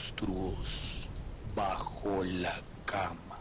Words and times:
monstruos 0.00 1.10
bajo 1.54 2.24
la 2.24 2.54
cama. 2.86 3.36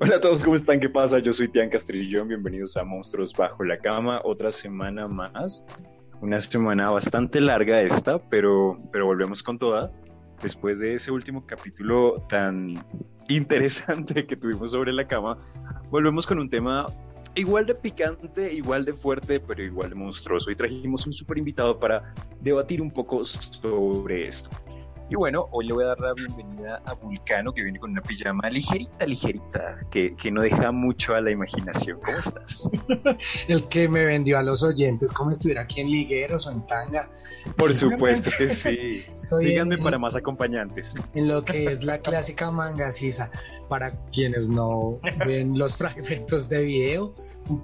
Hola 0.00 0.16
a 0.16 0.20
todos, 0.20 0.42
¿cómo 0.42 0.56
están? 0.56 0.80
¿Qué 0.80 0.88
pasa? 0.88 1.20
Yo 1.20 1.32
soy 1.32 1.46
Tian 1.46 1.70
Castrillón, 1.70 2.26
bienvenidos 2.26 2.76
a 2.76 2.82
Monstruos 2.82 3.32
Bajo 3.32 3.62
la 3.62 3.78
Cama, 3.78 4.20
otra 4.24 4.50
semana 4.50 5.06
más, 5.06 5.64
una 6.20 6.40
semana 6.40 6.90
bastante 6.90 7.40
larga 7.40 7.80
esta, 7.80 8.18
pero, 8.28 8.80
pero 8.90 9.06
volvemos 9.06 9.40
con 9.44 9.56
toda, 9.56 9.92
después 10.42 10.80
de 10.80 10.94
ese 10.94 11.12
último 11.12 11.46
capítulo 11.46 12.26
tan 12.28 12.74
interesante 13.28 14.26
que 14.26 14.34
tuvimos 14.34 14.72
sobre 14.72 14.92
la 14.92 15.06
cama, 15.06 15.38
volvemos 15.90 16.26
con 16.26 16.40
un 16.40 16.50
tema 16.50 16.86
igual 17.34 17.66
de 17.66 17.74
picante, 17.74 18.52
igual 18.52 18.84
de 18.84 18.92
fuerte, 18.92 19.40
pero 19.40 19.62
igual 19.62 19.90
de 19.90 19.94
monstruoso. 19.94 20.50
Y 20.50 20.56
trajimos 20.56 21.06
un 21.06 21.12
súper 21.12 21.38
invitado 21.38 21.78
para 21.78 22.14
debatir 22.40 22.80
un 22.80 22.90
poco 22.90 23.24
sobre 23.24 24.26
esto. 24.28 24.50
Y 25.14 25.16
bueno, 25.16 25.46
hoy 25.52 25.68
le 25.68 25.74
voy 25.74 25.84
a 25.84 25.86
dar 25.86 26.00
la 26.00 26.12
bienvenida 26.12 26.82
a 26.84 26.92
Vulcano, 26.94 27.52
que 27.52 27.62
viene 27.62 27.78
con 27.78 27.92
una 27.92 28.02
pijama 28.02 28.50
ligerita, 28.50 29.06
ligerita, 29.06 29.78
que, 29.88 30.16
que 30.16 30.32
no 30.32 30.42
deja 30.42 30.72
mucho 30.72 31.14
a 31.14 31.20
la 31.20 31.30
imaginación. 31.30 32.00
¿Cómo 32.04 32.18
estás? 32.18 32.68
El 33.48 33.68
que 33.68 33.88
me 33.88 34.04
vendió 34.04 34.38
a 34.38 34.42
los 34.42 34.64
oyentes 34.64 35.12
como 35.12 35.30
estuviera 35.30 35.62
aquí 35.62 35.82
en 35.82 35.92
Ligueros 35.92 36.48
o 36.48 36.50
en 36.50 36.66
Tanga. 36.66 37.08
Por 37.56 37.72
supuesto 37.76 38.28
que 38.36 38.48
sí. 38.48 39.04
Síganme 39.14 39.78
para 39.78 40.00
más 40.00 40.16
acompañantes. 40.16 40.96
En 41.14 41.28
lo 41.28 41.44
que 41.44 41.66
es 41.66 41.84
la 41.84 41.98
clásica 41.98 42.50
manga 42.50 42.90
sisa. 42.90 43.30
Para 43.68 43.94
quienes 44.10 44.48
no 44.48 44.98
ven 45.24 45.56
los 45.56 45.76
fragmentos 45.78 46.48
de 46.48 46.62
video, 46.62 47.14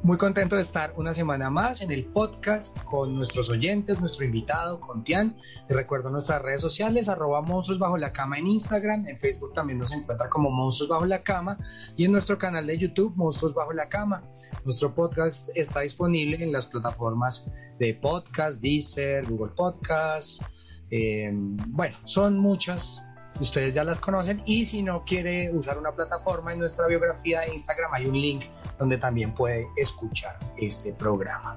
muy 0.04 0.18
contento 0.18 0.54
de 0.54 0.62
estar 0.62 0.94
una 0.96 1.12
semana 1.12 1.50
más 1.50 1.80
en 1.80 1.90
el 1.90 2.04
podcast 2.04 2.78
con 2.84 3.16
nuestros 3.16 3.50
oyentes, 3.50 3.98
nuestro 3.98 4.24
invitado, 4.24 4.78
con 4.78 5.02
Tian. 5.02 5.36
Te 5.66 5.74
recuerdo 5.74 6.10
nuestras 6.10 6.42
redes 6.42 6.60
sociales, 6.60 7.08
arroba 7.08 7.39
monstruos 7.42 7.78
bajo 7.78 7.96
la 7.96 8.12
cama 8.12 8.38
en 8.38 8.46
Instagram, 8.46 9.06
en 9.06 9.18
Facebook 9.18 9.52
también 9.52 9.78
nos 9.78 9.92
encuentra 9.92 10.28
como 10.28 10.50
monstruos 10.50 10.90
bajo 10.90 11.06
la 11.06 11.22
cama 11.22 11.58
y 11.96 12.04
en 12.04 12.12
nuestro 12.12 12.38
canal 12.38 12.66
de 12.66 12.78
YouTube, 12.78 13.14
monstruos 13.16 13.54
bajo 13.54 13.72
la 13.72 13.88
cama. 13.88 14.22
Nuestro 14.64 14.94
podcast 14.94 15.56
está 15.56 15.80
disponible 15.80 16.42
en 16.42 16.52
las 16.52 16.66
plataformas 16.66 17.52
de 17.78 17.94
podcast, 17.94 18.60
Deezer, 18.60 19.26
Google 19.26 19.52
Podcast. 19.54 20.42
Eh, 20.90 21.30
bueno, 21.32 21.94
son 22.04 22.38
muchas 22.38 23.06
ustedes 23.40 23.74
ya 23.74 23.84
las 23.84 24.00
conocen 24.00 24.42
y 24.44 24.64
si 24.64 24.82
no 24.82 25.04
quiere 25.04 25.50
usar 25.52 25.78
una 25.78 25.92
plataforma 25.92 26.52
en 26.52 26.58
nuestra 26.58 26.86
biografía 26.86 27.40
de 27.40 27.52
Instagram 27.52 27.92
hay 27.94 28.06
un 28.06 28.20
link 28.20 28.44
donde 28.78 28.98
también 28.98 29.32
puede 29.32 29.66
escuchar 29.76 30.38
este 30.58 30.92
programa. 30.94 31.56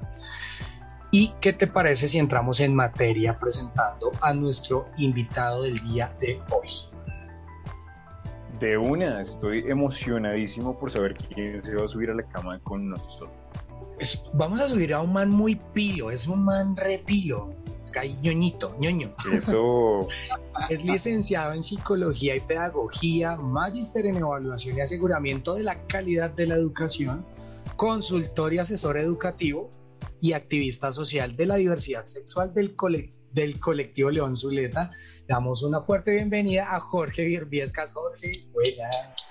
¿Y 1.15 1.31
qué 1.41 1.53
te 1.53 1.67
parece 1.67 2.07
si 2.07 2.17
entramos 2.17 2.59
en 2.59 2.73
materia 2.73 3.37
presentando 3.37 4.11
a 4.19 4.33
nuestro 4.33 4.87
invitado 4.97 5.61
del 5.61 5.79
día 5.87 6.11
de 6.19 6.41
hoy? 6.49 6.69
De 8.59 8.79
una, 8.79 9.21
estoy 9.21 9.59
emocionadísimo 9.69 10.75
por 10.75 10.91
saber 10.91 11.13
quién 11.13 11.63
se 11.63 11.75
va 11.75 11.85
a 11.85 11.87
subir 11.87 12.09
a 12.09 12.15
la 12.15 12.23
cama 12.23 12.57
con 12.63 12.89
nosotros. 12.89 13.29
vamos 14.33 14.59
a 14.59 14.67
subir 14.67 14.91
a 14.91 15.01
un 15.01 15.13
man 15.13 15.29
muy 15.29 15.55
pilo, 15.75 16.09
es 16.09 16.27
un 16.27 16.45
man 16.45 16.75
repilo, 16.75 17.53
ñoñito, 18.23 18.75
ñoño. 18.79 19.13
Eso. 19.31 20.07
es 20.69 20.83
licenciado 20.83 21.53
en 21.53 21.61
Psicología 21.61 22.35
y 22.35 22.39
Pedagogía, 22.39 23.35
magíster 23.35 24.07
en 24.07 24.15
Evaluación 24.15 24.79
y 24.79 24.81
Aseguramiento 24.81 25.53
de 25.53 25.61
la 25.61 25.79
Calidad 25.85 26.31
de 26.31 26.47
la 26.47 26.55
Educación, 26.55 27.23
consultor 27.75 28.51
y 28.55 28.57
asesor 28.57 28.97
educativo 28.97 29.69
y 30.21 30.33
activista 30.33 30.91
social 30.91 31.35
de 31.35 31.45
la 31.45 31.55
diversidad 31.55 32.05
sexual 32.05 32.53
del, 32.53 32.75
del 33.31 33.59
colectivo 33.59 34.09
León 34.09 34.35
Zuleta. 34.35 34.91
Damos 35.27 35.63
una 35.63 35.81
fuerte 35.81 36.13
bienvenida 36.13 36.75
a 36.75 36.79
Jorge 36.79 37.25
Virbiescas. 37.25 37.93
Jorge, 37.93 38.31
buenas. 38.51 39.27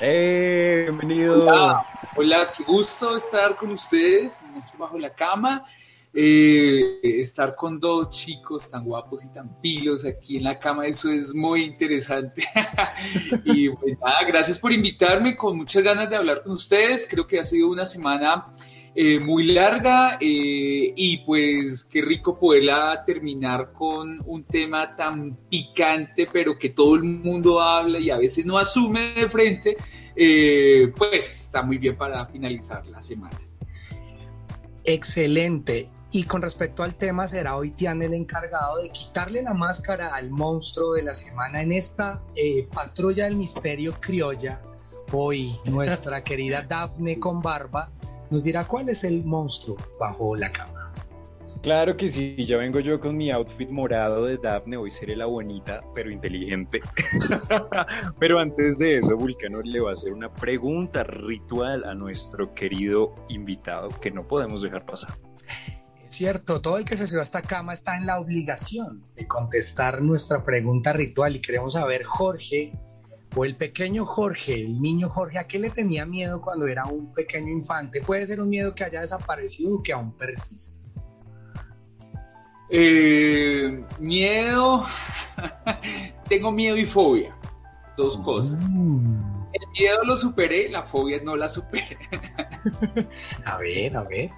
¡Eh! 0.00 0.86
bienvenido. 0.88 1.42
Hola, 1.42 1.86
hola, 2.16 2.52
qué 2.56 2.64
gusto 2.64 3.16
estar 3.16 3.56
con 3.56 3.72
ustedes, 3.72 4.38
bajo 4.78 4.98
la 4.98 5.14
cama. 5.14 5.64
Eh, 6.12 6.98
estar 7.02 7.54
con 7.54 7.78
dos 7.78 8.10
chicos 8.10 8.68
tan 8.68 8.84
guapos 8.84 9.22
y 9.24 9.28
tan 9.28 9.60
pilos 9.60 10.04
aquí 10.04 10.38
en 10.38 10.42
la 10.42 10.58
cama, 10.58 10.86
eso 10.86 11.08
es 11.12 11.32
muy 11.32 11.62
interesante. 11.62 12.42
y 13.44 13.68
pues 13.68 13.96
nada, 14.00 14.24
gracias 14.26 14.58
por 14.58 14.72
invitarme, 14.72 15.36
con 15.36 15.56
muchas 15.56 15.84
ganas 15.84 16.10
de 16.10 16.16
hablar 16.16 16.42
con 16.42 16.52
ustedes. 16.52 17.06
Creo 17.08 17.28
que 17.28 17.38
ha 17.38 17.44
sido 17.44 17.68
una 17.68 17.86
semana 17.86 18.52
eh, 18.94 19.20
muy 19.20 19.44
larga 19.44 20.18
eh, 20.20 20.92
y 20.96 21.18
pues 21.26 21.84
qué 21.84 22.02
rico 22.02 22.38
poderla 22.38 23.04
terminar 23.06 23.72
con 23.72 24.22
un 24.26 24.44
tema 24.44 24.96
tan 24.96 25.36
picante, 25.48 26.26
pero 26.32 26.58
que 26.58 26.70
todo 26.70 26.96
el 26.96 27.04
mundo 27.04 27.60
habla 27.60 27.98
y 27.98 28.10
a 28.10 28.18
veces 28.18 28.44
no 28.46 28.58
asume 28.58 29.12
de 29.14 29.28
frente. 29.28 29.76
pues 30.96 31.40
está 31.40 31.62
muy 31.62 31.78
bien 31.78 31.96
para 31.96 32.26
finalizar 32.26 32.86
la 32.86 33.00
semana. 33.00 33.38
Excelente. 34.84 35.88
Y 36.12 36.24
con 36.24 36.42
respecto 36.42 36.82
al 36.82 36.96
tema, 36.96 37.26
será 37.28 37.56
hoy 37.56 37.70
Tian 37.70 38.02
el 38.02 38.14
encargado 38.14 38.82
de 38.82 38.90
quitarle 38.90 39.42
la 39.42 39.54
máscara 39.54 40.14
al 40.14 40.30
monstruo 40.30 40.94
de 40.94 41.04
la 41.04 41.14
semana 41.14 41.62
en 41.62 41.70
esta 41.70 42.20
eh, 42.34 42.68
patrulla 42.74 43.24
del 43.24 43.36
misterio 43.36 43.92
criolla. 44.00 44.60
Hoy 45.12 45.54
nuestra 45.66 46.24
querida 46.24 46.62
Dafne 46.62 47.20
con 47.20 47.40
barba 47.40 47.92
nos 48.30 48.44
dirá 48.44 48.66
cuál 48.66 48.88
es 48.88 49.04
el 49.04 49.24
monstruo 49.24 49.76
bajo 49.98 50.36
la 50.36 50.50
cama. 50.52 50.92
Claro 51.62 51.94
que 51.94 52.08
sí, 52.08 52.36
ya 52.46 52.56
vengo 52.56 52.80
yo 52.80 52.98
con 52.98 53.18
mi 53.18 53.30
outfit 53.30 53.68
morado 53.68 54.24
de 54.24 54.38
Daphne, 54.38 54.78
hoy 54.78 54.88
seré 54.88 55.14
la 55.14 55.26
bonita, 55.26 55.82
pero 55.94 56.10
inteligente. 56.10 56.80
pero 58.18 58.40
antes 58.40 58.78
de 58.78 58.96
eso, 58.96 59.14
Vulcano 59.14 59.60
le 59.60 59.78
va 59.80 59.90
a 59.90 59.92
hacer 59.92 60.14
una 60.14 60.32
pregunta 60.32 61.02
ritual 61.02 61.84
a 61.84 61.94
nuestro 61.94 62.54
querido 62.54 63.14
invitado 63.28 63.90
que 64.00 64.10
no 64.10 64.26
podemos 64.26 64.62
dejar 64.62 64.86
pasar. 64.86 65.10
Cierto, 66.06 66.62
todo 66.62 66.78
el 66.78 66.86
que 66.86 66.96
se 66.96 67.06
subió 67.06 67.20
a 67.20 67.24
esta 67.24 67.42
cama 67.42 67.74
está 67.74 67.94
en 67.96 68.06
la 68.06 68.18
obligación 68.18 69.04
de 69.14 69.28
contestar 69.28 70.00
nuestra 70.00 70.42
pregunta 70.42 70.94
ritual 70.94 71.36
y 71.36 71.42
queremos 71.42 71.74
saber, 71.74 72.04
Jorge, 72.04 72.72
o 73.34 73.44
el 73.44 73.56
pequeño 73.56 74.04
Jorge, 74.04 74.54
el 74.54 74.80
niño 74.80 75.08
Jorge, 75.08 75.38
¿a 75.38 75.46
qué 75.46 75.58
le 75.58 75.70
tenía 75.70 76.04
miedo 76.04 76.40
cuando 76.40 76.66
era 76.66 76.86
un 76.86 77.12
pequeño 77.12 77.52
infante? 77.52 78.02
Puede 78.02 78.26
ser 78.26 78.40
un 78.40 78.48
miedo 78.48 78.74
que 78.74 78.84
haya 78.84 79.00
desaparecido 79.00 79.76
o 79.76 79.82
que 79.82 79.92
aún 79.92 80.12
persiste. 80.12 80.80
Eh, 82.70 83.84
miedo, 83.98 84.84
tengo 86.28 86.52
miedo 86.52 86.76
y 86.76 86.86
fobia, 86.86 87.36
dos 87.96 88.16
cosas. 88.18 88.66
Mm. 88.68 89.40
El 89.52 89.68
miedo 89.76 90.04
lo 90.04 90.16
superé, 90.16 90.68
la 90.68 90.84
fobia 90.84 91.20
no 91.22 91.36
la 91.36 91.48
superé. 91.48 91.98
a 93.44 93.58
ver, 93.58 93.96
a 93.96 94.04
ver. 94.04 94.30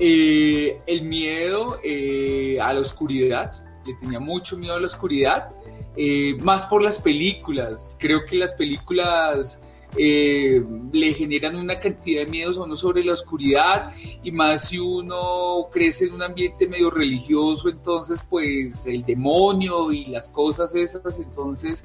Eh, 0.00 0.80
el 0.86 1.02
miedo 1.02 1.78
eh, 1.84 2.58
a 2.60 2.72
la 2.72 2.80
oscuridad, 2.80 3.52
le 3.86 3.94
tenía 3.94 4.18
mucho 4.18 4.56
miedo 4.56 4.74
a 4.74 4.80
la 4.80 4.86
oscuridad, 4.86 5.50
eh, 5.96 6.36
más 6.40 6.66
por 6.66 6.82
las 6.82 6.98
películas. 6.98 7.96
Creo 7.98 8.24
que 8.26 8.36
las 8.36 8.52
películas 8.54 9.60
le 9.96 11.14
generan 11.14 11.54
una 11.54 11.78
cantidad 11.78 12.24
de 12.24 12.28
miedos 12.28 12.58
a 12.58 12.62
uno 12.62 12.74
sobre 12.74 13.04
la 13.04 13.12
oscuridad 13.12 13.92
y 14.24 14.32
más 14.32 14.70
si 14.70 14.78
uno 14.80 15.68
crece 15.70 16.06
en 16.06 16.14
un 16.14 16.22
ambiente 16.24 16.66
medio 16.66 16.90
religioso, 16.90 17.68
entonces 17.68 18.18
pues 18.28 18.86
el 18.86 19.04
demonio 19.04 19.92
y 19.92 20.06
las 20.06 20.28
cosas 20.28 20.74
esas, 20.74 21.20
entonces 21.20 21.84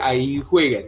ahí 0.00 0.38
juegan. 0.38 0.86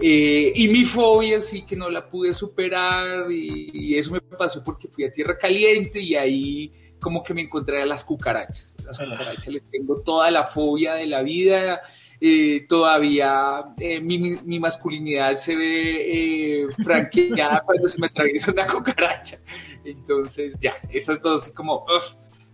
Eh, 0.00 0.52
y 0.54 0.68
mi 0.68 0.84
fobia 0.84 1.40
sí 1.40 1.62
que 1.62 1.74
no 1.74 1.88
la 1.88 2.06
pude 2.06 2.34
superar 2.34 3.30
y, 3.30 3.96
eso 3.96 4.10
me 4.10 4.20
pasó 4.20 4.62
porque 4.62 4.88
fui 4.88 5.04
a 5.04 5.12
Tierra 5.12 5.38
Caliente 5.38 6.00
y 6.00 6.14
ahí 6.14 6.72
como 7.00 7.22
que 7.22 7.34
me 7.34 7.42
encontré 7.42 7.82
a 7.82 7.86
las 7.86 8.04
cucarachas. 8.04 8.74
Las 8.84 8.98
cucarachas 8.98 9.48
les 9.48 9.70
tengo 9.70 10.00
toda 10.00 10.30
la 10.30 10.44
fobia 10.44 10.94
de 10.94 11.06
la 11.06 11.22
vida. 11.22 11.80
Eh, 12.20 12.64
todavía 12.68 13.64
eh, 13.78 14.00
mi, 14.00 14.58
masculinidad 14.58 15.34
se 15.34 15.54
ve 15.54 16.66
franqueada 16.82 17.60
cuando 17.66 17.88
se 17.88 17.98
me 18.00 18.06
atraviesa 18.06 18.52
una 18.52 18.66
cucaracha. 18.66 19.38
Entonces 19.84 20.58
ya, 20.60 20.74
esas 20.90 21.20
dos 21.20 21.48
como... 21.50 21.84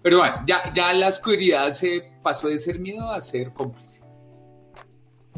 Pero 0.02 0.18
bueno, 0.18 0.42
ya, 0.46 0.72
ya 0.74 0.92
la 0.92 1.08
oscuridad 1.08 1.70
se 1.70 2.12
pasó 2.24 2.48
de 2.48 2.58
ser 2.58 2.80
miedo 2.80 3.08
a 3.10 3.20
ser 3.20 3.52
cómplice 3.52 4.01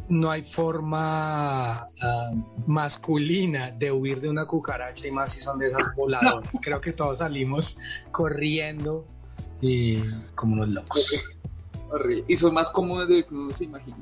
no 0.08 0.30
hay 0.30 0.44
forma 0.44 1.88
ah, 2.02 2.32
masculina 2.66 3.70
de 3.70 3.90
huir 3.90 4.20
de 4.20 4.28
una 4.28 4.46
cucaracha 4.46 5.06
y 5.06 5.10
más 5.10 5.32
si 5.32 5.40
son 5.40 5.58
de 5.58 5.68
esas 5.68 5.94
voladoras. 5.96 6.50
Creo 6.62 6.80
que 6.80 6.92
todos 6.92 7.18
salimos 7.18 7.78
corriendo 8.10 9.06
y 9.60 9.98
como 10.34 10.54
unos 10.54 10.68
locos. 10.70 11.24
Y 12.26 12.36
son 12.36 12.54
más 12.54 12.70
cómodos 12.70 13.08
de 13.08 13.20
lo 13.20 13.26
que 13.26 13.34
uno 13.34 13.50
se 13.52 13.64
imagina. 13.64 13.96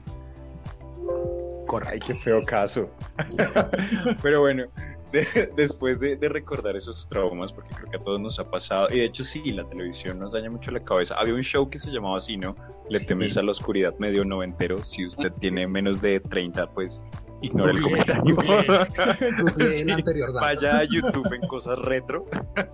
Ay, 1.86 1.98
qué 1.98 2.14
feo 2.14 2.42
caso. 2.42 2.90
Pero 4.22 4.40
bueno, 4.40 4.64
después 5.56 6.00
de, 6.00 6.16
recordar 6.28 6.76
esos 6.76 7.06
traumas, 7.06 7.52
porque 7.52 7.74
creo 7.74 7.90
que 7.90 7.96
a 7.96 8.02
todos 8.02 8.20
nos 8.20 8.38
ha 8.38 8.50
pasado, 8.50 8.88
y 8.90 8.98
de 8.98 9.04
hecho 9.04 9.24
sí, 9.24 9.52
la 9.52 9.68
televisión 9.68 10.18
nos 10.18 10.32
daña 10.32 10.50
mucho 10.50 10.70
la 10.70 10.80
cabeza. 10.80 11.14
Había 11.18 11.34
un 11.34 11.42
show 11.42 11.68
que 11.68 11.78
se 11.78 11.90
llamaba 11.90 12.16
así, 12.16 12.36
¿no? 12.36 12.56
Le 12.88 13.00
temes 13.00 13.36
a 13.36 13.42
la 13.42 13.52
oscuridad 13.52 13.94
medio 13.98 14.24
noventero. 14.24 14.78
Si 14.84 15.06
usted 15.06 15.32
tiene 15.40 15.66
menos 15.66 16.00
de 16.00 16.20
30, 16.20 16.66
pues 16.70 17.02
ignore 17.42 17.72
el 17.72 17.82
comentario. 17.82 18.36
vaya 20.34 20.78
a 20.78 20.84
YouTube 20.84 21.32
en 21.32 21.46
cosas 21.46 21.78
retro, 21.80 22.26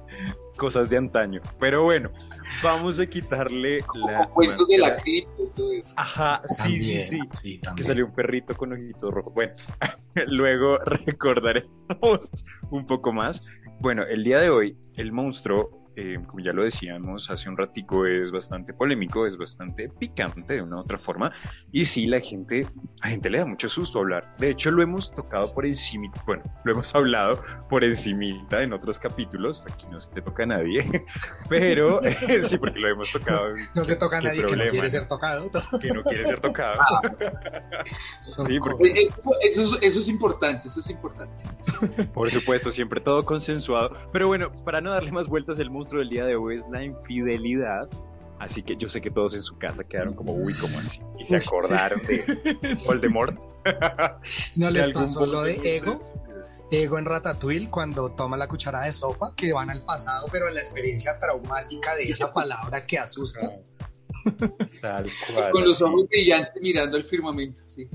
cosas 0.58 0.90
de 0.90 0.98
antaño. 0.98 1.40
Pero 1.58 1.84
bueno, 1.84 2.10
vamos 2.62 3.00
a 3.00 3.06
quitarle 3.06 3.78
la. 3.94 4.28
Cuentos 4.28 4.68
de 4.68 4.78
la 4.78 4.96
cripto 4.96 5.44
y 5.44 5.50
todo 5.54 5.72
eso. 5.72 5.94
Ajá, 5.96 6.42
sí, 6.44 6.78
sí, 6.80 7.02
sí. 7.02 7.60
que 7.76 7.82
salió 7.82 8.06
un 8.06 8.12
perrito 8.12 8.54
con 8.54 8.72
ojitos 8.72 9.12
rojos. 9.12 9.34
Bueno, 9.34 9.52
luego 10.26 10.78
recordaremos 10.78 11.70
un 12.70 12.86
poco 12.86 13.12
más. 13.12 13.42
Bueno, 13.80 14.02
el 14.04 14.24
día 14.24 14.40
de 14.40 14.50
hoy, 14.50 14.76
el 14.96 15.12
monstruo 15.12 15.77
eh, 16.00 16.16
como 16.28 16.38
ya 16.38 16.52
lo 16.52 16.62
decíamos 16.62 17.28
hace 17.28 17.48
un 17.48 17.56
ratico, 17.56 18.06
es 18.06 18.30
bastante 18.30 18.72
polémico, 18.72 19.26
es 19.26 19.36
bastante 19.36 19.88
picante 19.88 20.54
de 20.54 20.62
una 20.62 20.76
u 20.76 20.78
otra 20.78 20.96
forma. 20.96 21.32
Y 21.72 21.86
sí, 21.86 22.06
la 22.06 22.20
gente, 22.20 22.68
a 23.02 23.08
gente 23.08 23.28
le 23.28 23.38
da 23.38 23.44
mucho 23.44 23.68
susto 23.68 23.98
hablar. 23.98 24.36
De 24.38 24.50
hecho, 24.50 24.70
lo 24.70 24.80
hemos 24.80 25.12
tocado 25.12 25.52
por 25.52 25.66
encima, 25.66 26.12
bueno, 26.24 26.44
lo 26.62 26.72
hemos 26.72 26.94
hablado 26.94 27.42
por 27.68 27.82
encimita 27.82 28.62
en 28.62 28.74
otros 28.74 29.00
capítulos. 29.00 29.64
Aquí 29.68 29.86
no 29.90 29.98
se 29.98 30.12
te 30.12 30.22
toca 30.22 30.44
a 30.44 30.46
nadie, 30.46 30.84
pero 31.48 32.00
sí, 32.42 32.58
porque 32.58 32.78
lo 32.78 32.88
hemos 32.90 33.10
tocado. 33.10 33.54
No 33.74 33.84
se 33.84 33.96
toca 33.96 34.18
a 34.18 34.20
nadie 34.20 34.46
que 34.46 34.54
no 34.54 34.66
quiere 34.68 34.90
ser 34.90 35.08
tocado. 35.08 35.50
Que 35.80 35.88
no 35.88 36.04
quiere 36.04 36.24
ser 36.26 36.38
tocado. 36.38 36.80
sí, 38.20 38.60
porque... 38.60 39.02
eso, 39.42 39.80
eso 39.80 40.00
es 40.00 40.08
importante, 40.08 40.68
eso 40.68 40.78
es 40.78 40.90
importante. 40.90 41.44
Por 42.14 42.30
supuesto, 42.30 42.70
siempre 42.70 43.00
todo 43.00 43.24
consensuado. 43.24 43.96
Pero 44.12 44.28
bueno, 44.28 44.52
para 44.64 44.80
no 44.80 44.92
darle 44.92 45.10
más 45.10 45.26
vueltas, 45.26 45.58
el 45.58 45.70
monstruo 45.88 46.00
del 46.00 46.10
día 46.10 46.26
de 46.26 46.36
hoy 46.36 46.56
es 46.56 46.66
la 46.70 46.84
infidelidad. 46.84 47.88
Así 48.38 48.62
que 48.62 48.76
yo 48.76 48.90
sé 48.90 49.00
que 49.00 49.10
todos 49.10 49.34
en 49.34 49.40
su 49.40 49.56
casa 49.56 49.82
quedaron 49.84 50.14
como, 50.14 50.34
uy, 50.34 50.52
como 50.54 50.78
así? 50.78 51.00
Y 51.18 51.24
se 51.24 51.36
acordaron 51.36 52.02
de 52.02 52.22
Voldemort. 52.86 53.34
¿No 54.54 54.70
les 54.70 54.90
pasó 54.90 55.24
lo 55.24 55.42
de 55.44 55.54
Ego? 55.76 55.98
Ego 56.70 56.98
en 56.98 57.06
Ratatouille 57.06 57.70
cuando 57.70 58.10
toma 58.10 58.36
la 58.36 58.46
cucharada 58.46 58.84
de 58.84 58.92
sopa, 58.92 59.34
que 59.34 59.54
van 59.54 59.70
al 59.70 59.82
pasado, 59.82 60.26
pero 60.30 60.48
en 60.48 60.54
la 60.54 60.60
experiencia 60.60 61.18
traumática 61.18 61.94
de 61.94 62.02
esa 62.04 62.32
palabra 62.34 62.84
que 62.84 62.98
asusta. 62.98 63.50
Tal 64.82 65.10
cual. 65.32 65.50
Con 65.52 65.64
los 65.64 65.80
ojos 65.80 66.06
brillantes 66.08 66.60
mirando 66.60 66.98
el 66.98 67.04
firmamento, 67.04 67.62
sí. 67.66 67.88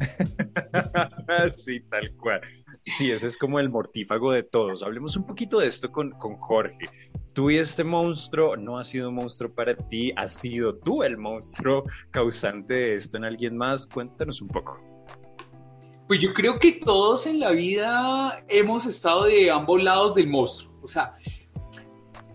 sí, 1.56 1.80
tal 1.80 2.10
cual. 2.16 2.40
Sí, 2.86 3.10
ese 3.10 3.26
es 3.28 3.38
como 3.38 3.60
el 3.60 3.70
mortífago 3.70 4.32
de 4.32 4.42
todos. 4.42 4.82
Hablemos 4.82 5.16
un 5.16 5.26
poquito 5.26 5.60
de 5.60 5.66
esto 5.66 5.90
con, 5.90 6.10
con 6.12 6.36
Jorge. 6.36 6.86
Tú 7.32 7.50
y 7.50 7.56
este 7.56 7.82
monstruo 7.82 8.56
no 8.56 8.78
ha 8.78 8.84
sido 8.84 9.08
un 9.08 9.16
monstruo 9.16 9.52
para 9.52 9.74
ti, 9.74 10.12
has 10.16 10.34
sido 10.34 10.76
tú 10.76 11.02
el 11.02 11.16
monstruo 11.16 11.84
causante 12.10 12.74
de 12.74 12.94
esto 12.94 13.16
en 13.16 13.24
alguien 13.24 13.56
más. 13.56 13.86
Cuéntanos 13.86 14.42
un 14.42 14.48
poco. 14.48 14.78
Pues 16.06 16.20
yo 16.20 16.34
creo 16.34 16.58
que 16.58 16.72
todos 16.72 17.26
en 17.26 17.40
la 17.40 17.52
vida 17.52 18.44
hemos 18.48 18.84
estado 18.84 19.24
de 19.24 19.50
ambos 19.50 19.82
lados 19.82 20.14
del 20.14 20.28
monstruo. 20.28 20.78
O 20.82 20.88
sea, 20.88 21.16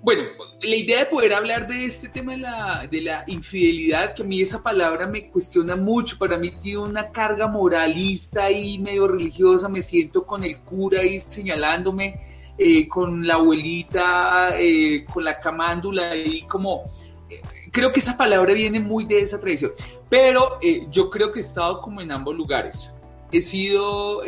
bueno, 0.01 0.23
la 0.61 0.75
idea 0.75 0.99
de 0.99 1.05
poder 1.07 1.33
hablar 1.33 1.67
de 1.67 1.85
este 1.85 2.07
tema 2.07 2.33
de 2.33 2.39
la, 2.39 2.87
de 2.89 3.01
la, 3.01 3.23
infidelidad, 3.27 4.15
que 4.15 4.21
a 4.21 4.25
mí 4.25 4.41
esa 4.41 4.63
palabra 4.63 5.07
me 5.07 5.29
cuestiona 5.29 5.75
mucho, 5.75 6.17
para 6.17 6.37
mí 6.37 6.51
tiene 6.51 6.79
una 6.79 7.11
carga 7.11 7.47
moralista 7.47 8.49
y 8.49 8.77
medio 8.79 9.07
religiosa, 9.07 9.67
me 9.67 9.81
siento 9.81 10.25
con 10.25 10.43
el 10.43 10.59
cura 10.59 11.01
ahí 11.01 11.19
señalándome, 11.19 12.21
eh, 12.57 12.87
con 12.87 13.25
la 13.25 13.35
abuelita, 13.35 14.57
eh, 14.57 15.05
con 15.05 15.23
la 15.23 15.39
camándula 15.39 16.11
ahí 16.11 16.41
como... 16.43 16.85
Eh, 17.29 17.41
creo 17.71 17.91
que 17.91 17.99
esa 17.99 18.17
palabra 18.17 18.53
viene 18.53 18.79
muy 18.79 19.05
de 19.05 19.21
esa 19.21 19.39
tradición, 19.39 19.71
pero 20.09 20.59
yo 20.89 21.09
creo 21.09 21.31
que 21.31 21.39
he 21.39 21.43
estado 21.43 21.81
como 21.81 22.01
en 22.01 22.11
ambos 22.11 22.35
lugares. 22.35 22.93
He 23.31 23.41
sido 23.41 24.21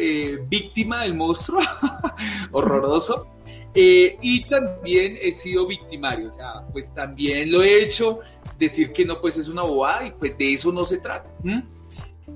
víctima 0.48 1.04
del 1.04 1.16
monstruo, 1.16 1.60
horroroso, 2.52 3.28
eh, 3.74 4.18
y 4.22 4.44
también 4.46 5.18
he 5.22 5.32
sido 5.32 5.66
victimario, 5.66 6.28
o 6.28 6.32
sea, 6.32 6.66
pues 6.74 6.94
también 6.94 7.52
lo 7.52 7.64
he 7.64 7.84
hecho, 7.84 8.20
decir 8.60 8.92
que 8.92 9.06
no, 9.06 9.22
pues 9.22 9.38
es 9.38 9.48
una 9.48 9.62
bobada 9.62 10.08
y 10.08 10.12
pues 10.12 10.38
de 10.38 10.54
eso 10.54 10.72
no 10.74 10.84
se 10.84 10.98
trata. 10.98 11.32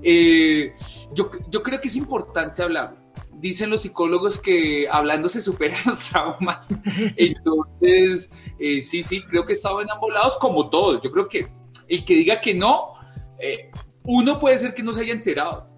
Eh, 0.02 0.74
yo, 1.12 1.30
yo 1.50 1.62
creo 1.62 1.80
que 1.80 1.88
es 1.88 1.96
importante 1.96 2.62
hablar. 2.62 2.96
Dicen 3.34 3.68
los 3.68 3.82
psicólogos 3.82 4.38
que 4.38 4.88
hablando 4.90 5.28
se 5.28 5.42
superan 5.42 5.82
los 5.86 6.10
traumas. 6.10 6.68
Entonces, 7.16 8.32
eh, 8.58 8.80
sí, 8.80 9.02
sí, 9.02 9.22
creo 9.22 9.44
que 9.44 9.52
he 9.52 9.56
estado 9.56 9.82
en 9.82 9.90
ambos 9.90 10.12
lados 10.12 10.38
como 10.38 10.70
todos. 10.70 11.02
Yo 11.02 11.12
creo 11.12 11.28
que 11.28 11.48
el 11.88 12.04
que 12.04 12.14
diga 12.14 12.40
que 12.40 12.54
no, 12.54 12.94
uno 14.04 14.40
puede 14.40 14.58
ser 14.58 14.72
que 14.72 14.82
no 14.82 14.94
se 14.94 15.02
haya 15.02 15.12
enterado, 15.12 15.68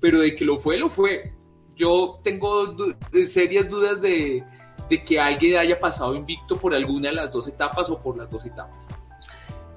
pero 0.00 0.20
de 0.20 0.34
que 0.34 0.44
lo 0.44 0.58
fue, 0.58 0.78
lo 0.78 0.90
fue. 0.90 1.32
Yo 1.76 2.20
tengo 2.24 2.76
serias 3.26 3.68
dudas 3.68 4.00
de, 4.00 4.44
de 4.88 5.04
que 5.04 5.18
alguien 5.18 5.58
haya 5.58 5.78
pasado 5.80 6.14
invicto 6.14 6.56
por 6.56 6.74
alguna 6.74 7.08
de 7.08 7.14
las 7.14 7.32
dos 7.32 7.48
etapas 7.48 7.90
o 7.90 7.98
por 7.98 8.16
las 8.16 8.30
dos 8.30 8.44
etapas. 8.44 8.88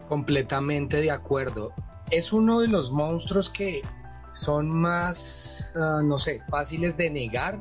Completamente 0.07 1.01
de 1.01 1.11
acuerdo. 1.11 1.71
Es 2.11 2.31
uno 2.31 2.61
de 2.61 2.67
los 2.67 2.91
monstruos 2.91 3.49
que 3.49 3.81
son 4.33 4.69
más, 4.69 5.73
ah, 5.75 6.01
no 6.03 6.19
sé, 6.19 6.41
fáciles 6.49 6.95
de 6.95 7.09
negar 7.09 7.59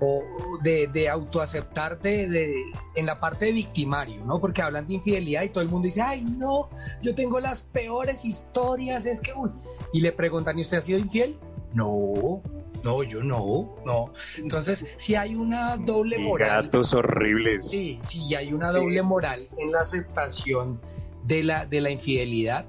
o 0.00 0.22
de, 0.62 0.88
de 0.88 1.08
autoaceptar 1.08 2.00
de, 2.00 2.54
en 2.96 3.06
la 3.06 3.20
parte 3.20 3.46
de 3.46 3.52
victimario, 3.52 4.24
¿no? 4.24 4.40
Porque 4.40 4.62
hablan 4.62 4.86
de 4.86 4.94
infidelidad 4.94 5.42
y 5.42 5.50
todo 5.50 5.62
el 5.62 5.70
mundo 5.70 5.86
dice, 5.86 6.02
ay, 6.02 6.22
no, 6.22 6.70
yo 7.02 7.14
tengo 7.14 7.38
las 7.38 7.62
peores 7.62 8.24
historias, 8.24 9.06
es 9.06 9.20
que, 9.20 9.32
uy. 9.32 9.50
Y 9.92 10.00
le 10.00 10.10
preguntan, 10.10 10.58
¿y 10.58 10.62
usted 10.62 10.78
ha 10.78 10.80
sido 10.80 10.98
infiel? 10.98 11.38
No, 11.72 12.42
no, 12.84 13.02
yo 13.02 13.22
no, 13.22 13.76
no. 13.84 14.12
Entonces, 14.38 14.86
si 14.96 15.14
hay 15.14 15.34
una 15.34 15.76
doble 15.76 16.18
moral. 16.18 16.64
Gatos 16.64 16.94
horribles. 16.94 17.68
Sí, 17.68 17.98
si 18.02 18.34
hay 18.34 18.52
una 18.52 18.72
doble 18.72 19.02
moral 19.02 19.48
en 19.58 19.72
la 19.72 19.80
aceptación 19.80 20.80
de 21.24 21.44
la, 21.44 21.66
de 21.66 21.80
la 21.80 21.90
infidelidad. 21.90 22.66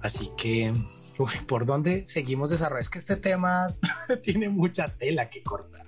Así 0.00 0.30
que, 0.36 0.72
¿por 1.46 1.66
dónde 1.66 2.04
seguimos 2.04 2.50
desarrollando? 2.50 2.80
Es 2.80 2.90
que 2.90 2.98
este 2.98 3.16
tema 3.16 3.66
tiene 4.22 4.48
mucha 4.48 4.88
tela 4.88 5.30
que 5.30 5.42
cortar. 5.42 5.86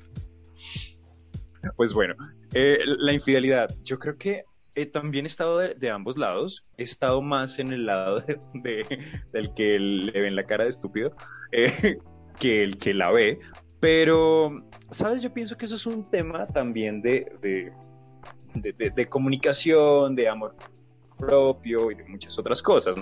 Pues 1.76 1.92
bueno, 1.92 2.14
eh, 2.54 2.78
la 2.84 3.12
infidelidad, 3.12 3.68
yo 3.82 3.98
creo 3.98 4.16
que 4.16 4.44
eh, 4.74 4.86
también 4.86 5.24
he 5.24 5.28
estado 5.28 5.58
de, 5.58 5.90
ambos 5.90 6.16
lados. 6.16 6.64
He 6.76 6.84
estado 6.84 7.20
más 7.20 7.58
en 7.58 7.72
el 7.72 7.86
lado 7.86 8.20
de, 8.54 9.00
del 9.32 9.54
que 9.54 9.78
le 9.78 10.20
ven 10.20 10.36
la 10.36 10.44
cara 10.44 10.64
de 10.64 10.70
estúpido. 10.70 11.16
Eh, 11.50 11.98
que 12.38 12.62
el 12.62 12.78
que 12.78 12.94
la 12.94 13.10
ve, 13.10 13.40
pero, 13.80 14.64
¿sabes? 14.90 15.22
Yo 15.22 15.32
pienso 15.32 15.56
que 15.56 15.66
eso 15.66 15.76
es 15.76 15.86
un 15.86 16.10
tema 16.10 16.46
también 16.46 17.00
de, 17.00 17.32
de, 17.40 17.72
de, 18.54 19.06
comunicación, 19.08 20.14
de 20.16 20.28
amor 20.28 20.56
propio 21.16 21.90
y 21.90 21.94
de 21.94 22.04
muchas 22.04 22.38
otras 22.38 22.62
cosas. 22.62 22.96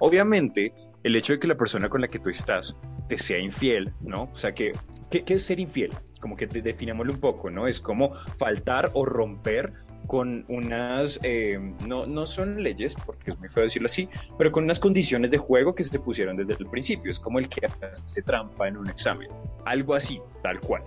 Obviamente, 0.00 0.72
el 1.02 1.16
hecho 1.16 1.34
de 1.34 1.40
que 1.40 1.48
la 1.48 1.56
persona 1.56 1.88
con 1.88 2.00
la 2.00 2.08
que 2.08 2.18
tú 2.18 2.30
estás 2.30 2.76
te 3.08 3.18
sea 3.18 3.38
infiel, 3.38 3.92
¿no? 4.00 4.24
O 4.24 4.34
sea, 4.34 4.52
que, 4.52 4.72
¿qué, 5.10 5.24
es 5.26 5.42
ser 5.42 5.60
infiel? 5.60 5.90
Como 6.20 6.36
que 6.36 6.46
definámoslo 6.46 7.12
un 7.12 7.20
poco, 7.20 7.50
¿no? 7.50 7.66
Es 7.66 7.80
como 7.80 8.14
faltar 8.14 8.90
o 8.94 9.04
romper 9.04 9.72
con 10.08 10.44
unas, 10.48 11.20
eh, 11.22 11.60
no, 11.86 12.06
no 12.06 12.26
son 12.26 12.62
leyes, 12.62 12.96
porque 13.06 13.30
es 13.30 13.38
muy 13.38 13.48
feo 13.48 13.62
decirlo 13.62 13.86
así, 13.86 14.08
pero 14.36 14.50
con 14.50 14.64
unas 14.64 14.80
condiciones 14.80 15.30
de 15.30 15.38
juego 15.38 15.76
que 15.76 15.84
se 15.84 16.00
pusieron 16.00 16.36
desde 16.36 16.54
el 16.54 16.66
principio. 16.66 17.10
Es 17.10 17.20
como 17.20 17.38
el 17.38 17.48
que 17.48 17.64
hace 17.66 18.22
trampa 18.22 18.66
en 18.66 18.78
un 18.78 18.88
examen. 18.88 19.28
Algo 19.64 19.94
así, 19.94 20.20
tal 20.42 20.60
cual. 20.60 20.82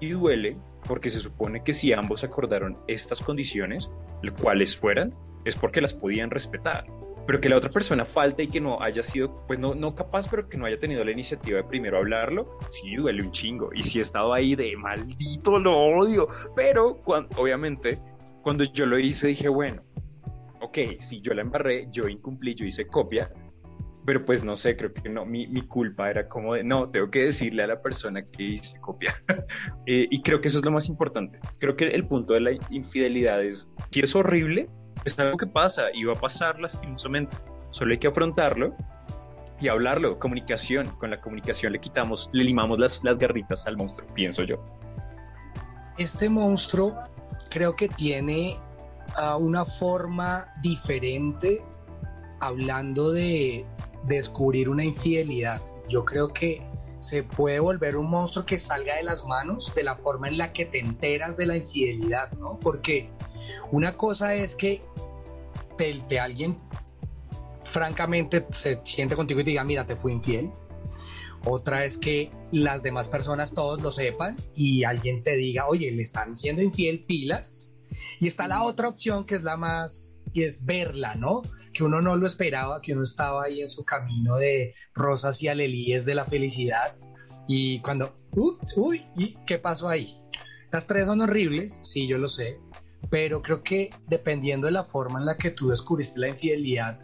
Y 0.00 0.10
duele 0.10 0.56
porque 0.86 1.10
se 1.10 1.18
supone 1.18 1.64
que 1.64 1.72
si 1.72 1.92
ambos 1.92 2.24
acordaron 2.24 2.78
estas 2.86 3.20
condiciones, 3.20 3.90
cuales 4.32 4.76
fueran, 4.76 5.12
es 5.44 5.56
porque 5.56 5.80
las 5.80 5.92
podían 5.92 6.30
respetar. 6.30 6.86
Pero 7.26 7.40
que 7.40 7.48
la 7.48 7.56
otra 7.56 7.70
persona 7.70 8.04
falta 8.04 8.42
y 8.42 8.48
que 8.48 8.60
no 8.60 8.82
haya 8.82 9.02
sido, 9.02 9.46
pues 9.46 9.58
no, 9.58 9.74
no 9.74 9.94
capaz, 9.94 10.28
pero 10.28 10.46
que 10.48 10.58
no 10.58 10.66
haya 10.66 10.78
tenido 10.78 11.02
la 11.04 11.10
iniciativa 11.10 11.56
de 11.56 11.64
primero 11.64 11.96
hablarlo, 11.96 12.58
sí 12.70 12.96
duele 12.96 13.22
un 13.22 13.32
chingo. 13.32 13.70
Y 13.74 13.82
si 13.82 13.98
he 13.98 14.02
estado 14.02 14.34
ahí 14.34 14.54
de 14.54 14.76
maldito, 14.76 15.58
lo 15.58 15.74
odio. 15.74 16.28
Pero 16.54 16.98
cuando, 16.98 17.34
obviamente 17.40 17.98
cuando 18.44 18.64
yo 18.64 18.86
lo 18.86 18.98
hice 18.98 19.28
dije, 19.28 19.48
bueno, 19.48 19.82
ok, 20.60 20.78
si 21.00 21.20
yo 21.20 21.34
la 21.34 21.40
embarré, 21.40 21.88
yo 21.90 22.08
incumplí, 22.08 22.54
yo 22.54 22.66
hice 22.66 22.86
copia, 22.86 23.32
pero 24.04 24.24
pues 24.24 24.44
no 24.44 24.54
sé, 24.54 24.76
creo 24.76 24.92
que 24.92 25.08
no, 25.08 25.24
mi, 25.24 25.46
mi 25.46 25.62
culpa 25.62 26.10
era 26.10 26.28
como 26.28 26.54
de, 26.54 26.62
no, 26.62 26.90
tengo 26.90 27.10
que 27.10 27.24
decirle 27.24 27.62
a 27.62 27.66
la 27.66 27.80
persona 27.80 28.22
que 28.22 28.42
hice 28.42 28.78
copia. 28.80 29.14
Eh, 29.86 30.08
y 30.10 30.22
creo 30.22 30.40
que 30.40 30.48
eso 30.48 30.58
es 30.58 30.64
lo 30.64 30.70
más 30.70 30.88
importante. 30.88 31.38
Creo 31.58 31.76
que 31.76 31.88
el 31.88 32.06
punto 32.06 32.32
de 32.32 32.40
la 32.40 32.52
infidelidad 32.70 33.42
es, 33.42 33.70
si 33.90 34.00
es 34.00 34.14
horrible, 34.16 34.70
es 35.04 35.18
algo 35.18 35.36
que 35.36 35.46
pasa 35.46 35.84
y 35.92 36.04
va 36.04 36.14
a 36.14 36.16
pasar 36.16 36.58
lastimosamente. 36.58 37.36
Solo 37.70 37.92
hay 37.92 37.98
que 37.98 38.08
afrontarlo 38.08 38.74
y 39.60 39.68
hablarlo, 39.68 40.18
comunicación. 40.18 40.86
Con 40.98 41.10
la 41.10 41.20
comunicación 41.20 41.72
le 41.72 41.80
quitamos, 41.80 42.30
le 42.32 42.44
limamos 42.44 42.78
las, 42.78 43.04
las 43.04 43.18
garritas 43.18 43.66
al 43.66 43.76
monstruo, 43.76 44.08
pienso 44.14 44.42
yo. 44.44 44.64
Este 45.98 46.30
monstruo 46.30 46.96
creo 47.54 47.76
que 47.76 47.88
tiene 47.88 48.58
uh, 49.16 49.38
una 49.38 49.64
forma 49.64 50.52
diferente 50.60 51.62
hablando 52.40 53.12
de 53.12 53.64
descubrir 54.06 54.68
una 54.68 54.82
infidelidad. 54.82 55.62
Yo 55.88 56.04
creo 56.04 56.32
que 56.32 56.60
se 56.98 57.22
puede 57.22 57.60
volver 57.60 57.96
un 57.96 58.10
monstruo 58.10 58.44
que 58.44 58.58
salga 58.58 58.96
de 58.96 59.04
las 59.04 59.24
manos 59.26 59.72
de 59.76 59.84
la 59.84 59.94
forma 59.94 60.26
en 60.26 60.38
la 60.38 60.52
que 60.52 60.64
te 60.64 60.80
enteras 60.80 61.36
de 61.36 61.46
la 61.46 61.56
infidelidad, 61.56 62.32
¿no? 62.32 62.58
Porque 62.58 63.08
una 63.70 63.96
cosa 63.96 64.34
es 64.34 64.56
que 64.56 64.82
te, 65.78 66.18
alguien 66.18 66.58
francamente 67.64 68.44
se 68.50 68.80
siente 68.82 69.14
contigo 69.14 69.40
y 69.40 69.44
diga, 69.44 69.62
mira, 69.62 69.86
te 69.86 69.94
fui 69.94 70.10
infiel. 70.10 70.50
Otra 71.44 71.84
es 71.84 71.98
que 71.98 72.30
las 72.52 72.82
demás 72.82 73.08
personas 73.08 73.52
todos 73.52 73.82
lo 73.82 73.90
sepan 73.90 74.36
y 74.54 74.84
alguien 74.84 75.22
te 75.22 75.36
diga, 75.36 75.66
oye, 75.66 75.90
le 75.90 76.02
están 76.02 76.36
siendo 76.36 76.62
infiel 76.62 77.04
pilas. 77.04 77.72
Y 78.20 78.26
está 78.26 78.48
la 78.48 78.62
otra 78.62 78.88
opción 78.88 79.26
que 79.26 79.34
es 79.34 79.42
la 79.42 79.56
más, 79.56 80.22
y 80.34 80.42
es 80.42 80.66
verla, 80.66 81.14
¿no? 81.14 81.42
Que 81.72 81.84
uno 81.84 82.02
no 82.02 82.16
lo 82.16 82.26
esperaba, 82.26 82.82
que 82.82 82.92
uno 82.92 83.02
estaba 83.02 83.44
ahí 83.44 83.62
en 83.62 83.68
su 83.68 83.84
camino 83.84 84.36
de 84.36 84.74
rosas 84.94 85.42
y 85.42 85.48
alelíes 85.48 86.04
de 86.04 86.14
la 86.14 86.26
felicidad. 86.26 86.96
Y 87.46 87.78
cuando, 87.80 88.14
uy, 88.32 88.56
uy, 88.76 89.06
¿y 89.16 89.36
qué 89.46 89.58
pasó 89.58 89.88
ahí? 89.88 90.18
Las 90.72 90.86
tres 90.86 91.06
son 91.06 91.20
horribles, 91.20 91.78
sí, 91.82 92.08
yo 92.08 92.18
lo 92.18 92.26
sé, 92.26 92.58
pero 93.10 93.42
creo 93.42 93.62
que 93.62 93.90
dependiendo 94.08 94.66
de 94.66 94.72
la 94.72 94.84
forma 94.84 95.20
en 95.20 95.26
la 95.26 95.38
que 95.38 95.52
tú 95.52 95.68
descubriste 95.68 96.18
la 96.18 96.28
infidelidad, 96.28 96.98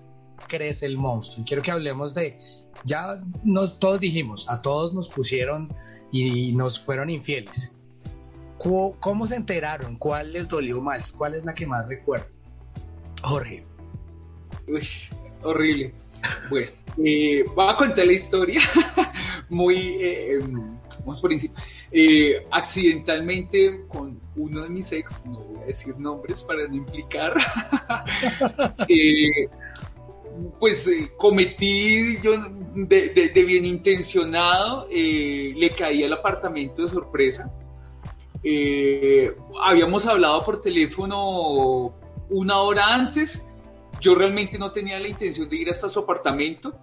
crece 0.48 0.86
el 0.86 0.98
monstruo. 0.98 1.42
Y 1.42 1.44
quiero 1.44 1.62
que 1.62 1.70
hablemos 1.70 2.14
de, 2.14 2.36
ya 2.84 3.20
nos 3.44 3.78
todos 3.78 4.00
dijimos, 4.00 4.48
a 4.48 4.62
todos 4.62 4.92
nos 4.92 5.08
pusieron 5.08 5.72
y 6.12 6.52
nos 6.52 6.80
fueron 6.80 7.10
infieles. 7.10 7.76
¿Cómo 8.58 9.26
se 9.26 9.36
enteraron? 9.36 9.96
¿Cuál 9.96 10.34
les 10.34 10.48
dolió 10.48 10.82
más? 10.82 11.12
¿Cuál 11.12 11.34
es 11.34 11.44
la 11.44 11.54
que 11.54 11.66
más 11.66 11.88
recuerdo? 11.88 12.26
Jorge. 13.22 13.64
Uy, 14.68 14.86
horrible. 15.42 15.94
Bueno, 16.50 16.70
eh, 17.02 17.44
voy 17.54 17.72
a 17.72 17.76
contar 17.76 18.06
la 18.06 18.12
historia 18.12 18.60
muy, 19.48 19.78
eh, 19.78 20.34
em, 20.34 20.76
vamos 21.06 21.22
por 21.22 21.32
encima. 21.32 21.54
Eh, 21.90 22.44
accidentalmente 22.50 23.84
con 23.88 24.20
uno 24.36 24.62
de 24.62 24.68
mis 24.68 24.92
ex, 24.92 25.24
no 25.26 25.40
voy 25.40 25.62
a 25.62 25.66
decir 25.66 25.98
nombres 25.98 26.42
para 26.42 26.68
no 26.68 26.76
implicar, 26.76 27.34
eh, 28.88 29.48
pues 30.58 30.86
eh, 30.88 31.12
cometí 31.16 32.18
yo 32.22 32.32
de, 32.74 33.44
bien 33.46 33.64
intencionado, 33.64 34.86
eh, 34.90 35.52
le 35.56 35.70
caí 35.70 36.02
al 36.02 36.12
apartamento 36.12 36.82
de 36.82 36.88
sorpresa. 36.88 37.52
Eh, 38.42 39.34
habíamos 39.62 40.06
hablado 40.06 40.44
por 40.44 40.60
teléfono 40.60 41.94
una 42.28 42.58
hora 42.58 42.94
antes. 42.94 43.44
Yo 44.00 44.14
realmente 44.14 44.58
no 44.58 44.72
tenía 44.72 44.98
la 44.98 45.08
intención 45.08 45.48
de 45.48 45.56
ir 45.56 45.70
hasta 45.70 45.88
su 45.88 46.00
apartamento. 46.00 46.74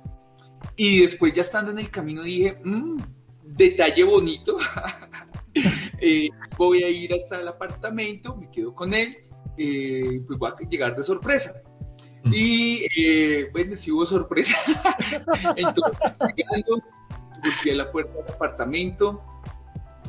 Y 0.76 1.02
después 1.02 1.34
ya 1.34 1.42
estando 1.42 1.72
en 1.72 1.80
el 1.80 1.90
camino 1.90 2.24
dije, 2.24 2.60
mm, 2.64 2.98
detalle 3.44 4.04
bonito. 4.04 4.58
voy 6.58 6.84
a 6.84 6.90
ir 6.90 7.14
hasta 7.14 7.40
el 7.40 7.48
apartamento, 7.48 8.36
me 8.36 8.52
quedo 8.52 8.76
con 8.76 8.94
él, 8.94 9.18
pues 9.56 10.38
voy 10.38 10.52
a 10.52 10.70
llegar 10.70 10.96
de 10.96 11.04
sorpresa. 11.04 11.64
Y 12.32 12.86
eh, 12.98 13.50
bueno, 13.52 13.76
sí 13.76 13.92
hubo 13.92 14.06
sorpresa. 14.06 14.58
Entonces, 15.56 15.98
llegando, 16.36 16.82
busqué 17.44 17.74
la 17.74 17.92
puerta 17.92 18.14
del 18.14 18.34
apartamento. 18.34 19.24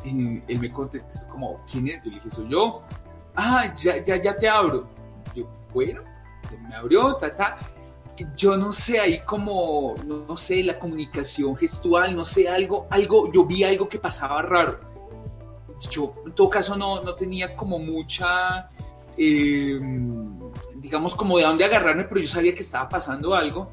Él 0.05 0.59
me 0.59 0.71
contestó 0.71 1.27
como, 1.29 1.63
¿quién 1.69 1.87
es? 1.87 2.03
Yo 2.03 2.09
le 2.09 2.15
dije, 2.17 2.29
soy 2.29 2.49
yo. 2.49 2.83
Ah, 3.35 3.75
ya, 3.77 4.03
ya, 4.03 4.21
ya 4.21 4.37
te 4.37 4.47
abro. 4.47 4.87
Yo, 5.35 5.49
bueno, 5.73 6.01
me 6.67 6.75
abrió, 6.75 7.15
ta, 7.15 7.35
ta. 7.35 7.57
Yo 8.35 8.57
no 8.57 8.71
sé, 8.71 8.99
ahí 8.99 9.19
como, 9.19 9.95
no, 10.05 10.35
sé, 10.35 10.61
la 10.63 10.77
comunicación 10.77 11.55
gestual, 11.55 12.15
no 12.17 12.25
sé, 12.25 12.49
algo, 12.49 12.85
algo, 12.89 13.31
yo 13.31 13.45
vi 13.45 13.63
algo 13.63 13.87
que 13.87 13.97
pasaba 13.97 14.41
raro. 14.41 14.79
Yo, 15.89 16.13
en 16.25 16.33
todo 16.33 16.49
caso, 16.49 16.75
no, 16.75 17.01
no 17.01 17.15
tenía 17.15 17.55
como 17.55 17.79
mucha... 17.79 18.69
Eh, 19.21 19.77
digamos, 20.75 21.13
como 21.13 21.37
de 21.37 21.43
dónde 21.43 21.65
agarrarme, 21.65 22.05
pero 22.05 22.21
yo 22.21 22.27
sabía 22.27 22.55
que 22.55 22.61
estaba 22.61 22.87
pasando 22.87 23.35
algo. 23.35 23.69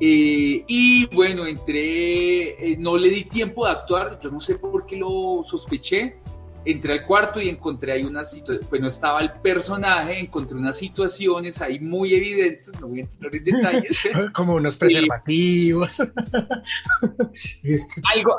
Eh, 0.00 0.64
y 0.66 1.06
bueno, 1.14 1.46
entré, 1.46 2.72
eh, 2.72 2.76
no 2.78 2.96
le 2.96 3.10
di 3.10 3.24
tiempo 3.24 3.66
de 3.66 3.72
actuar, 3.72 4.18
yo 4.20 4.30
no 4.30 4.40
sé 4.40 4.54
por 4.56 4.86
qué 4.86 4.96
lo 4.96 5.42
sospeché. 5.44 6.16
Entré 6.64 6.94
al 6.94 7.06
cuarto 7.06 7.40
y 7.40 7.48
encontré 7.48 7.92
ahí 7.92 8.02
una 8.04 8.24
situación, 8.24 8.68
bueno, 8.68 8.88
estaba 8.88 9.20
el 9.20 9.30
personaje, 9.32 10.18
encontré 10.18 10.56
unas 10.56 10.76
situaciones 10.76 11.62
ahí 11.62 11.78
muy 11.80 12.12
evidentes, 12.12 12.78
no 12.80 12.88
voy 12.88 13.00
a 13.00 13.04
entrar 13.04 13.34
en 13.34 13.44
detalles. 13.44 13.98
Como 14.34 14.54
unos 14.54 14.76
preservativos. 14.76 16.00
algo, 16.00 16.16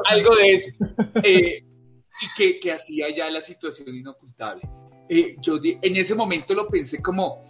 algo 0.08 0.36
de 0.36 0.54
eso. 0.54 0.70
Y 1.24 1.64
que, 2.38 2.60
que, 2.60 2.74
hacía 2.74 3.08
ya 3.16 3.28
la 3.32 3.42
situación 3.42 3.96
inocultable. 3.96 4.62
Yo 5.10 5.60
en 5.64 5.96
ese 5.96 6.16
momento 6.16 6.54
lo 6.54 6.68
pensé 6.68 7.02
como, 7.02 7.44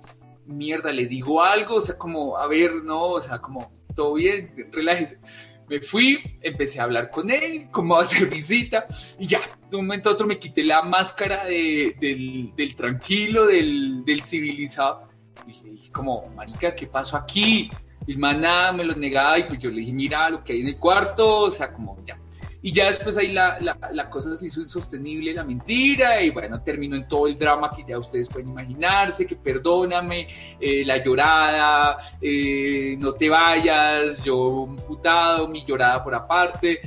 mierda, 0.45 0.91
le 0.91 1.05
digo 1.05 1.43
algo, 1.43 1.75
o 1.75 1.81
sea, 1.81 1.97
como, 1.97 2.37
a 2.37 2.47
ver, 2.47 2.73
no, 2.83 3.03
o 3.03 3.21
sea, 3.21 3.39
como, 3.39 3.71
todo 3.95 4.13
bien, 4.13 4.53
relájese. 4.71 5.19
Me 5.67 5.79
fui, 5.79 6.19
empecé 6.41 6.81
a 6.81 6.83
hablar 6.83 7.11
con 7.11 7.31
él, 7.31 7.69
como 7.71 7.95
a 7.95 8.01
hacer 8.01 8.27
visita, 8.29 8.87
y 9.17 9.27
ya, 9.27 9.39
de 9.69 9.77
un 9.77 9.85
momento 9.85 10.09
a 10.09 10.13
otro 10.13 10.27
me 10.27 10.37
quité 10.37 10.63
la 10.63 10.81
máscara 10.81 11.45
de, 11.45 11.95
del, 11.99 12.53
del, 12.55 12.75
tranquilo, 12.75 13.47
del, 13.47 14.03
del 14.05 14.21
civilizado. 14.21 15.07
Y 15.47 15.69
dije, 15.69 15.91
como, 15.91 16.23
marica, 16.35 16.75
¿qué 16.75 16.87
pasó 16.87 17.15
aquí? 17.15 17.69
Y 18.05 18.11
el 18.11 18.17
man 18.17 18.41
nada 18.41 18.73
me 18.73 18.83
lo 18.83 18.95
negaba, 18.95 19.39
y 19.39 19.43
pues 19.43 19.59
yo 19.59 19.69
le 19.69 19.79
dije, 19.79 19.93
mira 19.93 20.29
lo 20.29 20.43
que 20.43 20.53
hay 20.53 20.61
en 20.61 20.67
el 20.67 20.77
cuarto, 20.77 21.43
o 21.43 21.51
sea, 21.51 21.71
como, 21.71 22.03
ya, 22.05 22.19
y 22.63 22.71
ya 22.71 22.85
después 22.85 23.17
ahí 23.17 23.31
la, 23.31 23.57
la, 23.59 23.75
la, 23.91 24.09
cosa 24.09 24.35
se 24.35 24.47
hizo 24.47 24.61
insostenible, 24.61 25.33
la 25.33 25.43
mentira, 25.43 26.23
y 26.23 26.29
bueno, 26.29 26.61
terminó 26.61 26.95
en 26.95 27.07
todo 27.07 27.25
el 27.25 27.37
drama 27.37 27.71
que 27.75 27.83
ya 27.87 27.97
ustedes 27.97 28.29
pueden 28.29 28.49
imaginarse, 28.49 29.25
que 29.25 29.35
perdóname, 29.35 30.27
eh, 30.59 30.85
la 30.85 31.03
llorada, 31.03 31.97
eh, 32.21 32.95
no 32.99 33.13
te 33.13 33.29
vayas, 33.29 34.23
yo 34.23 34.69
putado, 34.87 35.47
mi 35.47 35.65
llorada 35.65 36.03
por 36.03 36.13
aparte. 36.13 36.81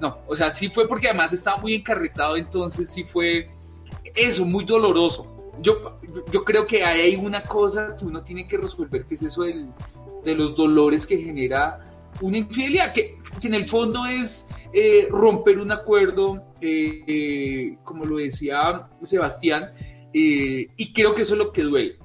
No, 0.00 0.20
o 0.26 0.34
sea, 0.34 0.50
sí 0.50 0.68
fue 0.68 0.88
porque 0.88 1.08
además 1.08 1.32
estaba 1.32 1.58
muy 1.58 1.74
encarretado, 1.74 2.36
entonces 2.36 2.88
sí 2.88 3.04
fue 3.04 3.50
eso, 4.14 4.46
muy 4.46 4.64
doloroso. 4.64 5.52
Yo, 5.60 6.00
yo 6.32 6.44
creo 6.44 6.66
que 6.66 6.84
hay 6.84 7.16
una 7.16 7.42
cosa 7.42 7.96
que 7.98 8.04
uno 8.06 8.22
tiene 8.22 8.46
que 8.46 8.56
resolver, 8.56 9.04
que 9.04 9.16
es 9.16 9.22
eso 9.22 9.42
del, 9.42 9.68
de 10.24 10.34
los 10.34 10.56
dolores 10.56 11.06
que 11.06 11.18
genera 11.18 11.80
una 12.20 12.38
infidelidad, 12.38 12.92
que, 12.92 13.18
en 13.42 13.54
el 13.54 13.66
fondo 13.66 14.04
es 14.06 14.48
eh, 14.72 15.08
romper 15.10 15.58
un 15.58 15.70
acuerdo, 15.70 16.42
eh, 16.60 17.02
eh, 17.06 17.76
como 17.84 18.04
lo 18.04 18.16
decía 18.16 18.88
Sebastián, 19.02 19.72
y 20.12 20.92
creo 20.92 21.14
que 21.14 21.22
eso 21.22 21.34
es 21.34 21.38
lo 21.38 21.52
que 21.52 21.62
duele. 21.62 21.98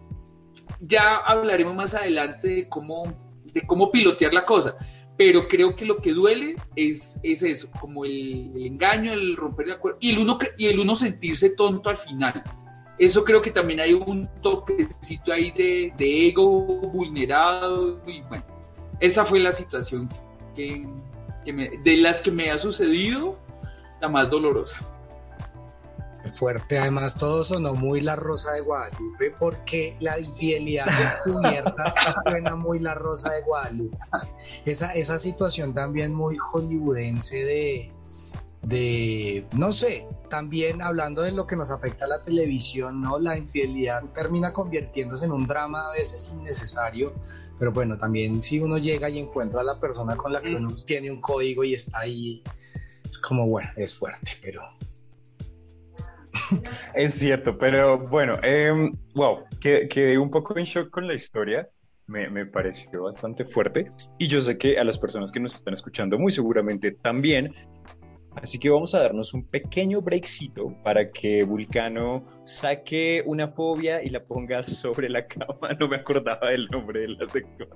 Ya 0.81 1.15
hablaremos 1.17 1.75
más 1.75 1.95
adelante 1.95 2.47
de 2.47 2.69
cómo, 2.69 3.05
de 3.53 3.65
cómo 3.65 3.91
pilotear 3.91 4.33
la 4.33 4.45
cosa, 4.45 4.77
pero 5.17 5.47
creo 5.47 5.75
que 5.75 5.85
lo 5.85 5.97
que 5.97 6.13
duele 6.13 6.55
es, 6.75 7.19
es 7.23 7.43
eso, 7.43 7.69
como 7.79 8.05
el, 8.05 8.51
engaño, 8.55 9.13
el 9.13 9.35
romper 9.35 9.67
el 9.67 9.73
acuerdo, 9.73 9.97
y 10.01 10.11
el, 10.11 10.19
uno, 10.19 10.37
y 10.57 10.67
el 10.67 10.79
uno 10.79 10.95
sentirse 10.95 11.55
tonto 11.55 11.89
al 11.89 11.97
final. 11.97 12.43
Eso 12.99 13.23
creo 13.23 13.41
que 13.41 13.51
también 13.51 13.79
hay 13.79 13.93
un 13.93 14.29
toquecito 14.41 15.33
ahí 15.33 15.51
de, 15.51 15.91
de 15.97 16.27
ego 16.27 16.61
vulnerado 16.91 17.99
y 18.05 18.21
bueno, 18.21 18.45
esa 18.99 19.25
fue 19.25 19.39
la 19.39 19.51
situación 19.51 20.09
que, 20.55 20.87
de 21.45 21.97
las 21.97 22.21
que 22.21 22.31
me 22.31 22.51
ha 22.51 22.57
sucedido, 22.57 23.37
la 24.01 24.09
más 24.09 24.29
dolorosa. 24.29 24.77
Fuerte, 26.31 26.79
además 26.79 27.15
todo 27.15 27.43
sonó 27.43 27.73
muy 27.73 27.99
la 27.99 28.15
rosa 28.15 28.53
de 28.53 28.61
Guadalupe 28.61 29.31
porque 29.37 29.97
la 29.99 30.17
infidelidad 30.19 30.87
encubierta 31.27 31.93
suena 32.23 32.55
muy 32.55 32.79
la 32.79 32.95
rosa 32.95 33.31
de 33.31 33.41
Guadalupe. 33.41 33.97
Esa, 34.65 34.93
esa 34.93 35.19
situación 35.19 35.73
también 35.73 36.13
muy 36.13 36.37
hollywoodense 36.37 37.35
de, 37.35 37.91
de, 38.61 39.45
no 39.51 39.73
sé, 39.73 40.07
también 40.29 40.81
hablando 40.81 41.21
de 41.21 41.33
lo 41.33 41.45
que 41.45 41.57
nos 41.57 41.71
afecta 41.71 42.05
a 42.05 42.07
la 42.07 42.23
televisión, 42.23 43.01
¿no? 43.01 43.19
La 43.19 43.37
infidelidad 43.37 44.03
termina 44.13 44.53
convirtiéndose 44.53 45.25
en 45.25 45.33
un 45.33 45.45
drama 45.45 45.87
a 45.87 45.91
veces 45.91 46.31
innecesario 46.33 47.13
pero 47.63 47.71
bueno, 47.71 47.97
también 47.97 48.41
si 48.41 48.59
uno 48.59 48.77
llega 48.77 49.09
y 49.09 49.19
encuentra 49.19 49.61
a 49.61 49.63
la 49.63 49.79
persona 49.79 50.17
con 50.17 50.33
la 50.33 50.41
que 50.41 50.53
uno 50.53 50.67
tiene 50.85 51.09
un 51.09 51.21
código 51.21 51.63
y 51.63 51.75
está 51.75 51.99
ahí, 51.99 52.43
es 53.05 53.17
como, 53.19 53.47
bueno, 53.47 53.69
es 53.77 53.95
fuerte, 53.95 54.31
pero... 54.41 54.63
Es 56.93 57.13
cierto, 57.13 57.57
pero 57.57 57.97
bueno, 57.97 58.33
eh, 58.43 58.91
wow, 59.15 59.45
quedé, 59.61 60.17
un 60.17 60.29
poco 60.29 60.57
en 60.57 60.65
shock 60.65 60.89
con 60.89 61.07
la 61.07 61.13
historia. 61.13 61.69
me, 62.05 62.29
me, 62.29 62.45
pareció 62.45 63.03
bastante 63.03 63.45
fuerte 63.45 63.89
y 64.19 64.27
yo 64.27 64.41
sé 64.41 64.57
que 64.57 64.77
a 64.77 64.83
las 64.83 64.97
personas 64.97 65.31
que 65.31 65.39
nos 65.39 65.55
están 65.55 65.73
escuchando 65.73 66.19
muy 66.19 66.33
seguramente 66.33 66.91
también. 66.91 67.55
Así 68.35 68.59
que 68.59 68.69
vamos 68.69 68.93
a 68.95 68.99
darnos 68.99 69.33
un 69.33 69.45
pequeño 69.45 70.01
breakcito 70.01 70.75
para 70.83 71.11
que 71.11 71.43
Vulcano 71.43 72.25
saque 72.45 73.23
una 73.25 73.47
fobia 73.47 74.03
y 74.03 74.09
la 74.09 74.23
ponga 74.23 74.63
sobre 74.63 75.09
la 75.09 75.27
cama. 75.27 75.73
No 75.79 75.87
me 75.87 75.97
acordaba 75.97 76.49
del 76.49 76.67
nombre 76.67 77.01
de 77.01 77.07
la 77.09 77.29
sección. 77.29 77.69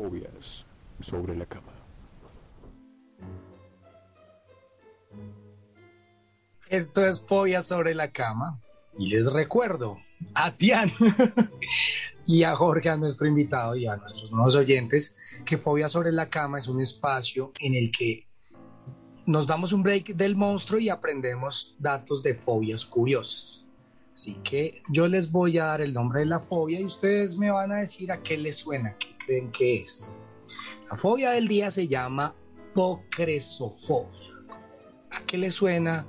fobias 0.00 0.64
sobre 1.00 1.36
la 1.36 1.44
cama. 1.44 1.69
Esto 6.70 7.04
es 7.04 7.20
Fobia 7.20 7.62
sobre 7.62 7.96
la 7.96 8.12
cama. 8.12 8.60
Y 8.96 9.08
les 9.08 9.32
recuerdo 9.32 9.98
a 10.34 10.56
Tian 10.56 10.88
y 12.26 12.44
a 12.44 12.54
Jorge, 12.54 12.88
a 12.88 12.96
nuestro 12.96 13.26
invitado 13.26 13.74
y 13.74 13.88
a 13.88 13.96
nuestros 13.96 14.30
nuevos 14.30 14.54
oyentes, 14.54 15.16
que 15.44 15.58
Fobia 15.58 15.88
sobre 15.88 16.12
la 16.12 16.30
cama 16.30 16.60
es 16.60 16.68
un 16.68 16.80
espacio 16.80 17.52
en 17.58 17.74
el 17.74 17.90
que 17.90 18.28
nos 19.26 19.48
damos 19.48 19.72
un 19.72 19.82
break 19.82 20.14
del 20.14 20.36
monstruo 20.36 20.78
y 20.78 20.90
aprendemos 20.90 21.74
datos 21.80 22.22
de 22.22 22.36
fobias 22.36 22.84
curiosas. 22.84 23.66
Así 24.14 24.34
que 24.44 24.80
yo 24.90 25.08
les 25.08 25.32
voy 25.32 25.58
a 25.58 25.64
dar 25.64 25.80
el 25.80 25.92
nombre 25.92 26.20
de 26.20 26.26
la 26.26 26.38
fobia 26.38 26.78
y 26.78 26.84
ustedes 26.84 27.36
me 27.36 27.50
van 27.50 27.72
a 27.72 27.78
decir 27.78 28.12
a 28.12 28.22
qué 28.22 28.36
les 28.36 28.54
suena, 28.54 28.96
qué 28.96 29.16
creen 29.26 29.50
que 29.50 29.80
es. 29.80 30.16
La 30.88 30.96
fobia 30.96 31.30
del 31.30 31.48
día 31.48 31.68
se 31.68 31.88
llama 31.88 32.32
pocresofobia. 32.74 34.28
¿A 35.10 35.20
qué 35.26 35.36
les 35.36 35.54
suena 35.54 36.06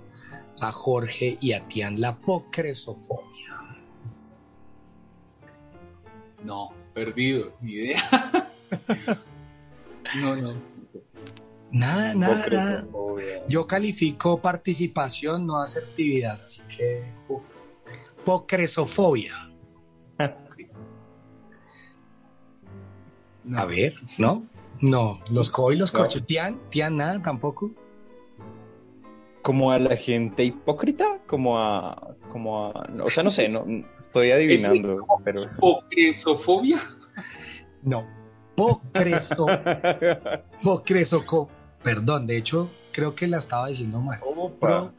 a 0.62 0.72
Jorge 0.72 1.38
y 1.42 1.54
a 1.54 1.68
Tian 1.68 2.00
la 2.00 2.16
pocresofobia? 2.18 3.58
No, 6.44 6.72
perdido, 6.94 7.52
ni 7.62 7.74
idea. 7.74 8.52
no, 10.22 10.36
no. 10.36 10.54
Nada, 11.72 12.14
nada, 12.14 12.48
nada. 12.48 12.86
Yo 13.48 13.66
califico 13.66 14.42
participación, 14.42 15.46
no 15.46 15.62
asertividad, 15.62 16.42
así 16.46 16.62
que 16.76 17.04
uh, 17.30 17.40
pocresofobia. 18.24 19.34
A 23.56 23.66
ver, 23.66 23.96
¿no? 24.18 24.46
No, 24.82 25.22
los 25.32 25.50
co 25.50 25.72
y 25.72 25.76
los 25.76 25.94
No. 25.94 26.08
Tian, 26.08 26.60
Tian 26.70 26.98
nada 26.98 27.22
tampoco. 27.22 27.72
Como 29.42 29.72
a 29.72 29.80
la 29.80 29.96
gente 29.96 30.44
hipócrita, 30.44 31.20
como 31.26 31.58
a, 31.60 32.16
como 32.30 32.68
a, 32.68 32.88
o 33.04 33.10
sea, 33.10 33.24
no 33.24 33.32
sé, 33.32 33.50
no, 33.50 33.66
estoy 34.00 34.32
adivinando, 34.32 35.06
pero. 35.24 35.50
¿Pocresofobia? 35.60 36.80
No. 37.82 38.06
Pocreso, 38.56 39.48
pocresoco, 40.64 41.50
perdón, 41.82 42.28
de 42.28 42.38
hecho, 42.38 42.70
creo 42.92 43.16
que 43.16 43.26
la 43.28 43.38
estaba 43.38 43.68
diciendo 43.68 44.02
mal. 44.02 44.20
Pro, 44.60 44.92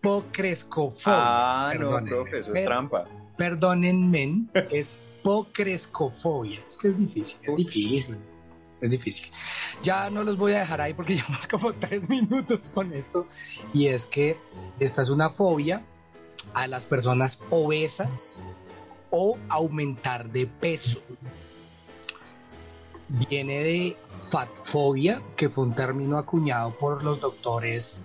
pocrescofobia. 0.00 1.16
Ah, 1.18 1.72
no, 1.74 1.78
Perdónenme. 1.80 2.10
profe, 2.10 2.38
eso 2.38 2.50
es 2.52 2.54
Per- 2.54 2.64
trampa. 2.64 3.04
Perdónenme, 3.38 4.44
es 4.70 4.98
pocrescofobia. 5.22 6.60
Es 6.68 6.76
que 6.76 6.88
es 6.88 6.98
difícil, 6.98 7.38
es 7.48 7.56
difícil. 7.56 8.16
Es 8.86 8.92
difícil. 8.92 9.30
Ya 9.82 10.08
no 10.10 10.22
los 10.22 10.36
voy 10.36 10.52
a 10.52 10.60
dejar 10.60 10.80
ahí 10.80 10.94
porque 10.94 11.14
llevamos 11.16 11.46
como 11.48 11.72
tres 11.74 12.08
minutos 12.08 12.68
con 12.68 12.92
esto. 12.92 13.26
Y 13.74 13.88
es 13.88 14.06
que 14.06 14.38
esta 14.78 15.02
es 15.02 15.10
una 15.10 15.30
fobia 15.30 15.84
a 16.54 16.68
las 16.68 16.86
personas 16.86 17.42
obesas 17.50 18.40
o 19.10 19.36
aumentar 19.48 20.30
de 20.30 20.46
peso. 20.46 21.00
Viene 23.08 23.62
de 23.62 23.96
fatfobia, 24.30 25.20
que 25.36 25.48
fue 25.48 25.64
un 25.64 25.74
término 25.74 26.18
acuñado 26.18 26.76
por 26.76 27.02
los 27.02 27.20
doctores 27.20 28.02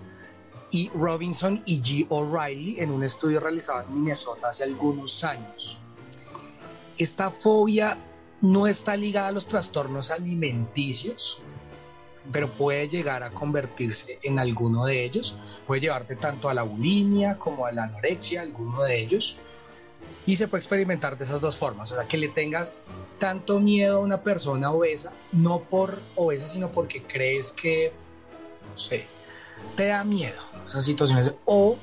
E. 0.72 0.90
Robinson 0.94 1.62
y 1.66 1.80
G. 1.80 2.06
O'Reilly 2.08 2.80
en 2.80 2.90
un 2.90 3.04
estudio 3.04 3.38
realizado 3.38 3.82
en 3.82 3.94
Minnesota 3.94 4.48
hace 4.48 4.64
algunos 4.64 5.22
años. 5.22 5.80
Esta 6.98 7.30
fobia 7.30 7.98
no 8.42 8.66
está 8.66 8.96
ligada 8.96 9.28
a 9.28 9.32
los 9.32 9.46
trastornos 9.46 10.10
alimenticios, 10.10 11.40
pero 12.30 12.48
puede 12.48 12.88
llegar 12.88 13.22
a 13.22 13.30
convertirse 13.30 14.18
en 14.22 14.38
alguno 14.38 14.84
de 14.84 15.04
ellos. 15.04 15.36
Puede 15.66 15.80
llevarte 15.80 16.16
tanto 16.16 16.48
a 16.48 16.54
la 16.54 16.64
bulimia 16.64 17.38
como 17.38 17.66
a 17.66 17.72
la 17.72 17.84
anorexia, 17.84 18.42
alguno 18.42 18.82
de 18.82 19.00
ellos. 19.00 19.36
Y 20.26 20.36
se 20.36 20.48
puede 20.48 20.60
experimentar 20.60 21.16
de 21.16 21.24
esas 21.24 21.40
dos 21.40 21.56
formas. 21.56 21.92
O 21.92 21.94
sea, 21.96 22.06
que 22.06 22.16
le 22.16 22.28
tengas 22.28 22.82
tanto 23.18 23.60
miedo 23.60 23.98
a 23.98 24.00
una 24.00 24.22
persona 24.22 24.72
obesa, 24.72 25.12
no 25.30 25.60
por 25.60 26.00
obesa, 26.16 26.46
sino 26.48 26.70
porque 26.70 27.02
crees 27.02 27.52
que, 27.52 27.92
no 28.70 28.76
sé, 28.76 29.06
te 29.76 29.86
da 29.86 30.02
miedo 30.02 30.40
esas 30.66 30.84
situaciones. 30.84 31.32
O 31.44 31.76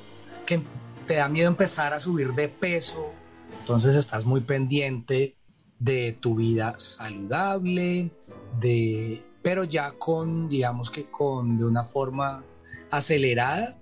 que 0.44 0.62
te 1.06 1.14
da 1.16 1.28
miedo 1.28 1.48
empezar 1.48 1.94
a 1.94 2.00
subir 2.00 2.34
de 2.34 2.48
peso. 2.48 3.12
Entonces 3.60 3.96
estás 3.96 4.26
muy 4.26 4.42
pendiente 4.42 5.36
de 5.80 6.12
tu 6.12 6.36
vida 6.36 6.78
saludable, 6.78 8.12
de, 8.60 9.24
pero 9.42 9.64
ya 9.64 9.92
con, 9.92 10.48
digamos 10.48 10.90
que 10.90 11.10
con 11.10 11.58
de 11.58 11.64
una 11.64 11.84
forma 11.84 12.44
acelerada. 12.90 13.76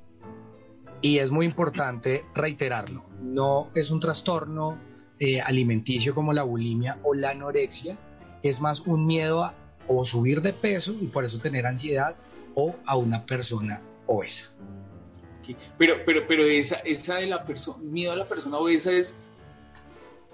Y 1.00 1.18
es 1.18 1.30
muy 1.30 1.46
importante 1.46 2.24
reiterarlo. 2.34 3.04
No 3.20 3.70
es 3.74 3.90
un 3.90 4.00
trastorno 4.00 4.78
eh, 5.20 5.40
alimenticio 5.40 6.14
como 6.14 6.32
la 6.32 6.42
bulimia 6.42 6.98
o 7.04 7.14
la 7.14 7.30
anorexia. 7.30 7.96
Es 8.42 8.60
más 8.60 8.80
un 8.80 9.06
miedo 9.06 9.44
a 9.44 9.54
o 9.88 10.04
subir 10.04 10.42
de 10.42 10.52
peso 10.52 10.94
y 11.00 11.06
por 11.06 11.24
eso 11.24 11.40
tener 11.40 11.66
ansiedad 11.66 12.16
o 12.54 12.76
a 12.84 12.96
una 12.96 13.24
persona 13.26 13.80
obesa. 14.06 14.50
Pero, 15.78 15.94
pero, 16.04 16.26
pero 16.28 16.44
esa, 16.44 16.76
esa 16.80 17.16
de 17.16 17.26
la 17.26 17.44
persona, 17.44 17.78
miedo 17.82 18.12
a 18.12 18.16
la 18.16 18.26
persona 18.26 18.58
obesa 18.58 18.92
es 18.92 19.16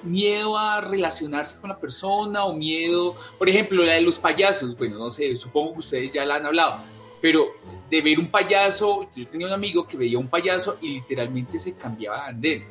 miedo 0.04 0.56
a 0.56 0.80
relacionarse 0.80 1.60
con 1.60 1.70
la 1.70 1.78
persona 1.78 2.44
o 2.44 2.54
miedo, 2.54 3.16
por 3.38 3.48
ejemplo, 3.48 3.84
la 3.84 3.94
de 3.94 4.02
los 4.02 4.18
payasos, 4.18 4.76
bueno, 4.76 4.98
no 4.98 5.10
sé, 5.10 5.36
supongo 5.36 5.72
que 5.74 5.78
ustedes 5.80 6.12
ya 6.12 6.24
la 6.24 6.36
han 6.36 6.46
hablado, 6.46 6.80
pero 7.20 7.46
de 7.90 8.02
ver 8.02 8.18
un 8.18 8.30
payaso, 8.30 9.08
yo 9.14 9.26
tenía 9.28 9.46
un 9.46 9.52
amigo 9.52 9.86
que 9.86 9.96
veía 9.96 10.18
un 10.18 10.28
payaso 10.28 10.76
y 10.80 10.94
literalmente 10.94 11.58
se 11.58 11.74
cambiaba 11.74 12.24
de 12.24 12.28
andén. 12.28 12.66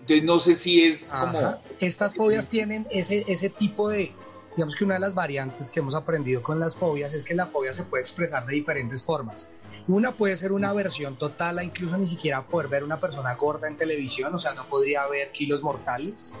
Entonces 0.00 0.24
no 0.24 0.38
sé 0.38 0.54
si 0.54 0.82
es 0.84 1.12
como... 1.12 1.40
Estas 1.78 2.14
fobias 2.14 2.48
tienen 2.48 2.86
ese, 2.90 3.24
ese 3.26 3.50
tipo 3.50 3.88
de, 3.88 4.12
digamos 4.56 4.74
que 4.74 4.84
una 4.84 4.94
de 4.94 5.00
las 5.00 5.14
variantes 5.14 5.70
que 5.70 5.80
hemos 5.80 5.94
aprendido 5.94 6.42
con 6.42 6.58
las 6.58 6.76
fobias 6.76 7.14
es 7.14 7.24
que 7.24 7.34
la 7.34 7.46
fobia 7.46 7.72
se 7.72 7.84
puede 7.84 8.02
expresar 8.02 8.46
de 8.46 8.54
diferentes 8.54 9.02
formas. 9.02 9.52
Una 9.88 10.12
puede 10.12 10.36
ser 10.36 10.52
una 10.52 10.72
versión 10.72 11.16
total 11.16 11.58
a 11.58 11.64
incluso 11.64 11.96
ni 11.98 12.06
siquiera 12.06 12.42
poder 12.42 12.68
ver 12.68 12.84
una 12.84 13.00
persona 13.00 13.34
gorda 13.34 13.68
en 13.68 13.76
televisión, 13.76 14.34
o 14.34 14.38
sea, 14.38 14.54
no 14.54 14.66
podría 14.66 15.02
haber 15.02 15.32
kilos 15.32 15.62
mortales. 15.62 16.34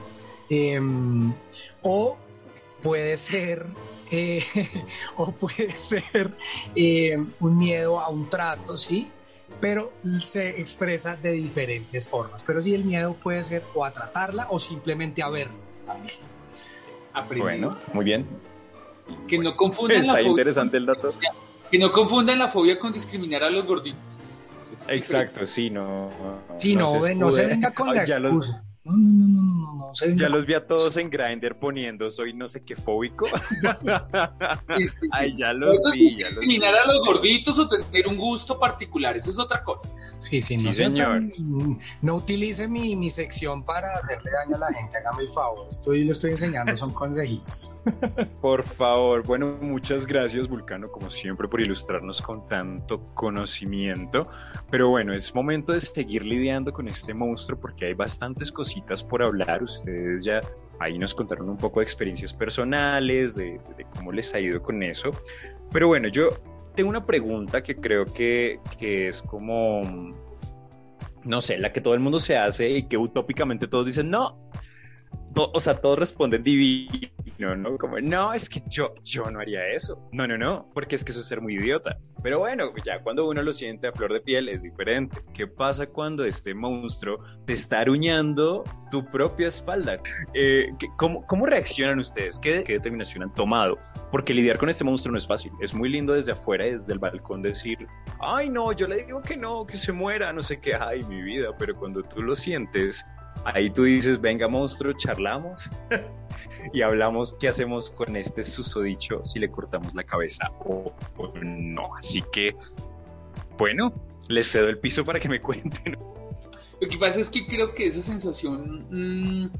Em, 0.48 1.32
o 1.82 2.16
puede 2.82 3.16
ser, 3.16 3.66
eh, 4.10 4.42
o 5.16 5.32
puede 5.32 5.70
ser 5.70 6.30
eh, 6.74 7.24
un 7.40 7.58
miedo 7.58 8.00
a 8.00 8.08
un 8.08 8.28
trato, 8.28 8.76
¿sí? 8.76 9.08
Pero 9.60 9.92
se 10.24 10.60
expresa 10.60 11.16
de 11.16 11.32
diferentes 11.32 12.08
formas. 12.08 12.42
Pero 12.42 12.62
sí, 12.62 12.74
el 12.74 12.84
miedo 12.84 13.14
puede 13.14 13.42
ser 13.44 13.62
o 13.74 13.84
a 13.84 13.92
tratarla 13.92 14.46
o 14.50 14.58
simplemente 14.58 15.22
a 15.22 15.28
verla 15.28 15.58
también. 15.86 16.16
aprendido. 17.12 17.44
Bueno, 17.44 17.78
muy 17.92 18.04
bien. 18.04 18.26
que 19.28 19.38
no 19.38 19.56
confundan 19.56 20.06
la 20.06 20.14
Está 20.14 20.28
interesante 20.28 20.76
el 20.76 20.86
dato. 20.86 21.14
Que 21.70 21.78
no 21.78 21.90
confundan 21.92 22.38
la 22.38 22.48
fobia 22.48 22.78
con 22.78 22.92
discriminar 22.92 23.42
a 23.44 23.50
los 23.50 23.64
gorditos. 23.66 24.00
Exacto, 24.88 25.46
sí, 25.46 25.70
no. 25.70 26.10
Sí, 26.58 26.74
no, 26.74 26.86
se 26.88 27.08
ve- 27.08 27.14
no 27.14 27.30
se 27.32 27.46
venga 27.46 27.72
con 27.72 27.88
Ay, 27.90 27.96
la 27.96 28.02
excusa. 28.04 28.64
No, 28.82 28.92
no, 28.96 29.08
no, 29.12 29.28
no, 29.28 29.42
no, 29.42 29.74
no, 29.74 29.86
no 29.88 29.94
se 29.94 30.16
Ya 30.16 30.28
los 30.30 30.46
vi 30.46 30.54
a 30.54 30.66
todos 30.66 30.96
en 30.96 31.10
Grindr 31.10 31.54
poniendo 31.58 32.08
soy 32.08 32.32
no 32.32 32.48
sé 32.48 32.64
qué 32.64 32.76
fóbico. 32.76 33.26
Sí, 33.26 34.86
sí, 34.86 34.98
sí. 35.02 35.08
Ay, 35.12 35.34
ya 35.36 35.52
los 35.52 35.74
Eso 35.76 35.88
es 35.90 35.94
vi, 35.94 36.16
ya 36.22 36.30
los 36.30 36.40
vi. 36.40 36.64
a 36.64 36.86
los 36.86 37.04
gorditos 37.04 37.58
o 37.58 37.68
tener 37.68 38.06
un 38.08 38.16
gusto 38.16 38.58
particular, 38.58 39.16
eso 39.18 39.30
es 39.30 39.38
otra 39.38 39.62
cosa. 39.62 39.88
Sí, 40.18 40.40
sí, 40.40 40.56
no, 40.58 40.72
señor. 40.72 41.08
tan- 41.30 41.78
no 42.02 42.16
utilice 42.16 42.68
mi, 42.68 42.94
mi 42.96 43.08
sección 43.10 43.64
para 43.64 43.94
hacerle 43.94 44.30
daño 44.30 44.56
a 44.56 44.70
la 44.70 44.72
gente, 44.72 44.96
hágame 44.98 45.22
el 45.22 45.28
favor. 45.30 45.66
Estoy, 45.70 46.04
lo 46.04 46.12
estoy 46.12 46.32
enseñando, 46.32 46.74
son 46.76 46.92
consejitos. 46.92 47.74
Por 48.40 48.66
favor, 48.66 49.22
bueno, 49.26 49.56
muchas 49.60 50.06
gracias 50.06 50.46
Vulcano, 50.48 50.90
como 50.90 51.10
siempre, 51.10 51.48
por 51.48 51.60
ilustrarnos 51.60 52.20
con 52.22 52.46
tanto 52.48 53.00
conocimiento. 53.14 54.28
Pero 54.70 54.88
bueno, 54.88 55.14
es 55.14 55.34
momento 55.34 55.72
de 55.72 55.80
seguir 55.80 56.24
lidiando 56.24 56.72
con 56.72 56.86
este 56.88 57.14
monstruo 57.14 57.58
porque 57.58 57.86
hay 57.86 57.94
bastantes 57.94 58.52
cositas 58.70 59.02
por 59.02 59.24
hablar. 59.24 59.62
ustedes 59.62 60.24
ya 60.24 60.40
ahí 60.78 60.98
nos 60.98 61.14
contaron 61.14 61.50
un 61.50 61.56
poco 61.56 61.80
de 61.80 61.84
experiencias 61.84 62.32
personales, 62.32 63.34
de, 63.34 63.60
de 63.76 63.86
cómo 63.96 64.12
les 64.12 64.32
ha 64.34 64.40
ido 64.40 64.62
con 64.62 64.82
eso. 64.82 65.10
Pero 65.72 65.88
bueno, 65.88 66.08
yo 66.08 66.28
tengo 66.74 66.88
una 66.88 67.04
pregunta 67.04 67.62
que 67.62 67.76
creo 67.76 68.04
que, 68.04 68.60
que 68.78 69.08
es 69.08 69.22
como, 69.22 69.82
no 71.24 71.40
sé, 71.40 71.58
la 71.58 71.72
que 71.72 71.80
todo 71.80 71.94
el 71.94 72.00
mundo 72.00 72.20
se 72.20 72.36
hace 72.36 72.70
y 72.70 72.84
que 72.84 72.96
utópicamente 72.96 73.66
todos 73.66 73.86
dicen, 73.86 74.08
no, 74.08 74.38
o 75.36 75.60
sea, 75.60 75.74
todos 75.74 75.98
responden 75.98 76.42
divino, 76.42 77.56
¿no? 77.56 77.78
Como, 77.78 77.98
no, 78.00 78.32
es 78.32 78.48
que 78.48 78.62
yo, 78.68 78.94
yo 79.04 79.30
no 79.30 79.40
haría 79.40 79.66
eso. 79.68 80.08
No, 80.12 80.26
no, 80.26 80.36
no, 80.36 80.68
porque 80.74 80.96
es 80.96 81.04
que 81.04 81.12
eso 81.12 81.20
es 81.20 81.26
ser 81.26 81.40
muy 81.40 81.54
idiota. 81.54 81.98
Pero 82.22 82.40
bueno, 82.40 82.72
ya 82.84 83.02
cuando 83.02 83.28
uno 83.28 83.42
lo 83.42 83.52
siente 83.52 83.86
a 83.86 83.92
flor 83.92 84.12
de 84.12 84.20
piel 84.20 84.48
es 84.48 84.62
diferente. 84.62 85.22
¿Qué 85.32 85.46
pasa 85.46 85.86
cuando 85.86 86.24
este 86.24 86.52
monstruo 86.52 87.24
te 87.46 87.54
está 87.54 87.80
aruñando 87.80 88.64
tu 88.90 89.04
propia 89.06 89.48
espalda? 89.48 90.00
Eh, 90.34 90.72
¿cómo, 90.96 91.26
¿cómo, 91.26 91.46
reaccionan 91.46 91.98
ustedes? 91.98 92.38
¿Qué, 92.38 92.62
¿Qué, 92.62 92.74
determinación 92.74 93.22
han 93.22 93.32
tomado? 93.32 93.78
Porque 94.12 94.34
lidiar 94.34 94.58
con 94.58 94.68
este 94.68 94.84
monstruo 94.84 95.12
no 95.12 95.18
es 95.18 95.26
fácil. 95.26 95.52
Es 95.60 95.72
muy 95.72 95.88
lindo 95.88 96.12
desde 96.12 96.32
afuera, 96.32 96.64
desde 96.64 96.92
el 96.92 96.98
balcón, 96.98 97.40
decir, 97.40 97.78
ay, 98.20 98.50
no, 98.50 98.72
yo 98.72 98.86
le 98.86 99.04
digo 99.04 99.22
que 99.22 99.36
no, 99.36 99.66
que 99.66 99.78
se 99.78 99.92
muera, 99.92 100.32
no 100.32 100.42
sé 100.42 100.60
qué, 100.60 100.74
ay, 100.74 101.02
mi 101.04 101.22
vida. 101.22 101.56
Pero 101.58 101.74
cuando 101.74 102.02
tú 102.02 102.22
lo 102.22 102.36
sientes, 102.36 103.06
Ahí 103.44 103.70
tú 103.70 103.84
dices, 103.84 104.20
venga 104.20 104.48
monstruo, 104.48 104.92
charlamos 104.92 105.70
y 106.72 106.82
hablamos 106.82 107.34
qué 107.34 107.48
hacemos 107.48 107.90
con 107.90 108.16
este 108.16 108.42
susodicho 108.42 109.24
si 109.24 109.38
le 109.38 109.50
cortamos 109.50 109.94
la 109.94 110.04
cabeza 110.04 110.50
o, 110.64 110.92
no. 111.42 111.96
Así 111.96 112.22
que, 112.32 112.54
bueno, 113.56 113.92
les 114.28 114.50
cedo 114.50 114.68
el 114.68 114.78
piso 114.78 115.04
para 115.04 115.18
que 115.18 115.28
me 115.28 115.40
cuenten. 115.42 115.96
Lo 116.80 116.88
que 116.88 116.98
pasa 116.98 117.20
es 117.20 117.30
que 117.30 117.46
creo 117.46 117.74
que 117.74 117.86
esa 117.86 118.00
sensación 118.00 118.86
mm, 118.90 119.50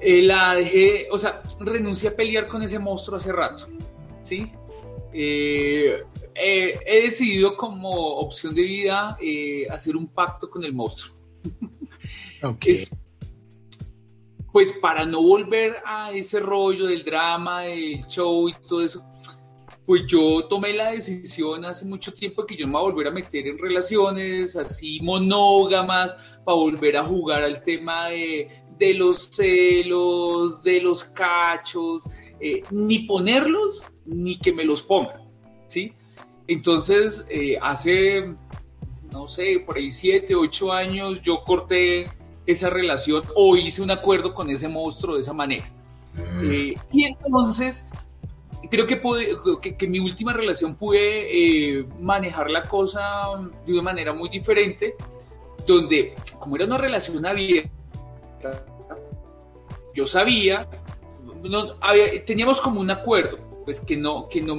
eh, 0.00 0.22
la 0.22 0.54
dejé, 0.54 1.08
o 1.10 1.18
sea, 1.18 1.42
renuncié 1.58 2.10
a 2.10 2.16
pelear 2.16 2.46
con 2.46 2.62
ese 2.62 2.78
monstruo 2.78 3.16
hace 3.16 3.32
rato, 3.32 3.68
¿sí? 4.22 4.52
Eh, 5.12 6.02
eh, 6.34 6.78
he 6.84 7.02
decidido 7.02 7.56
como 7.56 7.90
opción 7.90 8.54
de 8.54 8.62
vida 8.62 9.16
hacer 9.70 9.96
un 9.96 10.06
pacto 10.06 10.50
con 10.50 10.64
el 10.64 10.72
monstruo. 10.72 11.16
pues 14.52 14.72
para 14.72 15.04
no 15.04 15.20
volver 15.22 15.76
a 15.84 16.12
ese 16.12 16.40
rollo 16.40 16.86
del 16.86 17.04
drama, 17.04 17.62
del 17.62 18.06
show 18.06 18.48
y 18.48 18.54
todo 18.66 18.82
eso, 18.82 19.04
pues 19.84 20.02
yo 20.08 20.46
tomé 20.48 20.72
la 20.72 20.92
decisión 20.92 21.64
hace 21.64 21.84
mucho 21.84 22.12
tiempo 22.12 22.46
que 22.46 22.56
yo 22.56 22.66
me 22.66 22.72
voy 22.72 22.80
a 22.80 22.92
volver 22.92 23.06
a 23.08 23.10
meter 23.10 23.46
en 23.46 23.58
relaciones 23.58 24.56
así 24.56 24.98
monógamas, 25.00 26.16
para 26.46 26.56
volver 26.56 26.96
a 26.96 27.04
jugar 27.04 27.42
al 27.42 27.62
tema 27.64 28.08
de, 28.08 28.48
los 28.94 29.30
celos, 29.30 30.62
de 30.62 30.80
los 30.80 31.04
cachos, 31.04 32.02
eh, 32.40 32.62
ni 32.70 33.00
ponerlos, 33.00 33.84
ni 34.04 34.38
que 34.38 34.52
me 34.52 34.64
los 34.64 34.82
pongan, 34.82 35.28
¿sí? 35.66 35.92
Entonces, 36.46 37.26
eh, 37.28 37.58
hace, 37.60 38.32
no 39.12 39.26
sé, 39.26 39.64
por 39.66 39.76
ahí 39.76 39.90
siete, 39.90 40.36
ocho 40.36 40.72
años, 40.72 41.20
yo 41.20 41.42
corté 41.44 42.04
esa 42.46 42.70
relación 42.70 43.22
o 43.34 43.56
hice 43.56 43.82
un 43.82 43.90
acuerdo 43.90 44.34
con 44.34 44.50
ese 44.50 44.68
monstruo 44.68 45.16
de 45.16 45.20
esa 45.20 45.32
manera. 45.32 45.68
Mm. 46.14 46.50
Eh, 46.50 46.74
y 46.92 47.04
entonces, 47.04 47.88
creo 48.70 48.86
que, 48.86 48.96
pude, 48.96 49.36
que, 49.60 49.86
mi 49.86 49.98
última 49.98 50.32
relación 50.32 50.74
pude 50.74 51.78
eh, 51.78 51.86
manejar 52.00 52.50
la 52.50 52.62
cosa 52.62 53.02
de 53.66 53.72
una 53.72 53.82
manera 53.82 54.12
muy 54.12 54.28
diferente, 54.28 54.94
donde 55.66 56.14
como 56.38 56.56
era 56.56 56.64
una 56.64 56.78
relación 56.78 57.24
abierta, 57.26 57.70
yo 59.94 60.06
sabía, 60.06 60.68
no, 61.42 61.74
teníamos 62.26 62.60
como 62.60 62.80
un 62.80 62.90
acuerdo, 62.90 63.38
pues 63.64 63.80
que 63.80 63.96
no, 63.96 64.28
que 64.28 64.42
no, 64.42 64.54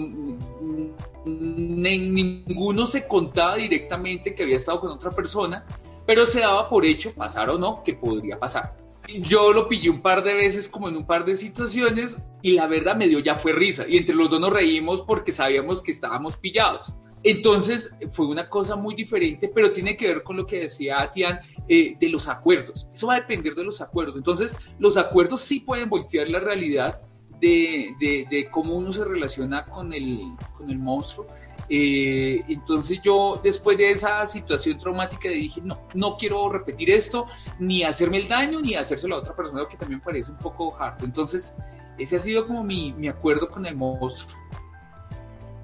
ninguno 1.25 2.87
se 2.87 3.07
contaba 3.07 3.55
directamente 3.55 4.33
que 4.33 4.43
había 4.43 4.57
estado 4.57 4.81
con 4.81 4.91
otra 4.91 5.11
persona, 5.11 5.65
pero 6.07 6.25
se 6.25 6.39
daba 6.39 6.69
por 6.69 6.85
hecho, 6.85 7.13
pasar 7.13 7.51
o 7.51 7.59
no, 7.59 7.83
que 7.83 7.93
podría 7.93 8.39
pasar. 8.39 8.75
Yo 9.21 9.53
lo 9.53 9.69
pillé 9.69 9.89
un 9.89 10.01
par 10.01 10.23
de 10.23 10.33
veces 10.33 10.67
como 10.67 10.89
en 10.89 10.97
un 10.97 11.05
par 11.05 11.23
de 11.25 11.35
situaciones 11.35 12.17
y 12.41 12.53
la 12.53 12.67
verdad 12.67 12.95
me 12.95 13.07
dio 13.07 13.19
ya 13.19 13.35
fue 13.35 13.53
risa 13.53 13.85
y 13.87 13.97
entre 13.97 14.15
los 14.15 14.29
dos 14.29 14.39
nos 14.39 14.51
reímos 14.51 15.01
porque 15.01 15.31
sabíamos 15.31 15.81
que 15.81 15.91
estábamos 15.91 16.35
pillados. 16.37 16.93
Entonces 17.23 17.93
fue 18.11 18.27
una 18.27 18.49
cosa 18.49 18.75
muy 18.75 18.95
diferente, 18.95 19.49
pero 19.53 19.71
tiene 19.71 19.97
que 19.97 20.07
ver 20.07 20.23
con 20.23 20.37
lo 20.37 20.45
que 20.45 20.59
decía 20.59 21.09
Tian 21.13 21.39
eh, 21.67 21.95
de 21.99 22.09
los 22.09 22.27
acuerdos. 22.27 22.87
Eso 22.93 23.07
va 23.07 23.15
a 23.15 23.19
depender 23.19 23.55
de 23.55 23.63
los 23.63 23.81
acuerdos. 23.81 24.17
Entonces 24.17 24.57
los 24.79 24.97
acuerdos 24.97 25.41
sí 25.41 25.61
pueden 25.61 25.89
voltear 25.89 26.29
la 26.29 26.39
realidad 26.39 27.01
de, 27.41 28.49
cómo 28.51 28.75
uno 28.75 28.91
se 28.91 29.03
relaciona 29.05 29.65
con 29.65 29.93
el, 29.93 30.21
con 30.57 30.69
el 30.69 30.79
monstruo 30.79 31.27
eh, 31.69 32.43
entonces 32.47 33.01
yo 33.01 33.39
después 33.43 33.77
de 33.77 33.91
esa 33.91 34.25
situación 34.25 34.79
traumática 34.79 35.29
dije, 35.29 35.61
no, 35.61 35.77
no 35.93 36.17
quiero 36.17 36.49
repetir 36.49 36.89
esto, 36.91 37.25
ni 37.59 37.83
hacerme 37.83 38.19
el 38.19 38.27
daño, 38.27 38.61
ni 38.61 38.75
hacérselo 38.75 39.15
a 39.15 39.19
otra 39.19 39.35
persona, 39.35 39.67
que 39.69 39.77
también 39.77 39.99
parece 39.99 40.31
un 40.31 40.37
poco 40.37 40.75
hard. 40.77 41.03
Entonces 41.03 41.53
ese 41.97 42.15
ha 42.15 42.19
sido 42.19 42.47
como 42.47 42.63
mi, 42.63 42.93
mi 42.93 43.07
acuerdo 43.07 43.49
con 43.49 43.65
el 43.65 43.75
monstruo. 43.75 44.39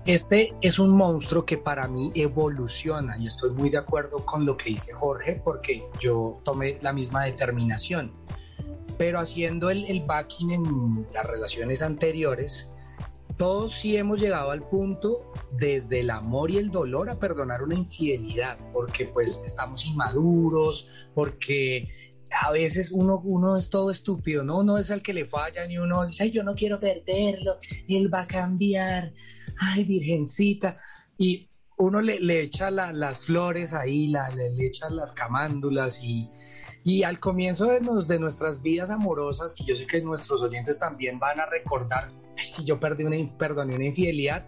Este 0.05 0.53
es 0.59 0.79
un 0.79 0.97
monstruo 0.97 1.45
que 1.45 1.57
para 1.57 1.87
mí 1.87 2.11
evoluciona 2.13 3.17
y 3.17 3.27
estoy 3.27 3.51
muy 3.51 3.69
de 3.69 3.77
acuerdo 3.77 4.17
con 4.25 4.45
lo 4.45 4.57
que 4.57 4.71
dice 4.71 4.91
Jorge 4.91 5.41
porque 5.41 5.87
yo 6.01 6.41
tomé 6.43 6.77
la 6.81 6.91
misma 6.91 7.23
determinación. 7.23 8.11
Pero 8.97 9.19
haciendo 9.19 9.69
el, 9.69 9.85
el 9.85 10.01
backing 10.01 10.51
en 10.51 11.07
las 11.13 11.25
relaciones 11.25 11.81
anteriores, 11.81 12.69
todos 13.37 13.71
sí 13.71 13.97
hemos 13.97 14.19
llegado 14.19 14.51
al 14.51 14.67
punto 14.67 15.31
desde 15.51 16.01
el 16.01 16.09
amor 16.09 16.51
y 16.51 16.57
el 16.57 16.71
dolor 16.71 17.09
a 17.09 17.19
perdonar 17.19 17.63
una 17.63 17.75
infidelidad, 17.75 18.57
porque 18.71 19.05
pues 19.05 19.41
estamos 19.45 19.85
inmaduros, 19.85 20.89
porque 21.13 21.89
a 22.41 22.51
veces 22.51 22.91
uno, 22.91 23.21
uno 23.23 23.57
es 23.57 23.69
todo 23.69 23.91
estúpido, 23.91 24.43
¿no? 24.43 24.59
Uno 24.59 24.77
es 24.77 24.89
el 24.89 25.01
que 25.01 25.13
le 25.13 25.25
falla 25.25 25.65
y 25.65 25.77
uno 25.77 26.05
dice, 26.05 26.31
yo 26.31 26.43
no 26.43 26.55
quiero 26.55 26.79
perderlo, 26.79 27.57
él 27.87 28.13
va 28.13 28.21
a 28.21 28.27
cambiar, 28.27 29.13
ay, 29.59 29.83
virgencita, 29.83 30.77
y 31.17 31.49
uno 31.77 32.01
le, 32.01 32.19
le 32.19 32.41
echa 32.41 32.71
las 32.71 33.21
flores 33.21 33.73
ahí, 33.73 34.07
le, 34.07 34.51
le 34.51 34.67
echa 34.67 34.89
las 34.89 35.11
camándulas 35.13 36.01
y 36.03 36.29
y 36.83 37.03
al 37.03 37.19
comienzo 37.19 37.67
de, 37.67 37.79
de, 37.79 38.19
nuestras 38.19 38.61
vidas 38.61 38.89
amorosas, 38.89 39.55
y 39.59 39.65
yo 39.65 39.75
sé 39.75 39.87
que 39.87 40.01
nuestros 40.01 40.41
oyentes 40.41 40.79
también 40.79 41.17
van 41.17 41.39
a 41.39 41.45
recordar, 41.45 42.11
si 42.35 42.65
yo 42.65 42.79
perdí 42.79 43.05
una, 43.05 43.17
perdoné 43.37 43.75
una 43.75 43.85
infidelidad, 43.85 44.45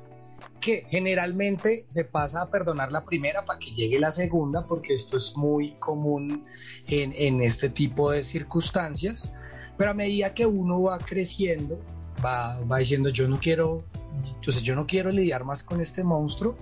que 0.59 0.85
generalmente 0.89 1.85
se 1.87 2.03
pasa 2.03 2.41
a 2.41 2.49
perdonar 2.49 2.91
la 2.91 3.05
primera 3.05 3.45
para 3.45 3.59
que 3.59 3.71
llegue 3.71 3.99
la 3.99 4.11
segunda, 4.11 4.67
porque 4.67 4.93
esto 4.93 5.15
es 5.15 5.37
muy 5.37 5.71
común 5.73 6.45
en, 6.87 7.13
en 7.13 7.41
este 7.41 7.69
tipo 7.69 8.11
de 8.11 8.23
circunstancias, 8.23 9.33
pero 9.77 9.91
a 9.91 9.93
medida 9.93 10.33
que 10.33 10.45
uno 10.45 10.81
va 10.81 10.97
creciendo, 10.97 11.79
va, 12.23 12.59
va 12.61 12.79
diciendo 12.79 13.09
yo 13.09 13.27
no 13.27 13.39
quiero, 13.39 13.83
entonces 14.15 14.61
yo 14.61 14.75
no 14.75 14.87
quiero 14.87 15.11
lidiar 15.11 15.43
más 15.43 15.63
con 15.63 15.79
este 15.79 16.03
monstruo. 16.03 16.55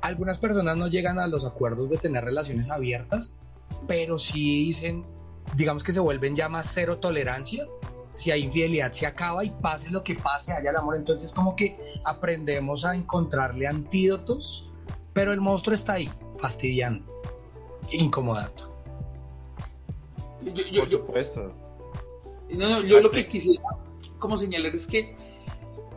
Algunas 0.00 0.38
personas 0.38 0.76
no 0.76 0.88
llegan 0.88 1.18
a 1.18 1.26
los 1.26 1.44
acuerdos 1.44 1.90
de 1.90 1.98
tener 1.98 2.24
relaciones 2.24 2.70
abiertas, 2.70 3.36
pero 3.86 4.18
si 4.18 4.66
dicen, 4.66 5.04
digamos 5.54 5.82
que 5.82 5.92
se 5.92 6.00
vuelven 6.00 6.34
ya 6.34 6.48
más 6.48 6.70
cero 6.72 6.98
tolerancia, 6.98 7.66
si 8.12 8.30
hay 8.30 8.44
infidelidad 8.44 8.92
se 8.92 9.06
acaba 9.06 9.44
y 9.44 9.50
pase 9.50 9.90
lo 9.90 10.02
que 10.02 10.14
pase, 10.14 10.52
haya 10.52 10.70
el 10.70 10.76
amor, 10.76 10.96
entonces 10.96 11.32
como 11.32 11.54
que 11.54 11.76
aprendemos 12.04 12.84
a 12.84 12.94
encontrarle 12.94 13.66
antídotos, 13.66 14.70
pero 15.12 15.32
el 15.32 15.40
monstruo 15.40 15.74
está 15.74 15.94
ahí, 15.94 16.10
fastidiando, 16.38 17.04
incomodando. 17.90 18.74
Yo, 20.54 20.80
Por 20.80 20.88
supuesto. 20.88 21.52
No, 22.50 22.68
no, 22.68 22.80
yo 22.82 23.00
lo 23.00 23.10
que 23.10 23.26
quisiera 23.26 23.62
como 24.18 24.38
señalar 24.38 24.74
es 24.74 24.86
que 24.86 25.14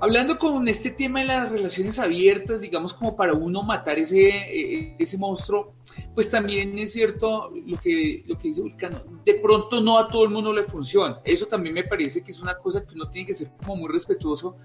Hablando 0.02 0.38
con 0.38 0.68
este 0.70 0.92
tema 0.92 1.20
de 1.20 1.28
las 1.28 1.50
relaciones 1.50 2.00
abiertas, 2.00 2.62
digamos 2.62 2.94
como 2.94 3.18
para 3.18 3.34
uno 3.34 3.64
matar 3.64 4.00
ese, 4.00 4.30
eh, 4.30 4.96
ese 4.98 5.18
monstruo, 5.18 5.74
pues 6.16 6.32
también 6.32 6.78
es 6.80 6.94
cierto 6.94 7.52
lo 7.66 7.78
que, 7.78 8.24
lo 8.26 8.38
que 8.38 8.48
dice 8.50 8.62
Vulcano, 8.62 9.02
de 9.26 9.34
pronto 9.36 9.82
no 9.82 9.98
a 9.98 10.08
todo 10.08 10.24
el 10.24 10.30
mundo 10.30 10.54
le 10.54 10.64
funciona. 10.64 11.20
Eso 11.26 11.48
también 11.48 11.76
me 11.76 11.84
parece 11.84 12.24
que 12.24 12.32
es 12.32 12.40
una 12.40 12.58
cosa 12.58 12.86
que 12.86 12.96
uno 12.96 13.10
tiene 13.10 13.28
que 13.28 13.34
ser 13.34 13.52
como 13.58 13.76
muy 13.76 13.92
respetuoso 13.92 14.56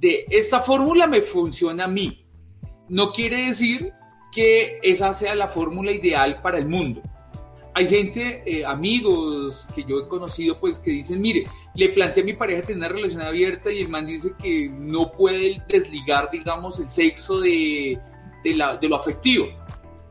de 0.00 0.24
esta 0.30 0.60
fórmula 0.60 1.06
me 1.06 1.20
funciona 1.20 1.84
a 1.84 1.88
mí. 1.88 2.24
No 2.88 3.12
quiere 3.12 3.46
decir 3.48 3.92
que 4.32 4.78
esa 4.82 5.12
sea 5.12 5.34
la 5.34 5.48
fórmula 5.48 5.92
ideal 5.92 6.40
para 6.40 6.58
el 6.58 6.66
mundo 6.66 7.02
hay 7.78 7.86
gente, 7.86 8.42
eh, 8.44 8.64
amigos 8.64 9.68
que 9.72 9.84
yo 9.84 10.00
he 10.00 10.08
conocido, 10.08 10.58
pues 10.58 10.80
que 10.80 10.90
dicen, 10.90 11.20
mire, 11.20 11.44
le 11.78 11.90
planteé 11.90 12.24
a 12.24 12.26
mi 12.26 12.32
pareja 12.32 12.62
tener 12.62 12.78
una 12.78 12.88
relación 12.88 13.22
abierta 13.22 13.70
y 13.70 13.82
el 13.82 13.88
man 13.88 14.04
dice 14.04 14.32
que 14.42 14.68
no 14.68 15.12
puede 15.12 15.62
desligar, 15.68 16.28
digamos, 16.32 16.80
el 16.80 16.88
sexo 16.88 17.38
de, 17.38 17.96
de, 18.42 18.88
lo 18.88 18.96
afectivo. 18.96 19.46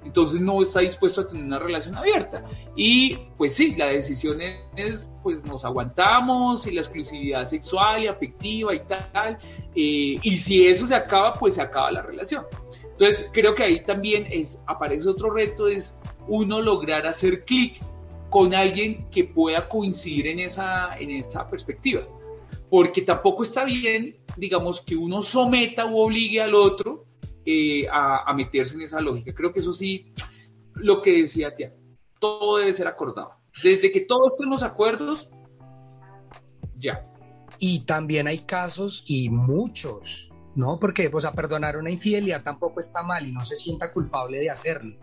entonces 0.06 0.40
no 0.40 0.62
está 0.62 0.80
dispuesto 0.80 1.20
a 1.20 1.28
tener 1.28 1.44
una 1.44 1.60
relación 1.60 1.94
abierta. 1.96 2.42
Y 2.78 3.18
pues 3.36 3.56
sí, 3.56 3.76
la 3.76 3.88
decisión 3.88 4.40
es, 4.78 5.10
pues 5.22 5.44
nos 5.44 5.66
aguantamos 5.66 6.66
y 6.68 6.72
la 6.72 6.80
exclusividad 6.80 7.44
sexual 7.44 8.02
y 8.02 8.08
afectiva 8.08 8.74
y 8.74 8.80
tal, 8.86 9.38
eh, 9.76 10.16
y 10.22 10.38
si 10.38 10.66
eso 10.66 10.88
se 10.88 10.96
acaba, 10.96 11.34
pues 11.34 11.56
se 11.56 11.62
acaba 11.62 11.92
la 11.92 12.02
relación. 12.02 12.46
Entonces 12.82 13.30
creo 13.34 13.54
que 13.56 13.64
ahí 13.64 13.82
también 13.82 14.26
es, 14.32 14.62
aparece 14.68 15.10
otro 15.10 15.32
reto, 15.32 15.68
es 15.68 15.94
uno 16.30 16.62
lograr 16.62 17.06
hacer 17.06 17.44
clic 17.44 17.82
con 18.38 18.54
alguien 18.54 19.10
que 19.10 19.24
pueda 19.24 19.68
coincidir 19.68 20.28
en 20.28 20.38
esa, 20.38 20.96
en 21.00 21.10
esa 21.10 21.50
perspectiva. 21.50 22.08
Porque 22.70 23.02
tampoco 23.02 23.42
está 23.42 23.64
bien, 23.64 24.16
digamos, 24.36 24.80
que 24.80 24.96
uno 24.96 25.24
someta 25.24 25.88
u 25.88 25.98
obligue 25.98 26.40
al 26.40 26.54
otro 26.54 27.08
eh, 27.48 27.88
a, 27.92 28.32
meterse 28.36 28.76
en 28.76 28.82
esa 28.82 29.02
lógica. 29.02 29.34
Creo 29.34 29.52
que 29.52 29.60
eso 29.60 29.74
sí, 29.74 30.14
lo 30.76 31.02
que 31.02 31.24
decía 31.24 31.56
Tía, 31.56 31.74
todo 32.20 32.58
debe 32.58 32.74
ser 32.74 32.86
acordado. 32.86 33.32
Desde 33.64 33.92
que 33.92 34.02
todos 34.02 34.36
estemos 34.36 34.62
acuerdos, 34.62 35.32
ya. 36.78 37.12
Y 37.58 37.86
también 37.86 38.28
hay 38.28 38.38
casos 38.38 39.04
y 39.08 39.32
muchos 39.32 40.27
¿no? 40.58 40.80
Porque, 40.80 41.10
pues, 41.12 41.24
a 41.24 41.34
perdonar 41.34 41.78
una 41.78 41.92
infidelidad 41.92 42.42
tampoco 42.42 42.80
está 42.80 43.04
mal 43.04 43.28
y 43.28 43.32
no 43.32 43.46
se 43.46 43.56
sienta 43.56 43.94
culpable 43.94 44.40
de 44.40 44.50
hacerlo. 44.50 44.98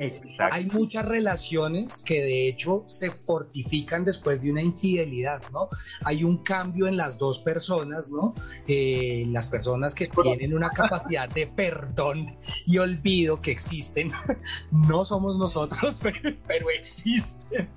Hay 0.50 0.66
muchas 0.66 1.06
relaciones 1.06 2.02
que 2.04 2.22
de 2.22 2.48
hecho 2.48 2.82
se 2.88 3.12
fortifican 3.12 4.04
después 4.04 4.42
de 4.42 4.50
una 4.50 4.62
infidelidad, 4.62 5.40
¿no? 5.52 5.68
Hay 6.04 6.24
un 6.24 6.42
cambio 6.42 6.88
en 6.88 6.96
las 6.96 7.18
dos 7.18 7.38
personas, 7.38 8.10
¿no? 8.10 8.34
Eh, 8.66 9.26
las 9.28 9.46
personas 9.46 9.94
que 9.94 10.08
tienen 10.08 10.54
una 10.54 10.70
capacidad 10.70 11.28
de 11.28 11.46
perdón 11.46 12.36
y 12.66 12.78
olvido 12.78 13.40
que 13.40 13.52
existen, 13.52 14.10
no 14.72 15.04
somos 15.04 15.38
nosotros, 15.38 16.02
pero, 16.48 16.70
existen. 16.70 17.68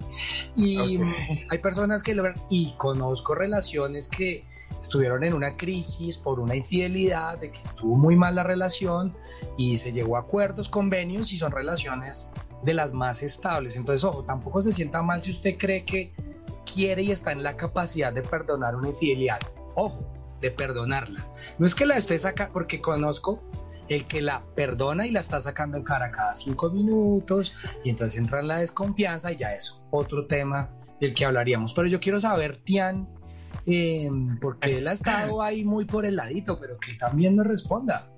Y 0.56 0.98
hay 1.50 1.58
personas 1.60 2.02
que 2.02 2.16
logran, 2.16 2.36
y 2.50 2.74
conozco 2.78 3.36
relaciones 3.36 4.08
que 4.08 4.44
estuvieron 4.82 5.24
en 5.24 5.34
una 5.34 5.56
crisis 5.58 6.18
por 6.18 6.40
una 6.40 6.56
infidelidad, 6.56 7.40
de 7.40 7.52
que 7.52 7.62
estuvo 7.62 7.96
muy 7.96 8.16
mal 8.16 8.36
la 8.36 8.44
relación 8.44 9.16
y 9.58 9.78
se 9.78 9.92
llegó 9.92 10.18
a 10.18 10.22
acuerdos, 10.22 10.70
convenios 10.70 11.34
y 11.34 11.38
son 11.38 11.52
relaciones 11.52 12.32
de 12.64 12.74
las 12.74 12.94
más 12.94 13.24
estables. 13.24 13.76
Entonces, 13.76 14.04
ojo, 14.04 14.24
tampoco 14.24 14.62
se 14.62 14.74
sienta 14.74 15.02
mal 15.02 15.22
si 15.22 15.32
usted 15.32 15.58
cree 15.58 15.86
que 15.86 16.14
quiere 16.72 17.04
y 17.04 17.12
está 17.12 17.32
en 17.32 17.44
la 17.44 17.56
capacidad 17.56 18.14
de 18.14 18.22
perdonar 18.22 18.76
una 18.76 18.90
infidelidad. 18.90 19.40
Ojo, 19.76 20.06
de 20.42 20.52
perdonarla. 20.52 21.24
No 21.58 21.66
es 21.66 21.76
que 21.76 21.86
la 21.86 21.98
esté 21.98 22.18
sacando, 22.18 22.54
porque 22.54 22.82
conozco 22.82 23.44
el 23.90 24.06
que 24.06 24.22
la 24.22 24.44
perdona 24.56 25.08
y 25.08 25.12
la 25.12 25.22
está 25.22 25.40
sacando 25.40 25.78
en 25.78 25.84
cara 25.84 26.12
cada 26.12 26.36
cinco 26.36 26.70
minutos 26.70 27.56
y 27.84 27.90
entonces 27.90 28.20
entra 28.20 28.42
en 28.42 28.50
la 28.50 28.58
desconfianza 28.58 29.32
y 29.32 29.38
ya 29.38 29.54
eso, 29.54 29.82
otro 29.92 30.28
tema 30.28 30.70
del 31.00 31.14
que 31.14 31.26
hablaríamos. 31.26 31.74
Pero 31.74 31.88
yo 31.88 32.00
quiero 32.00 32.20
saber, 32.20 32.58
Tian, 32.58 33.08
eh, 33.70 34.10
porque 34.40 34.78
él 34.78 34.88
ha 34.88 34.94
estado 34.94 35.42
ahí 35.42 35.66
muy 35.66 35.84
por 35.84 36.06
el 36.06 36.16
ladito, 36.16 36.58
pero 36.58 36.78
que 36.80 36.94
también 36.94 37.36
nos 37.36 37.48
responda. 37.48 38.10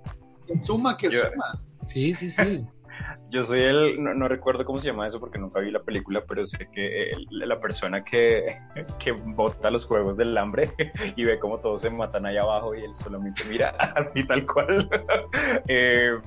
Que 0.46 0.60
suma, 0.60 0.96
que 0.96 1.10
suma. 1.10 1.60
Sí, 1.84 2.14
sí, 2.14 2.30
sí. 2.30 2.66
Yo 3.30 3.42
soy 3.42 3.62
el, 3.62 4.04
no, 4.04 4.28
recuerdo 4.28 4.66
cómo 4.66 4.80
se 4.80 4.88
llama 4.88 5.08
eso 5.08 5.20
porque 5.20 5.40
nunca 5.40 5.60
vi 5.60 5.72
la 5.72 5.82
película, 5.82 6.24
pero 6.28 6.44
sé 6.44 6.68
que 6.72 7.12
la 7.30 7.60
persona 7.60 8.04
que, 8.04 8.58
que 9.00 9.12
bota 9.12 9.72
los 9.72 9.86
juegos 9.86 10.18
del 10.18 10.38
hambre 10.38 10.70
y 11.16 11.24
ve 11.24 11.40
cómo 11.40 11.60
todos 11.60 11.82
se 11.82 11.90
matan 11.90 12.26
ahí 12.28 12.38
abajo 12.38 12.76
y 12.76 12.84
él 12.84 12.94
solamente 12.94 13.44
mira 13.50 13.70
así 13.96 14.24
tal 14.24 14.46
cual. 14.46 14.90
Eh, 15.68 16.18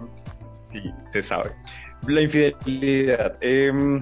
sí, 0.61 0.83
se 1.07 1.23
sabe. 1.23 1.53
La 2.09 2.23
infidelidad. 2.23 3.37
Em, 3.41 4.01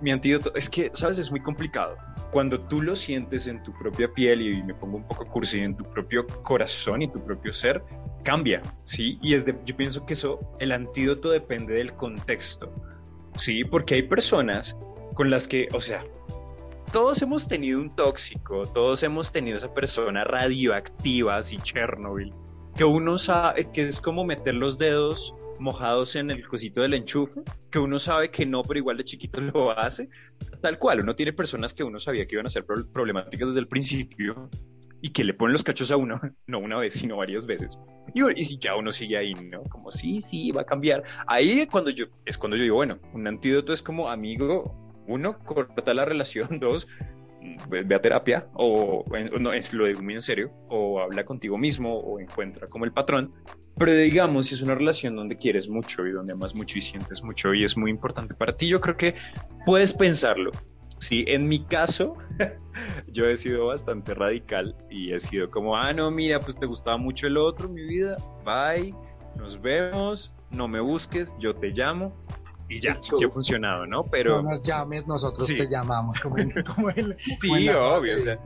mi 0.00 0.10
antídoto 0.10 0.52
es 0.56 0.68
que, 0.68 0.90
¿sabes? 0.92 1.18
Es 1.18 1.30
muy 1.30 1.40
complicado 1.40 1.96
cuando 2.30 2.60
tú 2.60 2.82
lo 2.82 2.96
sientes 2.96 3.46
en 3.46 3.62
tu 3.62 3.72
propia 3.72 4.12
piel 4.12 4.42
y 4.42 4.62
me 4.62 4.74
pongo 4.74 4.96
un 4.98 5.06
poco 5.06 5.26
cursi 5.26 5.60
en 5.60 5.76
tu 5.76 5.84
propio 5.84 6.26
corazón 6.42 7.02
y 7.02 7.08
tu 7.08 7.24
propio 7.24 7.52
ser, 7.52 7.82
cambia, 8.24 8.62
¿sí? 8.84 9.18
Y 9.22 9.34
es 9.34 9.44
de, 9.44 9.56
yo 9.64 9.76
pienso 9.76 10.04
que 10.04 10.14
eso, 10.14 10.40
el 10.58 10.72
antídoto 10.72 11.30
depende 11.30 11.74
del 11.74 11.94
contexto, 11.94 12.72
¿sí? 13.38 13.64
Porque 13.64 13.94
hay 13.94 14.02
personas 14.02 14.76
con 15.14 15.30
las 15.30 15.48
que, 15.48 15.68
o 15.72 15.80
sea, 15.80 16.04
todos 16.92 17.20
hemos 17.22 17.48
tenido 17.48 17.80
un 17.80 17.94
tóxico, 17.94 18.62
todos 18.66 19.02
hemos 19.02 19.32
tenido 19.32 19.56
esa 19.56 19.72
persona 19.74 20.24
radioactiva, 20.24 21.36
así 21.36 21.56
Chernobyl, 21.56 22.32
que 22.76 22.84
uno 22.84 23.16
sabe 23.16 23.70
que 23.72 23.86
es 23.86 24.00
como 24.00 24.24
meter 24.24 24.54
los 24.54 24.76
dedos 24.76 25.34
mojados 25.58 26.14
en 26.16 26.30
el 26.30 26.46
cosito 26.46 26.82
del 26.82 26.92
enchufe, 26.92 27.40
que 27.70 27.78
uno 27.78 27.98
sabe 27.98 28.30
que 28.30 28.44
no, 28.44 28.62
pero 28.62 28.78
igual 28.78 28.98
de 28.98 29.04
chiquito 29.04 29.40
lo 29.40 29.70
hace, 29.70 30.10
tal 30.60 30.78
cual, 30.78 31.00
uno 31.00 31.16
tiene 31.16 31.32
personas 31.32 31.72
que 31.72 31.82
uno 31.82 31.98
sabía 31.98 32.26
que 32.26 32.34
iban 32.34 32.46
a 32.46 32.50
ser 32.50 32.66
problemáticas 32.92 33.48
desde 33.48 33.60
el 33.60 33.68
principio 33.68 34.50
y 35.00 35.10
que 35.10 35.24
le 35.24 35.32
ponen 35.32 35.54
los 35.54 35.62
cachos 35.62 35.90
a 35.90 35.96
uno, 35.96 36.20
no 36.46 36.58
una 36.58 36.76
vez, 36.76 36.94
sino 36.94 37.16
varias 37.16 37.46
veces. 37.46 37.78
Y, 38.14 38.22
y 38.38 38.44
si 38.44 38.58
ya 38.58 38.76
uno 38.76 38.92
sigue 38.92 39.16
ahí, 39.16 39.34
¿no? 39.34 39.62
Como, 39.64 39.90
sí, 39.90 40.20
sí, 40.20 40.50
va 40.50 40.62
a 40.62 40.66
cambiar. 40.66 41.02
Ahí 41.26 41.66
cuando 41.66 41.90
yo, 41.90 42.06
es 42.26 42.36
cuando 42.36 42.56
yo 42.56 42.62
digo, 42.64 42.76
bueno, 42.76 42.98
un 43.14 43.26
antídoto 43.26 43.72
es 43.72 43.82
como, 43.82 44.08
amigo, 44.08 44.74
uno, 45.06 45.38
corta 45.38 45.94
la 45.94 46.04
relación, 46.04 46.48
dos, 46.60 46.88
ve 47.68 47.94
a 47.94 48.00
terapia, 48.00 48.48
o 48.54 49.04
no, 49.40 49.52
es 49.52 49.72
lo 49.72 49.86
digo 49.86 50.02
muy 50.02 50.14
en 50.14 50.22
serio, 50.22 50.50
o 50.68 51.00
habla 51.00 51.24
contigo 51.24 51.58
mismo, 51.58 51.98
o 51.98 52.20
encuentra 52.20 52.68
como 52.68 52.84
el 52.84 52.92
patrón, 52.92 53.32
pero 53.78 53.92
digamos, 53.92 54.46
si 54.46 54.54
es 54.54 54.62
una 54.62 54.74
relación 54.74 55.16
donde 55.16 55.36
quieres 55.36 55.68
mucho 55.68 56.06
y 56.06 56.12
donde 56.12 56.32
amas 56.32 56.54
mucho 56.54 56.78
y 56.78 56.82
sientes 56.82 57.22
mucho 57.22 57.52
y 57.52 57.64
es 57.64 57.76
muy 57.76 57.90
importante 57.90 58.34
para 58.34 58.56
ti, 58.56 58.68
yo 58.68 58.80
creo 58.80 58.96
que 58.96 59.14
puedes 59.64 59.92
pensarlo. 59.92 60.50
Sí, 60.98 61.24
en 61.28 61.46
mi 61.46 61.62
caso, 61.62 62.16
yo 63.08 63.26
he 63.26 63.36
sido 63.36 63.66
bastante 63.66 64.14
radical 64.14 64.74
y 64.90 65.12
he 65.12 65.18
sido 65.18 65.50
como, 65.50 65.76
ah, 65.76 65.92
no, 65.92 66.10
mira, 66.10 66.40
pues 66.40 66.58
te 66.58 66.64
gustaba 66.64 66.96
mucho 66.96 67.26
el 67.26 67.36
otro, 67.36 67.68
mi 67.68 67.82
vida, 67.82 68.16
bye, 68.44 68.94
nos 69.36 69.60
vemos, 69.60 70.32
no 70.50 70.68
me 70.68 70.80
busques, 70.80 71.36
yo 71.38 71.54
te 71.54 71.68
llamo 71.68 72.16
y 72.68 72.80
ya, 72.80 72.96
sí 73.00 73.24
ha 73.24 73.28
funcionado, 73.28 73.86
¿no? 73.86 74.04
Pero... 74.04 74.42
No 74.42 74.50
nos 74.50 74.62
llames, 74.62 75.06
nosotros 75.06 75.46
te 75.46 75.68
llamamos, 75.68 76.18
como, 76.18 76.36
como 76.74 76.90
el... 76.90 77.16
Sí, 77.40 77.68
obvio, 77.68 78.16
o 78.16 78.18
sea, 78.18 78.38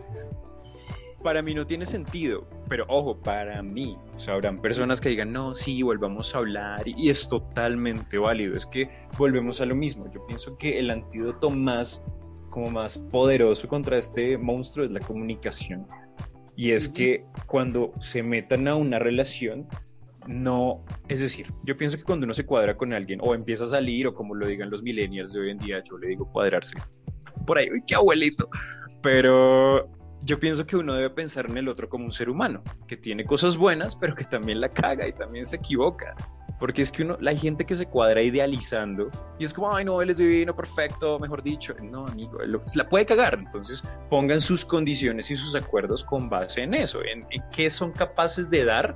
para 1.23 1.43
mí 1.43 1.55
no 1.55 1.67
tiene 1.67 1.87
sentido, 1.87 2.47
pero 2.69 2.85
ojo, 2.89 3.17
para 3.19 3.63
mí, 3.63 3.99
o 4.15 4.19
sea, 4.19 4.35
habrán 4.35 4.61
personas 4.61 5.01
que 5.01 5.11
digan, 5.11 5.33
no, 5.33 5.55
sí, 5.55 5.83
volvamos 5.83 6.35
a 6.35 6.39
hablar 6.39 6.83
y, 6.87 7.11
es 7.11 7.29
totalmente 7.29 8.19
válido, 8.19 8.55
es 8.55 8.67
que 8.67 8.89
volvemos 9.19 9.61
a 9.61 9.67
lo 9.67 9.75
mismo, 9.75 10.11
yo 10.13 10.27
pienso 10.27 10.57
que 10.57 10.79
el 10.79 10.91
antídoto 10.91 11.51
más, 11.51 12.05
como 12.49 12.71
más 12.71 12.97
poderoso 12.97 13.69
contra 13.69 13.99
este 13.99 14.39
monstruo 14.39 14.85
es 14.85 14.91
la 14.91 15.01
comunicación. 15.01 15.87
Y 16.57 16.73
es 16.73 16.89
que 16.89 17.25
cuando 17.47 17.93
se 18.01 18.23
metan 18.23 18.69
a 18.69 18.75
una 18.75 18.99
relación, 18.99 19.67
no, 20.31 20.85
es 21.09 21.19
decir, 21.19 21.53
yo 21.65 21.77
pienso 21.77 21.97
que 21.97 22.05
cuando 22.05 22.25
uno 22.25 22.35
se 22.35 22.47
cuadra 22.47 22.77
con 22.77 22.93
alguien 22.93 23.19
o 23.21 23.35
empieza 23.35 23.65
a 23.65 23.67
salir 23.67 24.07
o 24.07 24.15
como 24.15 24.37
lo 24.37 24.47
digan 24.47 24.71
los 24.71 24.81
millennials 24.81 25.33
de 25.33 25.41
hoy 25.41 25.51
en 25.51 25.59
día, 25.59 25.83
yo 25.83 25.99
le 25.99 26.07
digo 26.07 26.31
cuadrarse. 26.31 26.77
Por 27.47 27.59
ahí, 27.59 27.69
uy, 27.69 27.83
qué 27.85 27.97
abuelito. 27.97 28.49
Pero 29.03 29.91
yo 30.23 30.39
pienso 30.39 30.67
que 30.67 30.77
uno 30.77 30.95
debe 30.95 31.11
pensar 31.11 31.47
en 31.51 31.57
el 31.57 31.69
otro 31.69 31.89
como 31.89 32.05
un 32.05 32.13
ser 32.13 32.31
humano, 32.31 32.63
que 32.87 32.97
tiene 32.97 33.25
cosas 33.25 33.57
buenas, 33.57 33.97
pero 33.97 34.15
que 34.15 34.23
también 34.25 34.61
la 34.61 34.69
caga 34.69 35.09
y 35.09 35.13
también 35.13 35.47
se 35.47 35.57
equivoca. 35.57 36.15
Porque 36.61 36.83
es 36.83 36.93
que 36.93 37.03
uno, 37.03 37.17
la 37.21 37.35
gente 37.35 37.65
que 37.65 37.75
se 37.75 37.87
cuadra 37.87 38.23
idealizando 38.23 39.11
y 39.37 39.45
es 39.45 39.53
como, 39.53 39.75
ay, 39.75 39.85
no, 39.85 40.01
él 40.01 40.11
es 40.11 40.19
divino, 40.19 40.55
perfecto, 40.55 41.19
mejor 41.19 41.43
dicho. 41.43 41.75
No, 41.83 42.07
amigo, 42.07 42.39
la 42.45 42.89
puede 42.89 43.05
cagar. 43.05 43.35
Entonces 43.37 43.83
pongan 44.09 44.41
sus 44.41 44.65
condiciones 44.65 45.29
y 45.31 45.37
sus 45.37 45.57
acuerdos 45.57 46.05
con 46.05 46.29
base 46.29 46.63
en 46.63 46.75
eso, 46.75 47.03
en, 47.03 47.27
en 47.31 47.43
qué 47.51 47.69
son 47.69 47.91
capaces 47.91 48.49
de 48.49 48.65
dar 48.65 48.95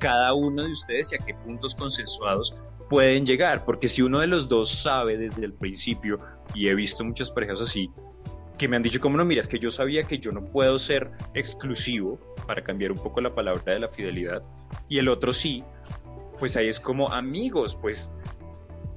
cada 0.00 0.34
uno 0.34 0.64
de 0.64 0.72
ustedes 0.72 1.12
y 1.12 1.14
a 1.14 1.18
qué 1.18 1.34
puntos 1.34 1.76
consensuados 1.76 2.56
pueden 2.88 3.24
llegar. 3.24 3.64
Porque 3.64 3.86
si 3.86 4.02
uno 4.02 4.18
de 4.18 4.26
los 4.26 4.48
dos 4.48 4.68
sabe 4.68 5.16
desde 5.16 5.44
el 5.44 5.52
principio, 5.52 6.18
y 6.54 6.66
he 6.66 6.74
visto 6.74 7.04
muchas 7.04 7.30
parejas 7.30 7.60
así, 7.60 7.88
que 8.58 8.68
me 8.68 8.76
han 8.76 8.82
dicho, 8.82 9.00
como 9.00 9.16
no, 9.16 9.24
mira, 9.24 9.40
es 9.40 9.48
que 9.48 9.58
yo 9.58 9.70
sabía 9.70 10.02
que 10.02 10.18
yo 10.18 10.32
no 10.32 10.44
puedo 10.44 10.78
ser 10.78 11.12
exclusivo, 11.34 12.18
para 12.46 12.62
cambiar 12.62 12.90
un 12.90 12.98
poco 12.98 13.20
la 13.20 13.34
palabra 13.34 13.62
de 13.72 13.78
la 13.78 13.88
fidelidad, 13.88 14.42
y 14.88 14.98
el 14.98 15.08
otro 15.08 15.32
sí, 15.32 15.62
pues 16.38 16.56
ahí 16.56 16.68
es 16.68 16.80
como 16.80 17.08
amigos, 17.10 17.78
pues, 17.80 18.12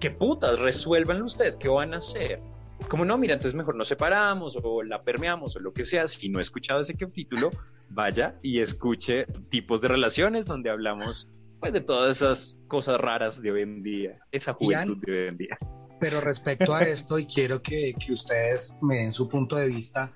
qué 0.01 0.11
putas, 0.11 0.59
resuélvanlo 0.59 1.25
ustedes, 1.25 1.55
¿qué 1.55 1.69
van 1.69 1.93
a 1.93 1.97
hacer? 1.97 2.41
Como 2.87 3.05
no, 3.05 3.17
mira, 3.17 3.33
entonces 3.33 3.55
mejor 3.55 3.75
nos 3.75 3.87
separamos 3.87 4.57
o 4.61 4.83
la 4.83 5.03
permeamos 5.03 5.55
o 5.55 5.59
lo 5.59 5.73
que 5.73 5.85
sea. 5.85 6.07
Si 6.07 6.29
no 6.29 6.39
he 6.39 6.41
escuchado 6.41 6.81
ese 6.81 6.95
capítulo, 6.95 7.49
vaya 7.89 8.35
y 8.41 8.59
escuche 8.59 9.25
tipos 9.49 9.81
de 9.81 9.87
relaciones 9.87 10.45
donde 10.45 10.69
hablamos 10.69 11.29
pues 11.59 11.71
de 11.71 11.79
todas 11.79 12.17
esas 12.17 12.59
cosas 12.67 12.99
raras 12.99 13.41
de 13.41 13.51
hoy 13.51 13.61
en 13.61 13.83
día, 13.83 14.19
esa 14.31 14.53
juventud 14.53 14.97
de 15.01 15.11
hoy 15.13 15.27
en 15.29 15.37
día. 15.37 15.57
Pero 15.97 16.19
respecto 16.19 16.73
a 16.75 16.81
esto, 16.83 17.17
y 17.17 17.25
quiero 17.25 17.61
que, 17.61 17.93
que 17.93 18.11
ustedes 18.11 18.77
me 18.81 18.97
den 18.97 19.13
su 19.13 19.29
punto 19.29 19.55
de 19.55 19.67
vista, 19.67 20.11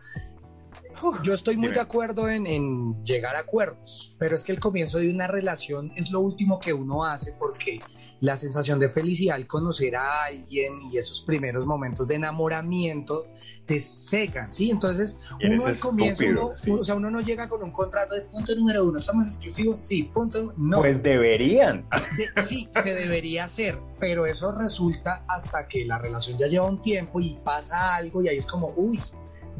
yo 1.24 1.34
estoy 1.34 1.56
muy 1.56 1.68
Dime. 1.68 1.76
de 1.76 1.80
acuerdo 1.80 2.28
en, 2.28 2.48
en 2.48 3.02
llegar 3.04 3.38
a 3.38 3.40
acuerdos, 3.40 4.16
pero 4.20 4.36
es 4.36 4.44
que 4.44 4.52
el 4.52 4.60
comienzo 4.60 5.00
de 5.00 5.10
una 5.10 5.28
relación 5.28 5.94
es 5.96 6.12
lo 6.12 6.20
último 6.20 6.60
que 6.60 6.74
uno 6.74 7.06
hace 7.06 7.34
porque 7.40 7.80
la 8.20 8.36
sensación 8.36 8.80
de 8.80 8.90
felicidad 8.90 9.36
al 9.36 9.46
conocer 9.46 9.96
a 9.96 10.24
alguien 10.26 10.82
y 10.92 10.98
esos 10.98 11.22
primeros 11.22 11.66
momentos 11.68 12.08
de 12.08 12.16
enamoramiento 12.16 13.28
te 13.66 13.80
secan, 13.80 14.52
¿sí? 14.52 14.72
Entonces, 14.72 15.20
uno 15.44 15.66
al 15.66 15.78
comienzo, 15.78 16.24
estúpido, 16.24 16.46
uno- 16.48 16.52
sí. 16.52 16.72
o 16.72 16.84
sea, 16.84 16.96
uno 16.96 17.12
no 17.12 17.20
llega 17.22 17.48
con 17.48 17.62
un 17.64 17.72
contrato 17.72 18.16
de 18.16 18.22
punto 18.22 18.56
número 18.56 18.86
uno, 18.86 18.98
¿estamos 18.98 19.28
exclusivos? 19.28 19.80
Sí, 19.80 20.04
punto, 20.04 20.54
no. 20.58 20.80
Pues 20.80 21.04
deberían. 21.04 21.88
De- 22.18 22.42
sí, 22.44 22.68
se 22.74 22.96
debería 22.96 23.44
hacer, 23.46 23.78
pero 24.00 24.26
eso 24.26 24.52
resulta 24.52 25.24
hasta 25.28 25.68
que 25.68 25.86
la 25.86 26.00
relación 26.00 26.40
ya 26.40 26.48
lleva 26.48 26.66
un 26.68 26.82
tiempo 26.82 27.20
y 27.20 27.38
pasa 27.44 27.96
algo 27.96 28.24
y 28.24 28.30
ahí 28.30 28.38
es 28.38 28.46
como, 28.48 28.74
uy, 28.76 29.00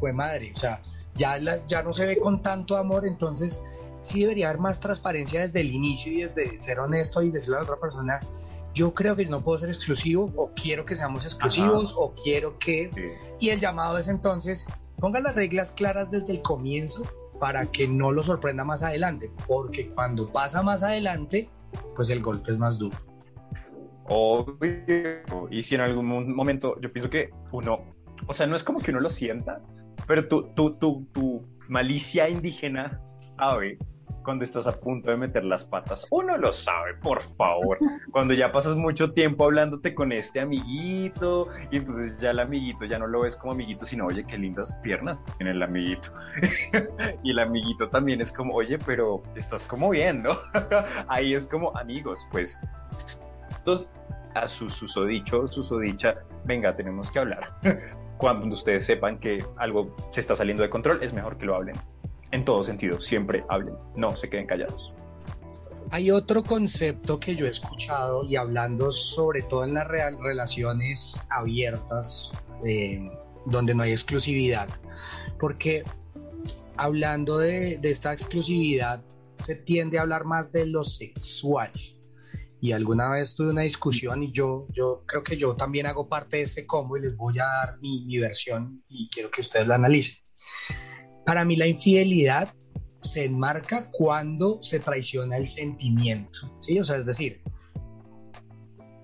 fue 0.00 0.12
madre, 0.12 0.50
o 0.54 0.58
sea, 0.58 0.82
ya, 1.14 1.38
la- 1.38 1.64
ya 1.66 1.82
no 1.82 1.92
se 1.92 2.06
ve 2.06 2.18
con 2.18 2.42
tanto 2.42 2.76
amor, 2.76 3.06
entonces 3.06 3.62
sí 4.00 4.22
debería 4.22 4.48
haber 4.48 4.60
más 4.60 4.78
transparencia 4.80 5.40
desde 5.40 5.60
el 5.60 5.72
inicio 5.72 6.12
y 6.12 6.22
desde 6.24 6.60
ser 6.60 6.78
honesto 6.80 7.20
y 7.22 7.30
decirle 7.30 7.56
a 7.56 7.58
la 7.60 7.64
otra 7.64 7.76
persona, 7.80 8.20
yo 8.74 8.94
creo 8.94 9.16
que 9.16 9.26
no 9.26 9.42
puedo 9.42 9.58
ser 9.58 9.68
exclusivo 9.70 10.32
o 10.36 10.52
quiero 10.54 10.84
que 10.84 10.94
seamos 10.94 11.24
exclusivos 11.24 11.94
o 11.96 12.14
quiero 12.14 12.58
que... 12.58 12.90
Sí. 12.94 13.02
Y 13.40 13.50
el 13.50 13.60
llamado 13.60 13.98
es 13.98 14.08
entonces, 14.08 14.68
ponga 14.98 15.20
las 15.20 15.34
reglas 15.34 15.72
claras 15.72 16.10
desde 16.10 16.32
el 16.32 16.42
comienzo 16.42 17.04
para 17.40 17.66
que 17.66 17.86
no 17.88 18.12
lo 18.12 18.22
sorprenda 18.22 18.64
más 18.64 18.82
adelante, 18.82 19.30
porque 19.46 19.88
cuando 19.88 20.26
pasa 20.26 20.62
más 20.62 20.82
adelante, 20.82 21.48
pues 21.94 22.10
el 22.10 22.20
golpe 22.20 22.50
es 22.50 22.58
más 22.58 22.78
duro. 22.78 22.96
Obvio. 24.06 25.48
Y 25.50 25.62
si 25.62 25.74
en 25.74 25.82
algún 25.82 26.06
mo- 26.06 26.20
momento, 26.20 26.80
yo 26.80 26.92
pienso 26.92 27.10
que 27.10 27.30
uno, 27.52 27.80
o 28.26 28.32
sea, 28.32 28.46
no 28.46 28.56
es 28.56 28.62
como 28.64 28.80
que 28.80 28.90
uno 28.90 29.00
lo 29.00 29.10
sienta, 29.10 29.60
pero 30.06 30.26
tu, 30.26 30.44
tu, 30.54 30.76
tu, 30.78 31.02
tu 31.12 31.46
malicia 31.68 32.28
indígena 32.28 33.00
sabe 33.16 33.78
cuando 34.24 34.44
estás 34.44 34.66
a 34.66 34.72
punto 34.72 35.10
de 35.10 35.16
meter 35.16 35.44
las 35.44 35.64
patas. 35.64 36.06
Uno 36.10 36.36
lo 36.36 36.52
sabe, 36.52 36.94
por 36.94 37.22
favor. 37.22 37.78
Cuando 38.12 38.34
ya 38.34 38.52
pasas 38.52 38.76
mucho 38.76 39.12
tiempo 39.12 39.44
hablándote 39.44 39.94
con 39.94 40.12
este 40.12 40.40
amiguito 40.40 41.48
y 41.70 41.78
entonces 41.78 42.18
ya 42.18 42.30
el 42.30 42.40
amiguito 42.40 42.84
ya 42.84 42.98
no 42.98 43.06
lo 43.06 43.22
ves 43.22 43.36
como 43.36 43.52
amiguito, 43.52 43.84
sino, 43.84 44.06
oye, 44.06 44.24
qué 44.24 44.38
lindas 44.38 44.74
piernas 44.82 45.24
tiene 45.36 45.52
el 45.52 45.62
amiguito. 45.62 46.12
y 47.22 47.30
el 47.30 47.38
amiguito 47.38 47.88
también 47.88 48.20
es 48.20 48.32
como, 48.32 48.54
oye, 48.54 48.78
pero 48.78 49.22
estás 49.34 49.66
como 49.66 49.90
bien, 49.90 50.22
¿no? 50.22 50.36
Ahí 51.08 51.34
es 51.34 51.46
como 51.46 51.76
amigos, 51.76 52.26
pues. 52.32 52.60
Entonces, 53.58 53.88
a 54.34 54.46
su 54.46 54.68
susodicho, 54.68 55.46
susodicha, 55.46 56.16
venga, 56.44 56.74
tenemos 56.76 57.10
que 57.10 57.18
hablar. 57.18 57.54
Cuando 58.18 58.54
ustedes 58.54 58.84
sepan 58.84 59.18
que 59.18 59.44
algo 59.56 59.94
se 60.10 60.20
está 60.20 60.34
saliendo 60.34 60.62
de 60.62 60.70
control, 60.70 61.02
es 61.02 61.12
mejor 61.12 61.38
que 61.38 61.46
lo 61.46 61.54
hablen. 61.54 61.76
En 62.30 62.44
todo 62.44 62.62
sentido, 62.62 63.00
siempre 63.00 63.44
hablen, 63.48 63.74
no 63.96 64.14
se 64.16 64.28
queden 64.28 64.46
callados. 64.46 64.92
Hay 65.90 66.10
otro 66.10 66.42
concepto 66.42 67.18
que 67.18 67.34
yo 67.34 67.46
he 67.46 67.48
escuchado 67.48 68.24
y 68.24 68.36
hablando 68.36 68.92
sobre 68.92 69.42
todo 69.42 69.64
en 69.64 69.72
las 69.74 69.88
relaciones 69.88 71.22
abiertas, 71.30 72.30
eh, 72.66 73.10
donde 73.46 73.74
no 73.74 73.82
hay 73.84 73.92
exclusividad, 73.92 74.68
porque 75.40 75.84
hablando 76.76 77.38
de, 77.38 77.78
de 77.78 77.90
esta 77.90 78.12
exclusividad 78.12 79.02
se 79.36 79.54
tiende 79.54 79.98
a 79.98 80.02
hablar 80.02 80.24
más 80.24 80.52
de 80.52 80.66
lo 80.66 80.84
sexual. 80.84 81.72
Y 82.60 82.72
alguna 82.72 83.08
vez 83.10 83.34
tuve 83.34 83.50
una 83.50 83.62
discusión 83.62 84.22
y 84.22 84.32
yo, 84.32 84.66
yo 84.70 85.04
creo 85.06 85.22
que 85.22 85.36
yo 85.36 85.54
también 85.54 85.86
hago 85.86 86.08
parte 86.08 86.38
de 86.38 86.42
este 86.42 86.66
combo 86.66 86.96
y 86.96 87.02
les 87.02 87.16
voy 87.16 87.38
a 87.38 87.44
dar 87.44 87.78
mi, 87.80 88.04
mi 88.04 88.18
versión 88.18 88.82
y 88.88 89.08
quiero 89.08 89.30
que 89.30 89.40
ustedes 89.40 89.68
la 89.68 89.76
analicen. 89.76 90.27
Para 91.28 91.44
mí 91.44 91.56
la 91.56 91.66
infidelidad 91.66 92.54
se 93.02 93.26
enmarca 93.26 93.90
cuando 93.90 94.62
se 94.62 94.80
traiciona 94.80 95.36
el 95.36 95.46
sentimiento, 95.46 96.56
¿sí? 96.58 96.80
O 96.80 96.84
sea, 96.84 96.96
es 96.96 97.04
decir, 97.04 97.42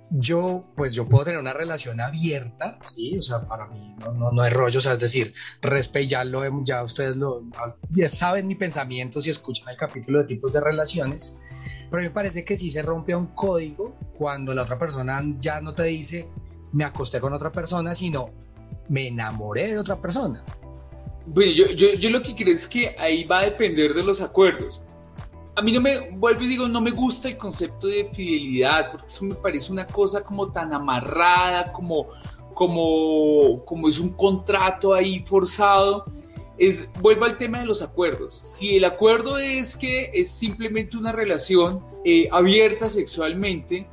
yo, 0.08 0.64
pues 0.74 0.94
yo 0.94 1.06
puedo 1.06 1.24
tener 1.24 1.38
una 1.38 1.52
relación 1.52 2.00
abierta, 2.00 2.78
¿sí? 2.82 3.18
O 3.18 3.22
sea, 3.22 3.46
para 3.46 3.66
mí 3.66 3.94
no, 3.98 4.12
no, 4.12 4.32
no 4.32 4.42
es 4.42 4.50
rollo, 4.54 4.78
o 4.78 4.80
sea, 4.80 4.94
es 4.94 5.00
decir, 5.00 5.34
respe, 5.60 6.06
ya 6.06 6.24
ya 6.62 6.82
ustedes 6.82 7.18
lo, 7.18 7.42
ya 7.90 8.08
saben 8.08 8.46
mi 8.46 8.54
pensamiento 8.54 9.20
si 9.20 9.28
escuchan 9.28 9.68
el 9.68 9.76
capítulo 9.76 10.20
de 10.20 10.24
tipos 10.24 10.50
de 10.54 10.62
relaciones, 10.62 11.38
pero 11.90 12.02
me 12.04 12.10
parece 12.10 12.42
que 12.42 12.56
sí 12.56 12.70
se 12.70 12.80
rompe 12.80 13.14
un 13.14 13.34
código 13.34 13.98
cuando 14.16 14.54
la 14.54 14.62
otra 14.62 14.78
persona 14.78 15.22
ya 15.40 15.60
no 15.60 15.74
te 15.74 15.82
dice, 15.82 16.26
me 16.72 16.84
acosté 16.84 17.20
con 17.20 17.34
otra 17.34 17.52
persona, 17.52 17.94
sino 17.94 18.30
me 18.88 19.08
enamoré 19.08 19.72
de 19.72 19.78
otra 19.78 20.00
persona. 20.00 20.42
Bueno, 21.26 21.52
yo, 21.52 21.70
yo, 21.70 21.94
yo 21.94 22.10
lo 22.10 22.22
que 22.22 22.34
creo 22.34 22.54
es 22.54 22.66
que 22.66 22.94
ahí 22.98 23.24
va 23.24 23.40
a 23.40 23.44
depender 23.44 23.94
de 23.94 24.02
los 24.02 24.20
acuerdos. 24.20 24.82
A 25.56 25.62
mí 25.62 25.72
no 25.72 25.80
me, 25.80 26.10
vuelvo 26.18 26.42
y 26.42 26.48
digo, 26.48 26.68
no 26.68 26.80
me 26.80 26.90
gusta 26.90 27.28
el 27.28 27.36
concepto 27.36 27.86
de 27.86 28.10
fidelidad, 28.12 28.90
porque 28.90 29.06
eso 29.06 29.24
me 29.24 29.34
parece 29.36 29.72
una 29.72 29.86
cosa 29.86 30.22
como 30.22 30.50
tan 30.50 30.74
amarrada, 30.74 31.72
como, 31.72 32.08
como, 32.54 33.64
como 33.64 33.88
es 33.88 33.98
un 34.00 34.10
contrato 34.10 34.92
ahí 34.92 35.24
forzado. 35.24 36.04
Es, 36.58 36.90
vuelvo 37.00 37.24
al 37.24 37.36
tema 37.36 37.60
de 37.60 37.66
los 37.66 37.82
acuerdos. 37.82 38.34
Si 38.34 38.76
el 38.76 38.84
acuerdo 38.84 39.38
es 39.38 39.76
que 39.76 40.10
es 40.12 40.30
simplemente 40.30 40.96
una 40.96 41.12
relación 41.12 41.80
eh, 42.04 42.28
abierta 42.30 42.88
sexualmente 42.90 43.86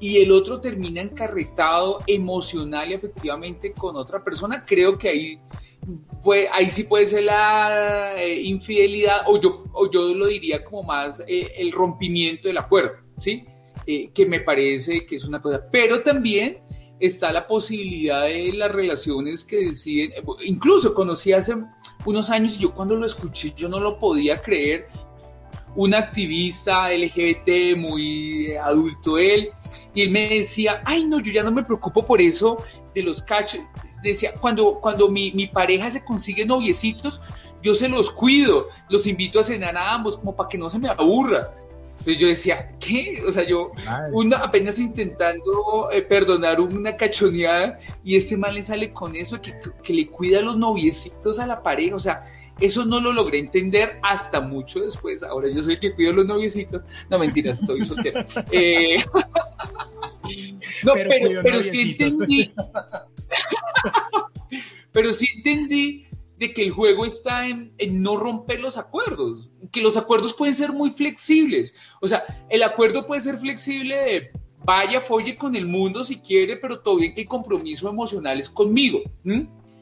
y 0.00 0.18
el 0.18 0.30
otro 0.30 0.60
termina 0.60 1.00
encarretado 1.00 1.98
emocional 2.06 2.90
y 2.90 2.94
afectivamente 2.94 3.72
con 3.72 3.96
otra 3.96 4.22
persona, 4.22 4.64
creo 4.64 4.96
que 4.98 5.08
ahí 5.08 5.40
pues 6.22 6.48
ahí 6.52 6.68
sí 6.68 6.84
puede 6.84 7.06
ser 7.06 7.24
la 7.24 8.14
eh, 8.16 8.42
infidelidad, 8.42 9.22
o 9.26 9.40
yo, 9.40 9.64
o 9.72 9.90
yo 9.90 10.14
lo 10.14 10.26
diría 10.26 10.64
como 10.64 10.82
más 10.82 11.22
eh, 11.26 11.52
el 11.56 11.72
rompimiento 11.72 12.48
del 12.48 12.58
acuerdo, 12.58 12.92
¿sí? 13.18 13.44
Eh, 13.86 14.10
que 14.12 14.26
me 14.26 14.40
parece 14.40 15.06
que 15.06 15.16
es 15.16 15.24
una 15.24 15.40
cosa. 15.40 15.62
Pero 15.70 16.02
también 16.02 16.58
está 17.00 17.32
la 17.32 17.46
posibilidad 17.46 18.24
de 18.24 18.52
las 18.52 18.72
relaciones 18.72 19.44
que 19.44 19.66
deciden, 19.66 20.12
incluso 20.44 20.92
conocí 20.94 21.32
hace 21.32 21.54
unos 22.04 22.30
años 22.30 22.56
y 22.56 22.62
yo 22.62 22.74
cuando 22.74 22.96
lo 22.96 23.06
escuché 23.06 23.52
yo 23.56 23.68
no 23.68 23.78
lo 23.78 23.98
podía 23.98 24.36
creer, 24.36 24.88
un 25.76 25.94
activista 25.94 26.92
LGBT 26.92 27.76
muy 27.76 28.52
adulto 28.56 29.16
él, 29.16 29.50
y 29.94 30.02
él 30.02 30.10
me 30.10 30.28
decía, 30.28 30.82
ay 30.84 31.04
no, 31.04 31.20
yo 31.20 31.32
ya 31.32 31.44
no 31.44 31.52
me 31.52 31.62
preocupo 31.62 32.04
por 32.04 32.20
eso 32.20 32.56
de 32.94 33.02
los 33.02 33.22
cachos, 33.22 33.60
decía, 34.02 34.34
cuando, 34.40 34.80
cuando 34.80 35.08
mi, 35.08 35.32
mi 35.32 35.46
pareja 35.46 35.90
se 35.90 36.04
consigue 36.04 36.44
noviecitos, 36.46 37.20
yo 37.62 37.74
se 37.74 37.88
los 37.88 38.10
cuido, 38.10 38.68
los 38.88 39.06
invito 39.06 39.40
a 39.40 39.42
cenar 39.42 39.76
a 39.76 39.94
ambos, 39.94 40.16
como 40.16 40.36
para 40.36 40.48
que 40.48 40.58
no 40.58 40.70
se 40.70 40.78
me 40.78 40.88
aburra. 40.88 41.52
Entonces 41.90 42.18
yo 42.18 42.28
decía, 42.28 42.72
¿qué? 42.78 43.22
O 43.26 43.32
sea, 43.32 43.44
yo 43.44 43.72
una, 44.12 44.36
apenas 44.38 44.78
intentando 44.78 45.90
eh, 45.90 46.00
perdonar 46.02 46.60
una 46.60 46.96
cachoneada 46.96 47.80
y 48.04 48.14
este 48.16 48.36
mal 48.36 48.54
le 48.54 48.62
sale 48.62 48.92
con 48.92 49.16
eso, 49.16 49.42
que, 49.42 49.52
que 49.82 49.92
le 49.92 50.06
cuida 50.06 50.40
los 50.40 50.56
noviecitos 50.56 51.40
a 51.40 51.46
la 51.46 51.60
pareja, 51.60 51.96
o 51.96 51.98
sea, 51.98 52.22
eso 52.60 52.84
no 52.84 53.00
lo 53.00 53.12
logré 53.12 53.38
entender 53.38 53.98
hasta 54.02 54.40
mucho 54.40 54.80
después. 54.80 55.22
Ahora 55.22 55.48
yo 55.48 55.62
soy 55.62 55.74
el 55.74 55.80
que 55.80 55.94
cuido 55.94 56.12
los 56.12 56.26
noviecitos. 56.26 56.82
No, 57.08 57.18
mentiras, 57.18 57.60
estoy 57.60 57.82
soltero. 57.82 58.24
Eh, 58.52 59.04
no, 60.84 60.92
Pero 60.94 61.08
pero, 61.08 61.42
pero, 61.42 61.62
sí 61.62 61.96
entendí. 61.98 62.52
Pero 64.98 65.12
sí 65.12 65.28
entendí 65.36 66.06
de 66.38 66.52
que 66.52 66.60
el 66.60 66.72
juego 66.72 67.04
está 67.04 67.46
en, 67.46 67.72
no 68.02 68.16
romper 68.16 68.58
los 68.58 68.76
acuerdos, 68.76 69.48
que 69.70 69.80
los 69.80 69.96
acuerdos 69.96 70.34
pueden 70.34 70.56
ser 70.56 70.72
muy 70.72 70.90
flexibles. 70.90 71.72
O 72.00 72.08
sea, 72.08 72.24
el 72.50 72.64
acuerdo 72.64 73.06
puede 73.06 73.20
ser 73.20 73.38
flexible 73.38 73.94
de 73.94 74.30
vaya, 74.64 75.00
folle 75.00 75.36
con 75.36 75.54
el 75.54 75.66
mundo 75.66 76.04
si 76.04 76.16
quiere, 76.16 76.56
pero 76.56 76.80
todo 76.80 76.96
bien 76.96 77.14
que 77.14 77.20
el 77.20 77.28
compromiso 77.28 77.88
emocional 77.88 78.40
es 78.40 78.50
conmigo. 78.50 79.02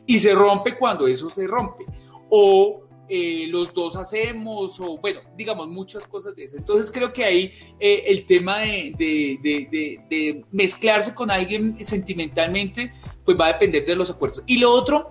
Y 0.07 0.19
se 0.19 0.35
rompe 0.35 0.77
cuando 0.77 1.07
eso 1.07 1.31
se 1.31 1.47
rompe. 1.47 1.87
O 2.29 2.83
eh, 3.09 3.47
los 3.49 3.73
dos 3.75 3.97
hacemos, 3.97 4.79
o 4.81 4.99
bueno, 4.99 5.21
digamos 5.37 5.69
muchas 5.69 6.07
cosas 6.07 6.35
de 6.37 6.45
eso. 6.45 6.57
Entonces 6.57 6.91
creo 6.91 7.13
que 7.13 7.25
ahí 7.25 7.53
eh, 7.81 8.05
el 8.07 8.27
tema 8.27 8.59
de, 8.61 8.93
de- 8.99 9.39
de- 9.43 10.01
de- 10.11 10.45
mezclarse 10.53 11.15
con 11.15 11.31
alguien 11.31 11.85
sentimentalmente, 11.85 12.93
pues 13.25 13.37
va 13.39 13.47
a 13.47 13.53
depender 13.55 13.87
de 13.87 13.97
los 13.97 14.11
acuerdos. 14.11 14.43
Y 14.47 14.59
lo 14.59 14.73
otro, 14.73 15.11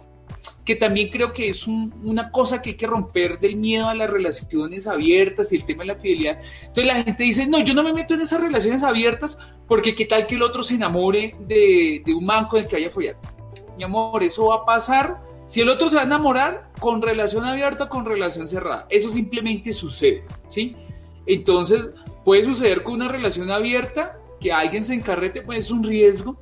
que 0.66 0.76
también 0.76 1.10
creo 1.10 1.32
que 1.32 1.48
es 1.50 1.68
un- 1.68 1.94
una 2.04 2.32
cosa 2.32 2.62
que 2.62 2.72
hay 2.72 2.76
que 2.76 2.88
romper 2.88 3.40
del 3.40 3.56
miedo 3.56 3.88
a 3.88 3.94
las 3.94 4.10
relaciones 4.10 4.88
abiertas 4.88 5.54
y 5.54 5.58
el 5.58 5.66
tema 5.66 5.84
de 5.84 5.88
la 5.94 5.96
fidelidad. 5.96 6.40
Entonces 6.62 6.86
la 6.86 7.04
gente 7.04 7.24
dice, 7.24 7.46
no, 7.46 7.60
yo 7.60 7.74
no 7.76 7.84
me 7.84 7.94
meto 7.94 8.16
en 8.16 8.22
esas 8.22 8.42
relaciones 8.42 8.84
abiertas 8.84 9.38
porque 9.68 9.94
qué 9.94 10.06
tal 10.06 10.26
que 10.26 10.36
el 10.36 10.42
otro 10.42 10.64
se 10.64 10.74
enamore 10.76 11.36
de, 11.48 12.02
de 12.04 12.14
un 12.16 12.26
man 12.26 12.48
con 12.48 12.60
el 12.62 12.68
que 12.68 12.78
haya 12.78 12.90
follado. 12.90 13.20
Mi 13.78 13.84
amor, 13.84 14.24
eso 14.24 14.48
va 14.48 14.56
a 14.56 14.66
pasar. 14.66 15.22
Si 15.48 15.62
el 15.62 15.70
otro 15.70 15.90
se 15.90 15.96
va 15.96 16.02
a 16.02 16.06
enamorar 16.06 16.72
con 16.80 17.02
relación 17.02 17.46
abierta 17.46 17.86
o 17.86 17.90
con 17.90 18.06
relación 18.06 18.48
cerrada, 18.48 18.88
eso 18.90 19.10
simplemente 19.10 19.74
sucede, 19.74 20.26
¿sí? 20.48 20.76
Entonces, 21.28 21.94
puede 22.24 22.46
suceder 22.46 22.84
con 22.84 22.96
una 22.96 23.08
relación 23.08 23.52
abierta 23.52 24.18
que 24.40 24.52
alguien 24.52 24.84
se 24.84 24.96
encarrete, 24.96 25.42
pues 25.42 25.66
es 25.66 25.72
un 25.72 25.84
riesgo, 25.84 26.42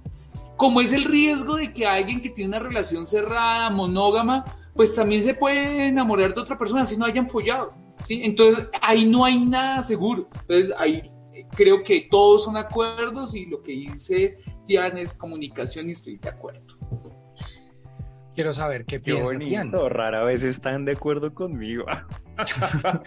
como 0.57 0.81
es 0.81 0.93
el 0.93 1.03
riesgo 1.03 1.55
de 1.55 1.73
que 1.73 1.85
alguien 1.85 2.21
que 2.21 2.29
tiene 2.29 2.57
una 2.57 2.59
relación 2.59 3.05
cerrada, 3.05 3.69
monógama, 3.69 4.45
pues 4.75 4.93
también 4.93 5.23
se 5.23 5.33
puede 5.33 5.87
enamorar 5.87 6.33
de 6.33 6.41
otra 6.41 6.57
persona 6.57 6.85
si 6.85 6.97
no 6.97 7.05
hayan 7.05 7.27
follado. 7.27 7.69
¿sí? 8.05 8.21
Entonces 8.23 8.67
ahí 8.81 9.05
no 9.05 9.25
hay 9.25 9.43
nada 9.43 9.81
seguro. 9.81 10.29
Entonces 10.41 10.73
ahí 10.77 11.11
creo 11.55 11.83
que 11.83 12.07
todos 12.09 12.43
son 12.43 12.57
acuerdos 12.57 13.35
y 13.35 13.45
lo 13.45 13.61
que 13.61 13.73
dice 13.73 14.37
Tian 14.65 14.97
es 14.97 15.13
comunicación 15.13 15.89
y 15.89 15.91
estoy 15.91 16.17
de 16.17 16.29
acuerdo. 16.29 16.61
Quiero 18.35 18.53
saber 18.53 18.85
qué, 18.85 18.99
qué 18.99 19.13
piensa 19.13 19.33
bonito, 19.33 19.89
rara 19.89 20.23
vez 20.23 20.43
están 20.43 20.85
de 20.85 20.93
acuerdo 20.93 21.33
conmigo. 21.33 21.85
Ah. 21.87 22.07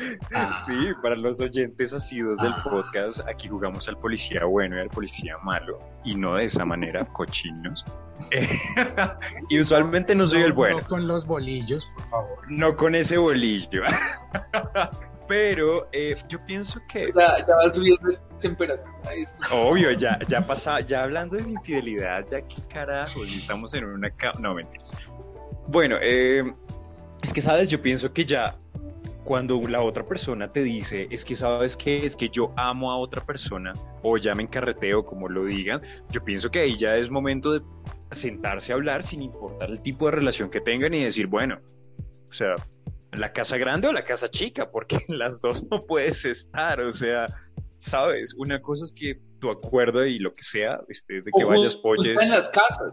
sí, 0.67 0.89
para 1.03 1.17
los 1.17 1.41
oyentes 1.41 1.93
asidos 1.93 2.39
del 2.39 2.53
ah. 2.53 2.63
podcast, 2.63 3.21
aquí 3.29 3.49
jugamos 3.49 3.89
al 3.89 3.99
policía 3.99 4.45
bueno 4.45 4.77
y 4.77 4.81
al 4.81 4.89
policía 4.89 5.37
malo, 5.39 5.81
y 6.05 6.15
no 6.15 6.37
de 6.37 6.45
esa 6.45 6.65
manera, 6.65 7.05
cochinos. 7.07 7.85
y 9.49 9.61
usualmente 9.61 10.15
no 10.15 10.27
soy 10.27 10.43
el 10.43 10.53
bueno. 10.53 10.79
No 10.81 10.87
con 10.87 11.09
los 11.09 11.27
bolillos, 11.27 11.91
por 11.97 12.09
favor. 12.09 12.39
No 12.49 12.77
con 12.77 12.95
ese 12.95 13.19
bolillo. 13.19 13.83
Pero 15.29 15.89
eh, 15.91 16.15
yo 16.29 16.45
pienso 16.47 16.81
que. 16.89 17.11
Ya, 17.17 17.45
ya 17.47 17.57
va 17.57 17.69
subiendo 17.69 18.11
la 18.11 18.21
temperatura. 18.39 18.93
Obvio, 19.53 19.93
ya, 19.93 20.19
ya 20.29 20.47
pasa, 20.47 20.81
ya 20.81 21.05
hablando 21.05 21.37
de 21.37 21.43
infidelidad, 21.43 22.27
ya 22.27 22.43
qué 22.43 22.63
carajos, 22.69 23.35
estamos 23.35 23.75
en 23.75 23.85
una. 23.85 24.13
No, 24.41 24.55
mentiras. 24.55 24.95
Bueno, 25.69 25.97
eh, 26.01 26.45
es 27.23 27.33
que 27.33 27.41
sabes, 27.41 27.71
yo 27.71 27.81
pienso 27.81 28.13
que 28.13 28.25
ya 28.25 28.57
cuando 29.25 29.61
la 29.63 29.83
otra 29.83 30.07
persona 30.07 30.53
te 30.53 30.63
dice, 30.63 31.09
es 31.11 31.25
que 31.25 31.35
sabes 31.35 31.77
que 31.77 32.07
es 32.07 32.15
que 32.15 32.29
yo 32.29 32.53
amo 32.57 32.93
a 32.93 32.97
otra 32.97 33.21
persona, 33.21 33.73
o 34.03 34.17
ya 34.17 34.35
me 34.35 34.45
encarreteo, 34.45 35.05
como 35.05 35.29
lo 35.29 35.45
digan, 35.45 35.83
yo 36.11 36.23
pienso 36.25 36.51
que 36.51 36.61
ahí 36.61 36.77
ya 36.77 36.97
es 36.97 37.11
momento 37.11 37.53
de 37.53 37.63
sentarse 38.13 38.73
a 38.73 38.77
hablar 38.77 39.03
sin 39.03 39.23
importar 39.23 39.71
el 39.71 39.81
tipo 39.81 40.07
de 40.07 40.13
relación 40.13 40.49
que 40.49 40.61
tengan 40.61 40.95
y 40.95 41.03
decir, 41.03 41.27
bueno, 41.27 41.59
o 42.31 42.33
sea, 42.33 42.55
la 43.13 43.33
casa 43.33 43.57
grande 43.57 43.89
o 43.89 43.93
la 43.93 44.05
casa 44.05 44.31
chica, 44.31 44.71
porque 44.71 45.05
en 45.09 45.19
las 45.19 45.41
dos 45.41 45.67
no 45.71 45.81
puedes 45.81 46.25
estar, 46.25 46.81
o 46.81 46.93
sea, 46.93 47.27
sabes, 47.87 48.35
una 48.35 48.61
cosa 48.61 48.85
es 48.85 48.93
que 48.93 49.19
tu 49.41 49.51
acuerdo 49.51 50.05
y 50.05 50.19
lo 50.19 50.35
que 50.35 50.43
sea, 50.43 50.81
este, 50.89 51.15
de 51.15 51.31
que 51.37 51.45
vayas 51.45 51.77
polles. 51.77 52.21
en 52.21 52.31
las 52.31 52.49
casas. 52.49 52.93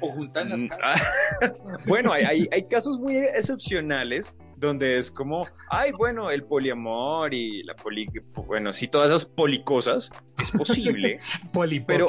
O 0.00 0.08
juntar 0.10 0.44
en 0.44 0.48
las 0.50 0.62
mm, 0.62 0.68
casas. 0.68 1.08
bueno, 1.86 2.12
hay, 2.12 2.48
hay, 2.50 2.62
casos 2.68 2.98
muy 2.98 3.16
excepcionales 3.16 4.34
donde 4.56 4.96
es 4.96 5.10
como, 5.10 5.46
ay, 5.70 5.92
bueno, 5.92 6.30
el 6.30 6.44
poliamor 6.44 7.34
y 7.34 7.62
la 7.64 7.74
poli, 7.74 8.08
bueno, 8.46 8.72
sí, 8.72 8.86
todas 8.86 9.08
esas 9.08 9.24
policosas, 9.24 10.10
es 10.40 10.50
posible, 10.52 11.16
pero, 11.86 12.08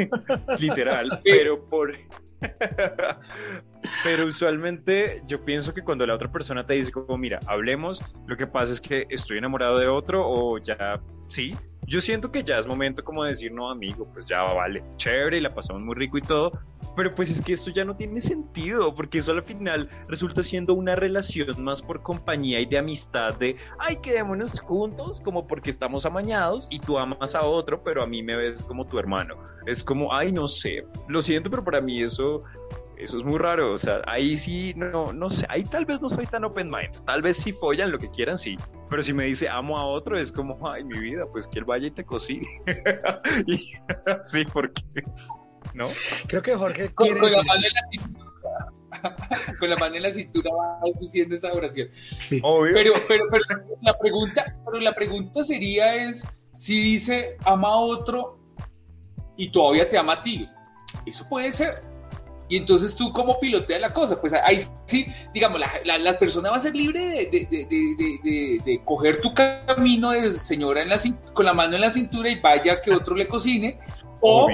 literal, 0.58 1.20
pero 1.24 1.68
por, 1.68 1.92
pero 4.04 4.26
usualmente 4.26 5.22
yo 5.26 5.44
pienso 5.44 5.72
que 5.74 5.82
cuando 5.82 6.06
la 6.06 6.14
otra 6.14 6.30
persona 6.30 6.64
te 6.66 6.74
dice 6.74 6.92
como, 6.92 7.16
mira, 7.18 7.38
hablemos, 7.46 8.00
lo 8.26 8.36
que 8.36 8.46
pasa 8.46 8.72
es 8.72 8.80
que 8.80 9.06
estoy 9.10 9.38
enamorado 9.38 9.78
de 9.78 9.88
otro 9.88 10.22
o 10.26 10.58
ya, 10.58 11.00
sí, 11.28 11.54
yo 11.90 12.00
siento 12.00 12.30
que 12.30 12.44
ya 12.44 12.56
es 12.56 12.68
momento 12.68 13.02
como 13.02 13.24
de 13.24 13.30
decir, 13.30 13.50
no, 13.50 13.68
amigo, 13.68 14.06
pues 14.12 14.24
ya 14.24 14.42
vale, 14.42 14.84
chévere 14.94 15.38
y 15.38 15.40
la 15.40 15.52
pasamos 15.52 15.82
muy 15.82 15.96
rico 15.96 16.18
y 16.18 16.20
todo, 16.20 16.52
pero 16.94 17.12
pues 17.12 17.32
es 17.32 17.42
que 17.42 17.52
esto 17.52 17.72
ya 17.72 17.84
no 17.84 17.96
tiene 17.96 18.20
sentido, 18.20 18.94
porque 18.94 19.18
eso 19.18 19.32
al 19.32 19.42
final 19.42 19.90
resulta 20.06 20.40
siendo 20.44 20.74
una 20.74 20.94
relación 20.94 21.64
más 21.64 21.82
por 21.82 22.00
compañía 22.00 22.60
y 22.60 22.66
de 22.66 22.78
amistad 22.78 23.36
de, 23.38 23.56
ay, 23.80 23.96
quedémonos 23.96 24.60
juntos, 24.60 25.20
como 25.20 25.48
porque 25.48 25.70
estamos 25.70 26.06
amañados 26.06 26.68
y 26.70 26.78
tú 26.78 26.96
amas 26.96 27.34
a 27.34 27.42
otro, 27.42 27.82
pero 27.82 28.04
a 28.04 28.06
mí 28.06 28.22
me 28.22 28.36
ves 28.36 28.62
como 28.62 28.86
tu 28.86 28.96
hermano. 28.96 29.34
Es 29.66 29.82
como, 29.82 30.14
ay, 30.14 30.30
no 30.30 30.46
sé, 30.46 30.84
lo 31.08 31.20
siento, 31.22 31.50
pero 31.50 31.64
para 31.64 31.80
mí 31.80 32.00
eso 32.00 32.44
eso 33.02 33.16
es 33.16 33.24
muy 33.24 33.38
raro, 33.38 33.72
o 33.72 33.78
sea, 33.78 34.02
ahí 34.06 34.36
sí, 34.36 34.72
no, 34.76 35.12
no 35.12 35.30
sé, 35.30 35.46
ahí 35.48 35.64
tal 35.64 35.84
vez 35.84 36.00
no 36.00 36.08
soy 36.08 36.26
tan 36.26 36.44
open 36.44 36.70
mind, 36.70 37.04
tal 37.04 37.22
vez 37.22 37.38
si 37.38 37.52
follan 37.52 37.90
lo 37.90 37.98
que 37.98 38.10
quieran, 38.10 38.36
sí, 38.38 38.56
pero 38.88 39.02
si 39.02 39.12
me 39.12 39.24
dice 39.24 39.48
amo 39.48 39.78
a 39.78 39.84
otro, 39.84 40.18
es 40.18 40.30
como, 40.30 40.68
ay, 40.68 40.84
mi 40.84 40.98
vida, 40.98 41.26
pues 41.30 41.46
que 41.46 41.58
él 41.58 41.64
vaya 41.64 41.86
y 41.86 41.90
te 41.90 42.04
cocine. 42.04 42.46
sí, 44.24 44.44
porque, 44.52 44.82
¿no? 45.74 45.88
Creo 46.26 46.42
que 46.42 46.54
Jorge 46.54 46.92
con, 46.94 47.06
quiere 47.06 47.20
con 47.20 47.30
la 47.30 47.42
mano 47.42 47.60
en 47.66 47.72
la 47.72 47.90
cintura, 47.90 48.30
con 49.58 49.70
la 49.70 49.76
mano 49.76 49.94
en 49.96 50.02
la 50.02 50.10
cintura 50.10 50.50
vas 50.52 51.00
diciendo 51.00 51.34
esa 51.34 51.52
oración. 51.52 51.88
Obvio. 52.42 52.74
Pero, 52.74 52.92
pero, 53.08 53.24
pero 53.30 53.44
la 53.82 53.96
pregunta, 53.98 54.56
pero 54.64 54.80
la 54.80 54.94
pregunta 54.94 55.44
sería 55.44 55.94
es, 55.94 56.26
si 56.56 56.82
dice 56.82 57.36
ama 57.44 57.68
a 57.68 57.76
otro 57.76 58.38
y 59.36 59.50
todavía 59.50 59.88
te 59.88 59.96
ama 59.96 60.14
a 60.14 60.22
ti, 60.22 60.48
eso 61.06 61.26
puede 61.28 61.52
ser, 61.52 61.80
y 62.50 62.56
entonces 62.56 62.96
tú 62.96 63.12
cómo 63.12 63.38
piloteas 63.38 63.80
la 63.80 63.90
cosa, 63.90 64.20
pues 64.20 64.34
ahí 64.34 64.66
sí, 64.84 65.06
digamos, 65.32 65.60
la, 65.84 65.98
la, 65.98 66.18
persona 66.18 66.50
va 66.50 66.56
a 66.56 66.60
ser 66.60 66.74
libre 66.74 67.28
de, 67.30 67.46
de, 67.48 68.60
de, 68.64 68.80
coger 68.84 69.20
tu 69.20 69.32
camino 69.32 70.10
de 70.10 70.32
señora 70.32 70.82
en 70.82 70.88
la, 70.88 70.98
con 71.32 71.46
la 71.46 71.54
mano 71.54 71.76
en 71.76 71.82
la 71.82 71.90
cintura 71.90 72.28
y 72.28 72.40
vaya 72.40 72.82
que 72.82 72.92
otro 72.92 73.14
le 73.14 73.28
cocine, 73.28 73.78
o 74.20 74.48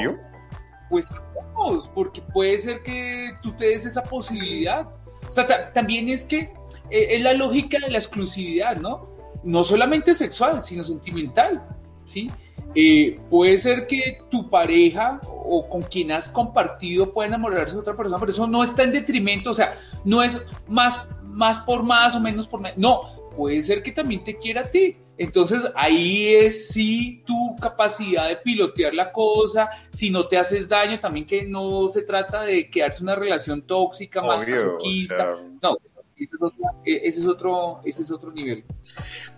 pues 0.91 1.11
vamos, 1.35 1.91
porque 1.95 2.21
puede 2.21 2.59
ser 2.59 2.83
que 2.83 3.31
tú 3.43 3.51
te 3.53 3.69
des 3.69 3.87
esa 3.87 4.03
posibilidad. 4.03 4.87
O 5.29 5.33
sea, 5.33 5.73
también 5.73 6.11
es 6.11 6.27
que 6.27 6.53
eh, 6.91 7.07
es 7.11 7.23
la 7.23 7.33
lógica 7.33 7.79
de 7.79 7.91
la 7.91 7.99
exclusividad, 7.99 8.77
¿no? 8.77 9.09
No 9.43 9.65
solamente 9.65 10.15
sexual, 10.15 10.63
sino 10.63 10.85
sentimental, 10.85 11.67
¿sí? 12.05 12.31
Eh, 12.79 13.19
puede 13.31 13.57
ser 13.57 13.87
que 13.87 14.19
tu 14.31 14.51
pareja 14.51 15.19
o 15.27 15.67
con 15.67 15.81
quien 15.81 16.13
has 16.13 16.29
compartido 16.29 17.11
pueda 17.11 17.29
enamorarse 17.29 17.73
de 17.73 17.81
otra 17.81 17.97
persona, 17.97 18.19
pero 18.21 18.33
eso 18.33 18.47
no 18.47 18.63
está 18.63 18.83
en 18.83 18.93
detrimento, 18.93 19.51
o 19.51 19.55
sea, 19.55 19.79
no 20.05 20.23
es 20.23 20.45
más, 20.69 21.03
más 21.25 21.59
por 21.61 21.83
más 21.83 22.15
o 22.15 22.21
menos 22.21 22.47
por 22.47 22.61
menos, 22.61 22.77
no, 22.77 23.31
puede 23.35 23.63
ser 23.63 23.83
que 23.83 23.93
también 23.93 24.23
te 24.25 24.37
quiera 24.37 24.61
a 24.61 24.65
ti. 24.65 24.95
Entonces 25.19 25.67
ahí 25.75 26.35
es 26.35 26.69
sí 26.69 27.23
tu 27.27 27.57
capacidad 27.57 28.29
de 28.29 28.37
pilotear 28.37 28.93
la 28.93 29.11
cosa, 29.11 29.71
si 29.91 30.11
no 30.11 30.29
te 30.29 30.37
haces 30.37 30.69
daño, 30.69 31.01
también 31.01 31.25
que 31.25 31.47
no 31.47 31.89
se 31.89 32.03
trata 32.03 32.43
de 32.43 32.69
quedarse 32.69 33.03
una 33.03 33.15
relación 33.15 33.63
tóxica, 33.63 34.21
masoquista, 34.21 35.33
no, 35.63 35.79
ese 36.17 36.37
es, 36.37 36.43
otro, 36.43 36.65
e, 36.85 37.01
ese 37.09 37.21
es 37.21 37.27
otro, 37.27 37.81
ese 37.85 38.03
es 38.03 38.11
otro 38.11 38.33
nivel. 38.33 38.65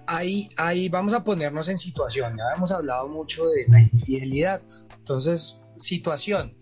Ahí, 0.07 0.49
ahí 0.57 0.89
vamos 0.89 1.13
a 1.13 1.25
ponernos 1.25 1.69
en 1.69 1.79
situación. 1.79 2.37
Ya 2.37 2.45
hemos 2.57 2.71
hablado 2.73 3.09
mucho 3.09 3.49
de 3.49 3.67
la 3.69 3.81
infidelidad. 3.81 4.63
Entonces, 4.99 5.63
situación. 5.77 6.55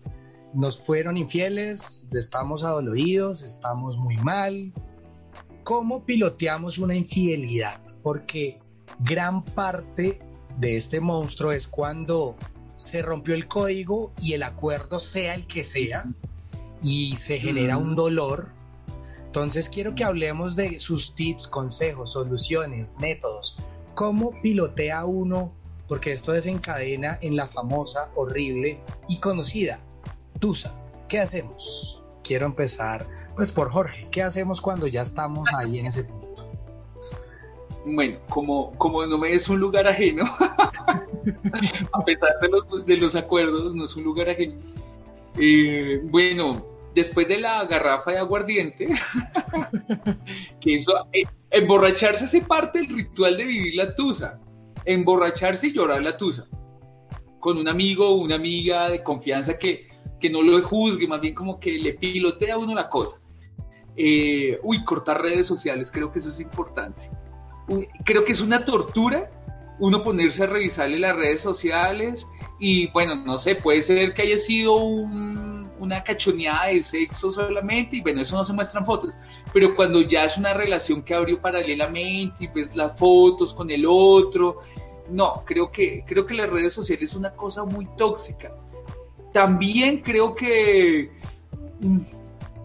Nos 0.53 0.85
fueron 0.85 1.17
infieles, 1.17 2.07
estamos 2.13 2.63
adoloridos, 2.63 3.43
estamos 3.43 3.97
muy 3.97 4.17
mal. 4.17 4.73
¿Cómo 5.63 6.03
piloteamos 6.05 6.77
una 6.79 6.95
infidelidad? 6.95 7.79
Porque 8.01 8.59
gran 8.99 9.43
parte 9.43 10.19
de 10.57 10.77
este 10.77 10.99
monstruo 10.99 11.51
es 11.51 11.67
cuando 11.67 12.35
se 12.77 13.01
rompió 13.01 13.35
el 13.35 13.47
código 13.47 14.13
y 14.21 14.33
el 14.33 14.43
acuerdo 14.43 14.99
sea 14.99 15.35
el 15.35 15.45
que 15.45 15.63
sea 15.63 16.05
y 16.81 17.15
se 17.17 17.39
genera 17.39 17.77
un 17.77 17.95
dolor 17.95 18.56
entonces 19.27 19.67
quiero 19.67 19.93
que 19.93 20.05
hablemos 20.05 20.55
de 20.55 20.79
sus 20.79 21.13
tips, 21.13 21.47
consejos, 21.47 22.13
soluciones, 22.13 22.95
métodos. 22.99 23.59
¿Cómo 23.93 24.31
pilotea 24.41 25.03
uno? 25.05 25.51
Porque 25.87 26.13
esto 26.13 26.31
desencadena 26.31 27.19
en 27.21 27.35
la 27.35 27.45
famosa, 27.45 28.09
horrible 28.15 28.79
y 29.09 29.19
conocida 29.19 29.79
Tusa. 30.39 30.73
¿Qué 31.09 31.19
hacemos? 31.19 32.03
Quiero 32.23 32.45
empezar 32.45 33.05
pues 33.35 33.51
por 33.51 33.69
Jorge. 33.69 34.07
¿Qué 34.11 34.23
hacemos 34.23 34.61
cuando 34.61 34.87
ya 34.87 35.01
estamos 35.01 35.53
ahí 35.53 35.79
en 35.79 35.87
ese 35.87 36.05
punto? 36.05 36.49
Bueno, 37.85 38.19
como, 38.29 38.71
como 38.77 39.05
no 39.05 39.17
me 39.17 39.33
es 39.33 39.49
un 39.49 39.59
lugar 39.59 39.87
ajeno, 39.87 40.23
a 41.93 41.99
pesar 42.05 42.31
de 42.41 42.49
los, 42.49 42.85
de 42.85 42.97
los 42.97 43.15
acuerdos, 43.15 43.75
no 43.75 43.85
es 43.85 43.95
un 43.95 44.03
lugar 44.05 44.29
ajeno. 44.29 44.55
Eh, 45.37 46.01
bueno, 46.05 46.76
después 46.97 47.27
de 47.27 47.39
la 47.39 47.63
garrafa 47.65 48.11
de 48.11 48.17
aguardiente, 48.17 48.87
que 50.59 50.75
eso, 50.75 50.93
eh, 51.13 51.25
emborracharse 51.51 52.25
hace 52.25 52.41
parte 52.41 52.79
del 52.79 52.89
ritual 52.89 53.37
de 53.37 53.45
vivir 53.45 53.75
la 53.75 53.93
tusa, 53.93 54.39
emborracharse 54.83 55.67
y 55.67 55.73
llorar 55.73 56.01
la 56.01 56.17
tusa, 56.17 56.47
con 57.39 57.59
un 57.59 57.67
amigo 57.67 58.09
o 58.09 58.15
una 58.15 58.33
amiga 58.33 58.89
de 58.89 59.03
confianza 59.03 59.59
que, 59.59 59.87
que 60.19 60.31
no 60.31 60.41
lo 60.41 60.59
juzgue, 60.63 61.07
más 61.07 61.21
bien 61.21 61.35
como 61.35 61.59
que 61.59 61.77
le 61.77 61.93
pilotea 61.93 62.55
a 62.55 62.57
uno 62.57 62.73
la 62.73 62.89
cosa. 62.89 63.21
Eh, 63.95 64.59
uy, 64.63 64.83
cortar 64.83 65.21
redes 65.21 65.45
sociales, 65.45 65.91
creo 65.91 66.11
que 66.11 66.17
eso 66.17 66.29
es 66.29 66.39
importante. 66.39 67.11
creo 68.05 68.25
que 68.25 68.31
es 68.31 68.41
una 68.41 68.65
tortura 68.65 69.29
uno 69.79 70.01
ponerse 70.01 70.43
a 70.43 70.47
revisarle 70.47 70.97
las 70.97 71.15
redes 71.15 71.41
sociales 71.41 72.27
y 72.59 72.87
bueno, 72.87 73.15
no 73.15 73.37
sé, 73.37 73.53
puede 73.53 73.83
ser 73.83 74.15
que 74.15 74.23
haya 74.23 74.37
sido 74.39 74.75
un 74.77 75.46
una 75.79 76.03
cachoneada 76.03 76.67
de 76.67 76.81
sexo 76.81 77.31
solamente 77.31 77.97
y 77.97 78.01
bueno, 78.01 78.21
eso 78.21 78.35
no 78.35 78.43
se 78.43 78.53
muestran 78.53 78.85
fotos, 78.85 79.17
pero 79.53 79.75
cuando 79.75 80.01
ya 80.01 80.25
es 80.25 80.37
una 80.37 80.53
relación 80.53 81.01
que 81.03 81.13
abrió 81.13 81.41
paralelamente 81.41 82.45
y 82.45 82.47
ves 82.47 82.75
las 82.75 82.97
fotos 82.97 83.53
con 83.53 83.69
el 83.69 83.85
otro, 83.87 84.61
no, 85.09 85.33
creo 85.45 85.71
que, 85.71 86.03
creo 86.05 86.25
que 86.25 86.33
las 86.33 86.49
redes 86.49 86.73
sociales 86.73 87.11
es 87.11 87.15
una 87.15 87.31
cosa 87.31 87.63
muy 87.63 87.87
tóxica. 87.97 88.53
También 89.31 90.01
creo 90.01 90.35
que 90.35 91.11
mm, 91.79 91.99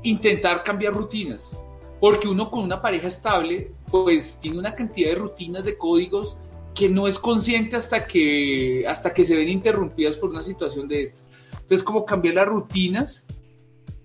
intentar 0.03 0.63
cambiar 0.65 0.95
rutinas. 0.95 1.59
porque 2.01 2.27
uno 2.27 2.51
con 2.51 2.65
una 2.65 2.83
pareja 2.83 3.07
estable, 3.07 3.71
pues 3.89 4.37
tiene 4.41 4.59
una 4.59 4.75
cantidad 4.75 5.11
de 5.11 5.15
rutinas, 5.15 5.65
de 5.65 5.79
códigos 5.79 6.37
que 6.75 6.89
no 6.89 7.07
es 7.07 7.17
consciente 7.17 7.77
hasta 7.77 8.07
que, 8.07 8.85
hasta 8.89 9.15
que 9.15 9.25
se 9.25 9.37
ven 9.37 9.49
interrumpidas 9.49 10.17
por 10.17 10.31
una 10.31 10.43
situación 10.43 10.89
de 10.89 11.05
esta. 11.05 11.21
Entonces, 11.63 11.83
como 11.83 12.05
cambiar 12.05 12.35
las 12.35 12.49
rutinas, 12.49 13.27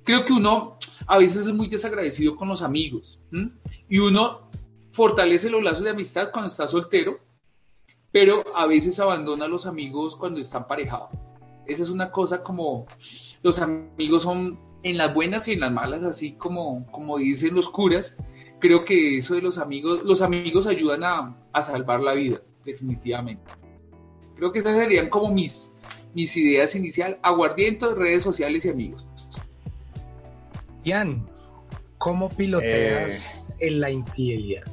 creo 0.03 0.23
que 0.25 0.33
uno 0.33 0.77
a 1.07 1.17
veces 1.17 1.45
es 1.45 1.53
muy 1.53 1.67
desagradecido 1.67 2.35
con 2.35 2.47
los 2.47 2.61
amigos 2.61 3.19
y 3.89 3.99
uno 3.99 4.49
fortalece 4.91 5.49
los 5.49 5.63
lazos 5.63 5.83
de 5.83 5.91
amistad 5.91 6.29
cuando 6.31 6.47
está 6.47 6.67
soltero, 6.67 7.19
pero 8.11 8.43
a 8.55 8.65
veces 8.67 8.99
abandona 8.99 9.45
a 9.45 9.47
los 9.47 9.65
amigos 9.65 10.15
cuando 10.15 10.39
están 10.39 10.67
parejados. 10.67 11.09
Esa 11.65 11.83
es 11.83 11.89
una 11.89 12.11
cosa 12.11 12.41
como 12.41 12.87
los 13.43 13.59
amigos 13.59 14.23
son 14.23 14.59
en 14.83 14.97
las 14.97 15.13
buenas 15.13 15.47
y 15.47 15.53
en 15.53 15.59
las 15.59 15.71
malas, 15.71 16.03
así 16.03 16.33
como, 16.33 16.85
como 16.91 17.17
dicen 17.17 17.55
los 17.55 17.69
curas. 17.69 18.17
Creo 18.59 18.85
que 18.85 19.17
eso 19.17 19.35
de 19.35 19.41
los 19.41 19.57
amigos, 19.57 20.03
los 20.03 20.21
amigos 20.21 20.65
ayudan 20.67 21.03
a, 21.03 21.37
a 21.51 21.61
salvar 21.61 21.99
la 22.01 22.13
vida, 22.13 22.41
definitivamente. 22.65 23.43
Creo 24.35 24.51
que 24.51 24.59
esas 24.59 24.77
serían 24.77 25.09
como 25.09 25.31
mis, 25.33 25.75
mis 26.17 26.35
ideas 26.35 26.73
inicial, 26.73 27.19
aguardiento, 27.21 27.93
redes 27.93 28.23
sociales 28.23 28.65
y 28.65 28.69
amigos. 28.69 29.05
Ian, 30.83 31.23
¿cómo 31.99 32.27
piloteas 32.29 33.45
Eh. 33.59 33.67
en 33.67 33.81
la 33.81 33.91
infidelidad? 33.91 34.65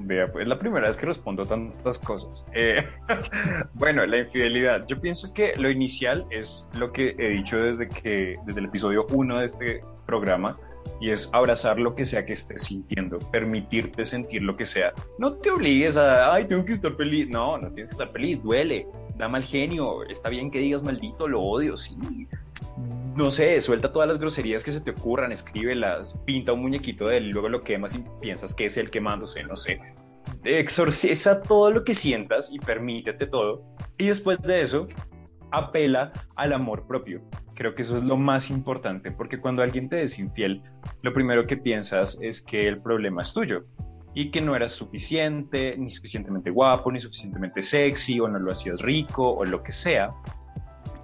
Vea, 0.00 0.30
pues 0.30 0.46
la 0.46 0.58
primera 0.58 0.86
vez 0.86 0.98
que 0.98 1.06
respondo 1.06 1.46
tantas 1.46 1.98
cosas. 1.98 2.44
Eh, 2.52 2.86
bueno, 3.74 4.04
la 4.04 4.18
infidelidad. 4.18 4.86
Yo 4.86 5.00
pienso 5.00 5.32
que 5.32 5.54
lo 5.56 5.70
inicial 5.70 6.26
es 6.30 6.66
lo 6.78 6.92
que 6.92 7.14
he 7.18 7.28
dicho 7.30 7.56
desde 7.56 7.88
que 7.88 8.36
desde 8.44 8.60
el 8.60 8.66
episodio 8.66 9.06
1 9.12 9.38
de 9.38 9.44
este 9.46 9.84
programa 10.04 10.58
y 11.00 11.10
es 11.10 11.30
abrazar 11.32 11.78
lo 11.78 11.94
que 11.94 12.04
sea 12.04 12.24
que 12.26 12.34
estés 12.34 12.64
sintiendo, 12.64 13.18
permitirte 13.30 14.04
sentir 14.04 14.42
lo 14.42 14.56
que 14.56 14.66
sea. 14.66 14.92
No 15.18 15.32
te 15.32 15.50
obligues 15.50 15.96
a, 15.96 16.34
ay, 16.34 16.46
tengo 16.46 16.64
que 16.64 16.72
estar 16.72 16.94
feliz. 16.94 17.28
No, 17.28 17.58
no 17.58 17.72
tienes 17.72 17.88
que 17.88 17.94
estar 17.94 18.12
feliz, 18.12 18.42
duele, 18.42 18.86
da 19.16 19.28
mal 19.28 19.42
genio. 19.42 20.04
Está 20.04 20.28
bien 20.28 20.50
que 20.50 20.58
digas 20.58 20.82
maldito, 20.82 21.26
lo 21.26 21.40
odio, 21.40 21.76
sí. 21.76 21.96
No 23.16 23.30
sé, 23.30 23.60
suelta 23.60 23.92
todas 23.92 24.08
las 24.08 24.18
groserías 24.18 24.62
que 24.62 24.72
se 24.72 24.80
te 24.80 24.92
ocurran, 24.92 25.32
escríbelas, 25.32 26.18
pinta 26.24 26.52
un 26.52 26.62
muñequito 26.62 27.08
de 27.08 27.16
él 27.16 27.26
y 27.26 27.32
luego 27.32 27.48
lo 27.48 27.60
quemas 27.60 27.94
y 27.94 28.04
piensas 28.20 28.54
que 28.54 28.66
es 28.66 28.76
él 28.76 28.90
quemándose, 28.90 29.42
no 29.42 29.56
sé. 29.56 29.80
Exorciza 30.44 31.42
todo 31.42 31.70
lo 31.70 31.84
que 31.84 31.94
sientas 31.94 32.50
y 32.52 32.58
permítete 32.58 33.26
todo. 33.26 33.62
Y 33.98 34.06
después 34.06 34.40
de 34.42 34.60
eso, 34.60 34.86
apela 35.50 36.12
al 36.36 36.52
amor 36.52 36.86
propio. 36.86 37.22
Creo 37.54 37.74
que 37.74 37.82
eso 37.82 37.96
es 37.96 38.02
lo 38.02 38.16
más 38.16 38.50
importante, 38.50 39.10
porque 39.10 39.40
cuando 39.40 39.62
alguien 39.62 39.88
te 39.88 40.02
es 40.02 40.18
infiel, 40.18 40.62
lo 41.02 41.12
primero 41.12 41.46
que 41.46 41.56
piensas 41.56 42.18
es 42.20 42.42
que 42.42 42.66
el 42.68 42.80
problema 42.80 43.22
es 43.22 43.32
tuyo 43.32 43.64
y 44.14 44.30
que 44.30 44.40
no 44.40 44.56
eras 44.56 44.72
suficiente, 44.72 45.76
ni 45.78 45.90
suficientemente 45.90 46.50
guapo, 46.50 46.90
ni 46.90 47.00
suficientemente 47.00 47.62
sexy, 47.62 48.18
o 48.18 48.28
no 48.28 48.38
lo 48.38 48.50
hacías 48.50 48.80
rico, 48.80 49.30
o 49.30 49.44
lo 49.44 49.62
que 49.62 49.72
sea. 49.72 50.12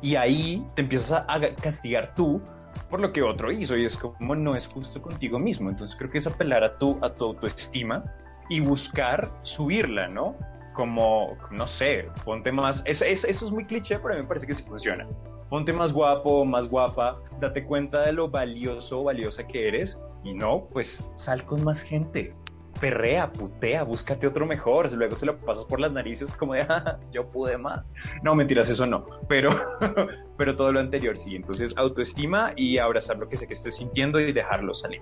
Y 0.03 0.17
ahí 0.17 0.65
te 0.75 0.83
empiezas 0.83 1.25
a 1.29 1.41
castigar 1.55 2.15
tú 2.15 2.43
por 2.91 3.01
lo 3.01 3.13
que 3.13 3.23
otro 3.23 3.51
hizo 3.51 3.77
y 3.77 3.85
es 3.85 3.97
como 3.97 4.35
no 4.35 4.55
es 4.55 4.67
justo 4.67 5.01
contigo 5.01 5.39
mismo. 5.39 5.71
Entonces 5.71 5.97
creo 5.97 6.11
que 6.11 6.19
es 6.19 6.27
apelar 6.27 6.65
a 6.65 6.79
tu, 6.79 6.99
a 7.03 7.15
tu 7.15 7.25
autoestima 7.25 8.05
y 8.49 8.61
buscar 8.61 9.29
subirla, 9.43 10.09
¿no? 10.09 10.37
Como, 10.77 11.39
no 11.51 11.67
sé, 11.67 12.07
ponte 12.23 12.53
más, 12.53 12.83
es, 12.85 13.01
es, 13.01 13.25
eso 13.25 13.47
es 13.47 13.51
muy 13.51 13.65
cliché, 13.65 13.99
pero 13.99 14.13
a 14.13 14.17
mí 14.19 14.23
me 14.23 14.29
parece 14.29 14.47
que 14.47 14.55
sí 14.55 14.63
funciona. 14.63 15.09
Ponte 15.49 15.73
más 15.73 15.91
guapo, 15.91 16.45
más 16.45 16.69
guapa, 16.69 17.19
date 17.41 17.65
cuenta 17.65 18.03
de 18.03 18.13
lo 18.13 18.29
valioso 18.29 19.03
valiosa 19.03 19.47
que 19.47 19.69
eres 19.69 19.99
y 20.23 20.35
no, 20.35 20.69
pues 20.71 21.11
sal 21.15 21.47
con 21.47 21.65
más 21.65 21.83
gente. 21.83 22.35
Perrea, 22.79 23.33
putea, 23.33 23.85
búscate 23.85 24.27
otro 24.27 24.45
mejor. 24.45 24.93
Luego 24.93 25.17
se 25.17 25.25
lo 25.25 25.39
pasas 25.39 25.65
por 25.65 25.81
las 25.81 25.93
narices 25.93 26.31
como 26.33 26.53
de, 26.53 26.61
ah, 26.69 26.99
yo 27.11 27.27
pude 27.31 27.57
más. 27.57 27.95
No, 28.23 28.35
mentiras, 28.35 28.69
eso 28.69 28.87
no. 28.87 29.07
Pero, 29.29 29.51
pero 30.37 30.57
todo 30.57 30.73
lo 30.73 30.81
anterior 30.81 31.17
sí. 31.17 31.37
Entonces, 31.37 31.73
autoestima 31.79 32.53
y 32.55 32.77
abrazar 32.77 33.17
lo 33.17 33.31
que 33.31 33.39
sé 33.39 33.47
que 33.47 33.55
estés 33.55 33.77
sintiendo 33.77 34.21
y 34.21 34.31
dejarlo 34.31 34.75
salir. 34.75 35.01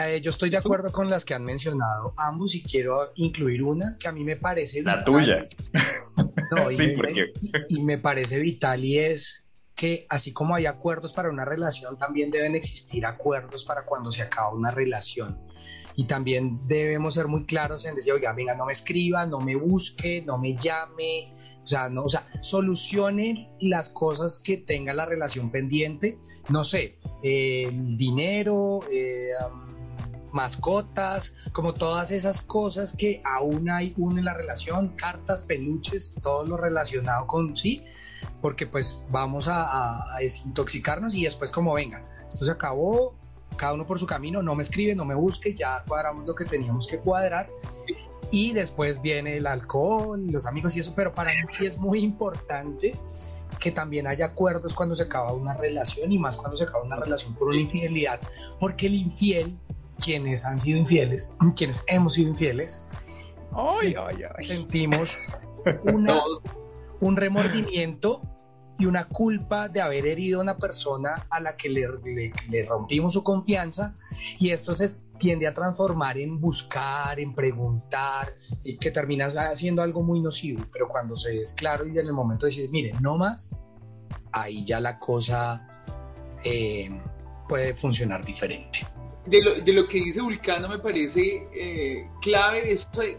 Eh, 0.00 0.20
yo 0.22 0.30
estoy 0.30 0.48
de 0.50 0.56
acuerdo 0.58 0.92
con 0.92 1.10
las 1.10 1.24
que 1.24 1.34
han 1.34 1.42
mencionado 1.42 2.14
ambos 2.16 2.54
y 2.54 2.62
quiero 2.62 3.10
incluir 3.16 3.62
una 3.64 3.96
que 3.98 4.06
a 4.06 4.12
mí 4.12 4.22
me 4.22 4.36
parece 4.36 4.80
La 4.82 4.98
vital. 4.98 5.04
tuya. 5.04 5.48
No, 6.52 6.70
y, 6.70 6.74
Sí, 6.76 6.86
me, 6.88 6.94
porque- 6.94 7.32
y- 7.68 7.78
y 7.78 7.82
me 7.82 7.98
parece 7.98 8.38
vital 8.38 8.84
y 8.84 8.98
es 8.98 9.46
que 9.74 10.06
así 10.08 10.32
como 10.32 10.54
hay 10.54 10.66
acuerdos 10.66 11.12
para 11.12 11.30
una 11.30 11.44
relación, 11.44 11.98
también 11.98 12.30
deben 12.30 12.54
existir 12.54 13.06
acuerdos 13.06 13.64
para 13.64 13.84
cuando 13.84 14.12
se 14.12 14.22
acaba 14.22 14.52
una 14.54 14.70
relación. 14.70 15.38
Y 15.96 16.04
también 16.04 16.60
debemos 16.68 17.14
ser 17.14 17.26
muy 17.26 17.44
claros 17.44 17.84
en 17.84 17.96
decir, 17.96 18.12
oiga, 18.12 18.32
venga, 18.32 18.54
no 18.54 18.66
me 18.66 18.72
escriba, 18.72 19.26
no 19.26 19.40
me 19.40 19.56
busque, 19.56 20.22
no 20.24 20.38
me 20.38 20.54
llame, 20.56 21.32
o 21.62 21.66
sea, 21.66 21.88
no, 21.88 22.04
o 22.04 22.08
sea, 22.08 22.24
solucione 22.40 23.50
las 23.60 23.88
cosas 23.88 24.38
que 24.38 24.58
tenga 24.58 24.94
la 24.94 25.06
relación 25.06 25.50
pendiente, 25.50 26.18
no 26.50 26.62
sé, 26.62 26.98
eh, 27.24 27.64
el 27.68 27.96
dinero, 27.98 28.80
eh, 28.92 29.28
um, 29.52 29.67
mascotas, 30.32 31.34
como 31.52 31.74
todas 31.74 32.10
esas 32.10 32.40
cosas 32.42 32.94
que 32.96 33.22
aún 33.24 33.70
hay 33.70 33.94
uno 33.96 34.18
en 34.18 34.24
la 34.24 34.34
relación, 34.34 34.88
cartas, 34.96 35.42
peluches, 35.42 36.14
todo 36.22 36.44
lo 36.46 36.56
relacionado 36.56 37.26
con 37.26 37.56
sí, 37.56 37.84
porque 38.40 38.66
pues 38.66 39.06
vamos 39.10 39.48
a, 39.48 39.62
a- 39.64 40.16
a 40.16 40.18
desintoxicarnos 40.20 41.14
y 41.14 41.24
después 41.24 41.50
como 41.50 41.74
venga, 41.74 42.02
esto 42.28 42.44
se 42.44 42.50
acabó, 42.52 43.14
cada 43.56 43.72
uno 43.72 43.86
por 43.86 43.98
su 43.98 44.06
camino, 44.06 44.42
no 44.42 44.54
me 44.54 44.62
escribe, 44.62 44.94
no 44.94 45.04
me 45.04 45.14
busque, 45.14 45.54
ya 45.54 45.82
cuadramos 45.88 46.26
lo 46.26 46.34
que 46.34 46.44
teníamos 46.44 46.86
que 46.86 46.98
cuadrar. 46.98 47.48
Y 48.30 48.52
después 48.52 49.00
viene 49.00 49.38
el 49.38 49.46
alcohol, 49.46 50.26
los 50.30 50.44
amigos 50.46 50.76
y 50.76 50.80
eso, 50.80 50.92
pero 50.94 51.14
para 51.14 51.30
mí 51.30 51.38
sí 51.50 51.64
es 51.64 51.78
muy 51.78 52.00
importante 52.00 52.94
que 53.58 53.72
también 53.72 54.06
haya 54.06 54.26
acuerdos 54.26 54.74
cuando 54.74 54.94
se 54.94 55.04
acaba 55.04 55.32
una 55.32 55.54
relación 55.54 56.12
y 56.12 56.18
más 56.18 56.36
cuando 56.36 56.56
se 56.56 56.64
acaba 56.64 56.84
una 56.84 56.96
relación 56.96 57.34
por 57.34 57.48
una 57.48 57.56
infidelidad, 57.58 58.20
porque 58.60 58.86
el 58.86 58.94
infiel, 58.94 59.58
quienes 60.02 60.44
han 60.44 60.58
sido 60.60 60.78
infieles, 60.78 61.36
quienes 61.56 61.84
hemos 61.88 62.14
sido 62.14 62.28
infieles, 62.30 62.88
Sí. 63.80 63.94
sentimos 64.40 65.16
una, 65.84 66.20
un 67.00 67.16
remordimiento 67.16 68.22
y 68.78 68.86
una 68.86 69.04
culpa 69.08 69.68
de 69.68 69.80
haber 69.80 70.06
herido 70.06 70.38
a 70.38 70.42
una 70.42 70.56
persona 70.58 71.26
a 71.30 71.40
la 71.40 71.56
que 71.56 71.68
le, 71.68 71.88
le- 72.04 72.32
le 72.50 72.64
rompimos 72.64 73.14
su 73.14 73.24
confianza 73.24 73.96
y 74.38 74.50
esto 74.50 74.72
se 74.74 74.90
tiende 75.18 75.48
a 75.48 75.54
transformar 75.54 76.16
en 76.18 76.40
buscar, 76.40 77.18
en 77.18 77.34
preguntar, 77.34 78.32
y 78.62 78.76
que 78.78 78.92
termina 78.92 79.28
siendo 79.56 79.82
algo 79.82 80.00
muy 80.04 80.20
nocivo, 80.20 80.64
pero 80.72 80.86
cuando 80.86 81.16
se 81.16 81.40
es 81.42 81.54
claro 81.54 81.84
y 81.88 81.98
en 81.98 82.06
el 82.06 82.12
momento 82.12 82.46
dices, 82.46 82.70
mire, 82.70 82.92
no 83.00 83.16
más, 83.16 83.66
ahí 84.30 84.64
ya 84.64 84.78
la 84.78 85.00
cosa 85.00 85.82
eh, 86.44 86.88
puede 87.48 87.74
funcionar 87.74 88.24
diferente. 88.24 88.86
De 89.28 89.42
lo, 89.42 89.54
de 89.60 89.72
lo 89.72 89.86
que 89.88 89.98
dice 89.98 90.20
Vulcano 90.20 90.68
me 90.68 90.78
parece 90.78 91.46
eh, 91.54 92.08
clave 92.20 92.72
esto 92.72 93.00
de- 93.00 93.18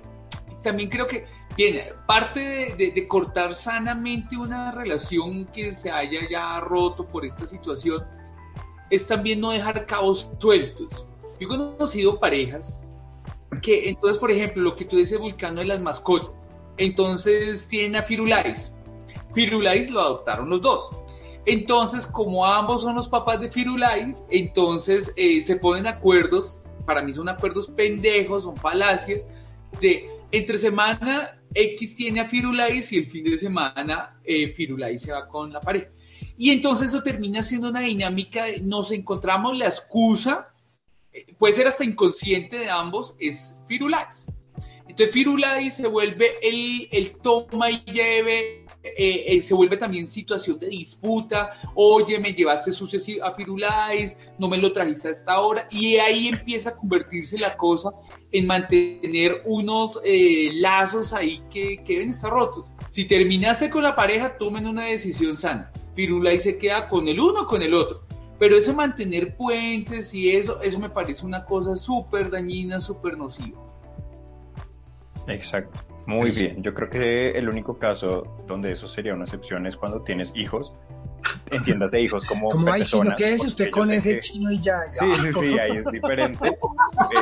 también 0.64 0.90
creo 0.90 1.08
que 1.08 1.26
bien 1.56 1.78
parte 2.08 2.40
de, 2.40 2.76
de- 2.76 2.92
de 2.92 3.08
cortar 3.08 3.54
sanamente 3.54 4.38
una 4.38 4.72
relación 4.72 5.46
que 5.46 5.72
se 5.72 5.92
haya 5.92 6.20
ya 6.30 6.60
roto 6.60 7.08
por 7.08 7.26
esta 7.26 7.46
situación 7.48 8.04
es 8.90 9.06
también 9.08 9.40
no 9.40 9.52
dejar 9.52 9.86
cabos 9.86 10.30
sueltos. 10.40 11.06
Yo 11.40 11.46
he 11.46 11.48
conocido 11.48 12.20
parejas 12.20 12.82
que 13.62 13.90
entonces 13.90 14.18
por 14.18 14.32
ejemplo 14.32 14.62
lo 14.64 14.76
que 14.76 14.86
tú 14.86 14.98
dices 14.98 15.20
Vulcano 15.20 15.60
de 15.62 15.68
las 15.68 15.80
mascotas 15.82 16.32
entonces 16.78 17.68
tienen 17.68 17.96
a 17.98 18.02
Firulais. 18.04 18.74
Firulais 19.34 19.92
lo 19.92 20.02
adoptaron 20.02 20.50
los 20.50 20.62
dos 20.62 20.90
entonces, 21.50 22.06
como 22.06 22.46
ambos 22.46 22.84
son 22.84 22.96
los 22.96 23.08
papás 23.08 23.40
de 23.40 23.50
Firulais, 23.50 24.24
entonces 24.30 25.12
eh, 25.16 25.42
se 25.42 25.56
ponen 25.56 25.88
acuerdos, 25.88 26.62
para 26.86 27.02
mí 27.02 27.12
son 27.12 27.28
acuerdos 27.28 27.68
pendejos, 27.68 28.44
son 28.44 28.56
falacias, 28.56 29.28
de 29.82 30.08
entre 30.32 30.60
semana 30.60 31.40
X 31.56 31.96
tiene 31.96 32.20
a 32.20 32.30
Firulais 32.30 32.92
y 32.92 32.98
el 32.98 33.08
fin 33.08 33.24
de 33.24 33.38
semana 33.40 34.20
eh, 34.24 34.48
Firulais 34.50 35.02
se 35.02 35.12
va 35.12 35.28
con 35.28 35.52
la 35.52 35.60
pareja. 35.60 35.88
Y 36.38 36.52
entonces 36.52 36.90
eso 36.90 37.02
termina 37.02 37.42
siendo 37.42 37.70
una 37.70 37.82
dinámica, 37.82 38.46
de 38.46 38.60
nos 38.60 38.92
encontramos 38.92 39.58
la 39.58 39.66
excusa, 39.66 40.54
eh, 41.12 41.34
puede 41.40 41.54
ser 41.54 41.68
hasta 41.68 41.84
inconsciente 41.84 42.60
de 42.60 42.70
ambos, 42.70 43.16
es 43.20 43.60
Firulais. 43.68 44.32
Entonces 45.00 45.14
Firulais 45.14 45.74
se 45.76 45.88
vuelve 45.88 46.34
el, 46.42 46.90
el 46.92 47.12
toma 47.22 47.72
y 47.72 47.78
lleve, 47.86 48.66
eh, 48.84 49.24
eh, 49.28 49.40
se 49.40 49.54
vuelve 49.54 49.78
también 49.78 50.06
situación 50.06 50.60
de 50.60 50.68
disputa, 50.68 51.52
oye, 51.74 52.20
me 52.20 52.34
llevaste 52.34 52.74
sucio 52.74 53.24
a 53.24 53.34
Firulais, 53.34 54.20
no 54.40 54.50
me 54.50 54.58
lo 54.58 54.74
trajiste 54.74 55.08
a 55.08 55.12
esta 55.12 55.40
hora, 55.40 55.70
y 55.72 55.96
ahí 55.96 56.28
empieza 56.28 56.72
a 56.72 56.76
convertirse 56.76 57.40
la 57.40 57.56
cosa 57.56 57.92
en 58.34 58.46
mantener 58.46 59.42
unos 59.46 60.02
eh, 60.04 60.50
lazos 60.56 61.14
ahí 61.14 61.42
que, 61.50 61.82
que 61.86 61.94
deben 61.94 62.10
estar 62.10 62.32
rotos. 62.32 62.70
Si 62.90 63.06
terminaste 63.06 63.70
con 63.70 63.84
la 63.84 63.96
pareja, 63.96 64.38
tomen 64.38 64.68
una 64.68 64.84
decisión 64.84 65.38
sana. 65.38 65.72
Firulais 65.96 66.44
se 66.44 66.58
queda 66.58 66.90
con 66.90 67.08
el 67.08 67.22
uno 67.22 67.44
o 67.44 67.48
con 67.48 67.62
el 67.62 67.74
otro. 67.74 68.02
Pero 68.38 68.58
eso 68.58 68.74
mantener 68.74 69.38
puentes 69.38 70.14
y 70.14 70.32
eso, 70.32 70.62
eso 70.62 70.78
me 70.78 70.90
parece 70.90 71.26
una 71.26 71.46
cosa 71.46 71.78
súper 71.78 72.30
dañina, 72.30 72.82
súper 72.82 73.18
nociva. 73.18 73.69
Exacto. 75.30 75.80
Muy 76.06 76.32
bien. 76.32 76.62
Yo 76.64 76.74
creo 76.74 76.90
que 76.90 77.32
el 77.32 77.48
único 77.50 77.78
caso 77.78 78.24
donde 78.48 78.72
eso 78.72 78.88
sería 78.88 79.14
una 79.14 79.26
excepción 79.26 79.68
es 79.68 79.78
cuando 79.78 80.02
tienes 80.02 80.32
hijos. 80.36 80.74
Entiéndase 81.52 82.00
hijos 82.00 82.26
como, 82.26 82.50
Como 82.50 82.72
hay 82.72 82.84
chino, 82.84 83.04
personas. 83.04 83.18
quédese 83.18 83.48
usted 83.48 83.66
porque 83.66 83.72
con 83.72 83.92
ese 83.92 84.14
que- 84.14 84.20
chino 84.20 84.52
y 84.52 84.60
ya. 84.62 84.80
ya. 84.86 84.90
Sí, 84.90 85.16
sí, 85.18 85.34
sí, 85.34 85.60
ahí 85.60 85.78
es 85.78 85.86
diferente. 85.92 86.58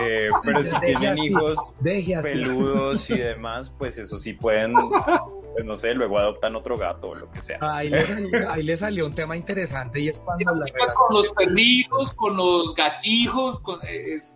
Eh, 0.01 0.28
pero 0.43 0.64
si 0.64 0.72
Deje 0.80 0.86
tienen 0.95 1.10
así, 1.20 1.28
hijos 1.28 1.74
Deje 1.82 2.16
así. 2.16 2.32
peludos 2.39 3.10
y 3.10 3.18
demás, 3.18 3.70
pues 3.78 3.97
eso 3.99 4.18
sí 4.18 4.34
pueden, 4.34 4.74
pues 4.74 5.66
no 5.66 5.76
sé, 5.76 5.93
luego 5.93 6.18
adoptan 6.18 6.55
otro 6.55 6.78
gato 6.78 7.10
o 7.10 7.16
lo 7.16 7.30
que 7.32 7.41
sea. 7.41 7.58
Ahí 7.62 7.89
le, 7.89 8.03
salió, 8.05 8.49
ahí 8.49 8.64
le 8.64 8.76
salió 8.78 9.05
un 9.05 9.14
tema 9.14 9.36
interesante 9.38 9.99
y 9.99 10.08
es 10.10 10.20
cuando 10.20 10.51
la 10.55 10.66
relación 10.66 10.95
Con 10.95 11.16
los 11.16 11.30
perrijos, 11.34 12.14
con 12.14 12.38
los 12.38 12.74
gatijos, 12.76 13.60
con... 13.60 13.80
es- 13.88 14.36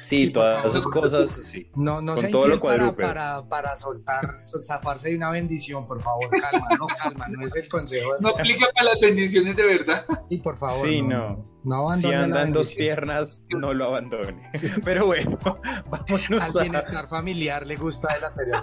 Sí, 0.00 0.16
sí, 0.26 0.30
todas 0.30 0.54
favor. 0.56 0.66
esas 0.70 0.86
cosas, 0.86 1.30
sí. 1.30 1.66
No, 1.76 2.00
no 2.00 2.14
Con 2.14 2.30
todo 2.30 2.48
lo 2.48 2.60
para, 2.60 2.94
para, 2.96 3.48
para 3.48 3.76
soltar, 3.76 4.42
sol- 4.42 4.62
zafarse 4.62 5.10
de 5.10 5.16
una 5.16 5.30
bendición, 5.30 5.86
por 5.86 6.00
favor, 6.02 6.28
calma, 6.30 6.68
no, 6.78 6.86
calma, 6.86 7.26
no 7.28 7.44
es 7.46 7.54
el 7.56 7.68
consejo. 7.68 8.14
de- 8.14 8.20
no 8.20 8.30
aplica 8.30 8.66
para 8.74 8.86
las 8.90 9.00
bendiciones 9.00 9.54
de 9.56 9.62
verdad. 9.64 10.04
Y 10.28 10.38
por 10.38 10.56
favor, 10.56 10.86
Sí, 10.88 11.02
no. 11.02 11.08
no. 11.08 11.46
No 11.62 11.94
Si 11.94 12.06
abandone 12.06 12.16
la 12.16 12.24
anda 12.24 12.42
en 12.42 12.52
dos 12.52 12.74
piernas, 12.74 13.42
no 13.50 13.74
lo 13.74 13.86
abandone. 13.86 14.50
Pero 14.84 15.06
bueno, 15.06 15.38
vámonos 15.90 16.30
Al 16.30 16.58
a... 16.58 16.62
bienestar 16.62 17.06
familiar 17.06 17.66
le 17.66 17.76
gusta 17.76 18.14
el 18.16 18.24
anterior. 18.24 18.62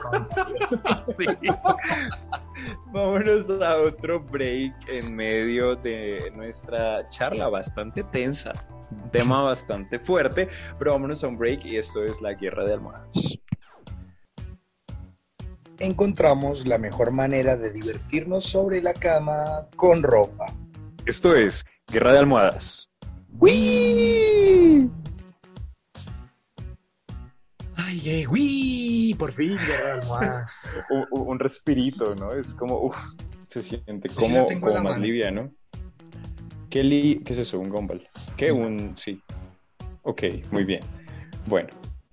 Sí. 1.17 1.25
Vámonos 2.91 3.49
a 3.49 3.77
otro 3.77 4.19
break 4.19 4.73
en 4.87 5.15
medio 5.15 5.75
de 5.75 6.31
nuestra 6.35 7.07
charla 7.09 7.49
bastante 7.49 8.03
tensa. 8.03 8.53
Un 8.89 9.11
tema 9.11 9.43
bastante 9.43 9.99
fuerte, 9.99 10.47
pero 10.79 10.93
vámonos 10.93 11.23
a 11.23 11.27
un 11.27 11.37
break 11.37 11.65
y 11.65 11.77
esto 11.77 12.03
es 12.03 12.21
la 12.21 12.33
guerra 12.33 12.65
de 12.65 12.73
almohadas. 12.73 13.37
encontramos 15.79 16.65
la 16.65 16.79
mejor 16.79 17.11
manera 17.11 17.55
de 17.55 17.71
divertirnos 17.71 18.45
sobre 18.45 18.81
la 18.81 18.93
cama 18.93 19.67
con 19.75 20.01
ropa. 20.01 20.47
Esto 21.05 21.35
es 21.35 21.63
Guerra 21.89 22.11
de 22.11 22.19
Almohadas. 22.19 22.86
Ay, 27.75 28.01
eh, 28.05 28.27
uy, 28.27 29.15
por 29.17 29.31
fin, 29.31 29.57
almohadas. 30.01 30.83
Un, 30.89 31.05
un- 31.09 31.39
respirito, 31.39 32.15
¿no? 32.15 32.33
Es 32.33 32.53
como, 32.53 32.79
uff, 32.81 32.97
se 33.47 33.61
siente 33.61 34.09
Sí, 34.09 34.15
como, 34.15 34.51
en 34.51 34.59
como 34.59 34.83
más 34.83 34.99
liviano. 34.99 35.51
¿Qué, 36.69 36.83
li- 36.83 37.21
¿Qué 37.23 37.33
es 37.33 37.39
eso? 37.39 37.59
¿Un 37.59 37.69
gumball? 37.69 38.07
¿Qué? 38.35 38.51
Un... 38.51 38.93
Sí. 38.97 39.21
Ok, 40.03 40.23
muy 40.51 40.63
bien. 40.63 40.81
Bueno, 41.45 41.69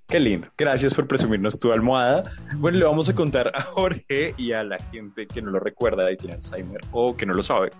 qué 0.06 0.20
lindo. 0.20 0.48
Gracias 0.56 0.94
por 0.94 1.06
presumirnos 1.06 1.58
tu 1.58 1.72
almohada. 1.72 2.24
Bueno, 2.56 2.78
le 2.78 2.84
vamos 2.84 3.08
a 3.08 3.14
contar 3.14 3.50
a 3.54 3.62
Jorge 3.62 4.34
y 4.36 4.52
a 4.52 4.62
la 4.62 4.78
gente 4.78 5.26
que 5.26 5.42
no 5.42 5.50
lo 5.50 5.60
recuerda 5.60 6.10
y 6.10 6.16
tiene 6.16 6.34
Alzheimer 6.34 6.80
o 6.92 7.16
que 7.16 7.26
no 7.26 7.34
lo 7.34 7.42
sabe, 7.42 7.70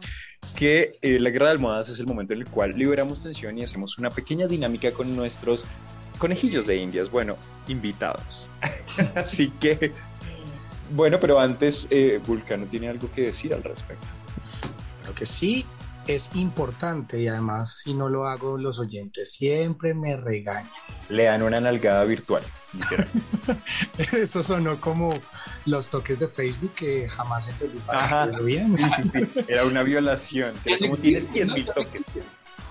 que 0.57 0.93
eh, 1.03 1.19
la 1.19 1.31
guerra 1.31 1.47
de 1.47 1.53
almohadas 1.53 1.89
es 1.89 2.01
el 2.01 2.07
momento 2.07 2.33
en 2.33 2.41
el 2.41 2.47
cual 2.47 2.75
liberamos 2.77 3.23
tensión 3.23 3.59
y 3.59 3.63
hacemos 3.63 3.99
una 3.99 4.11
pequeña 4.11 4.47
dinámica 4.47 4.91
con 4.93 5.15
nuestros 5.15 5.65
conejillos 6.19 6.67
de 6.67 6.77
indias, 6.77 7.11
bueno, 7.11 7.37
invitados. 7.69 8.49
Así 9.15 9.51
que, 9.61 9.93
bueno, 10.95 11.19
pero 11.21 11.39
antes, 11.41 11.87
eh, 11.91 12.21
Vulcano 12.27 12.67
tiene 12.67 12.89
algo 12.89 13.11
que 13.13 13.23
decir 13.23 13.53
al 13.55 13.63
respecto. 13.63 14.09
Lo 15.07 15.15
que 15.15 15.27
sí 15.27 15.67
es 16.07 16.31
importante 16.35 17.21
y 17.21 17.29
además 17.29 17.79
si 17.83 17.95
no 17.95 18.09
lo 18.09 18.27
hago 18.29 18.59
los 18.59 18.79
oyentes 18.79 19.33
siempre 19.33 19.95
me 19.95 20.17
regañan. 20.17 20.71
Le 21.09 21.25
dan 21.25 21.43
una 21.43 21.61
nalgada 21.61 22.05
virtual, 22.05 22.43
literal. 22.73 23.09
Eso 24.13 24.43
sonó 24.43 24.81
como 24.81 25.11
los 25.67 25.89
toques 25.89 26.19
de 26.19 26.29
Facebook 26.29 26.73
que 26.75 27.09
jamás 27.09 27.49
entendí 27.49 27.79
para 27.81 28.05
Ajá. 28.05 28.27
bien. 28.41 28.77
Sí, 28.77 28.85
sí, 28.85 29.03
sí. 29.11 29.45
Era 29.49 29.65
una 29.65 29.83
violación. 29.83 30.55
Era 30.65 30.79
como 30.79 30.97
tiene 30.97 31.21
100 31.21 31.53
mil 31.53 31.67
toques. 31.67 32.05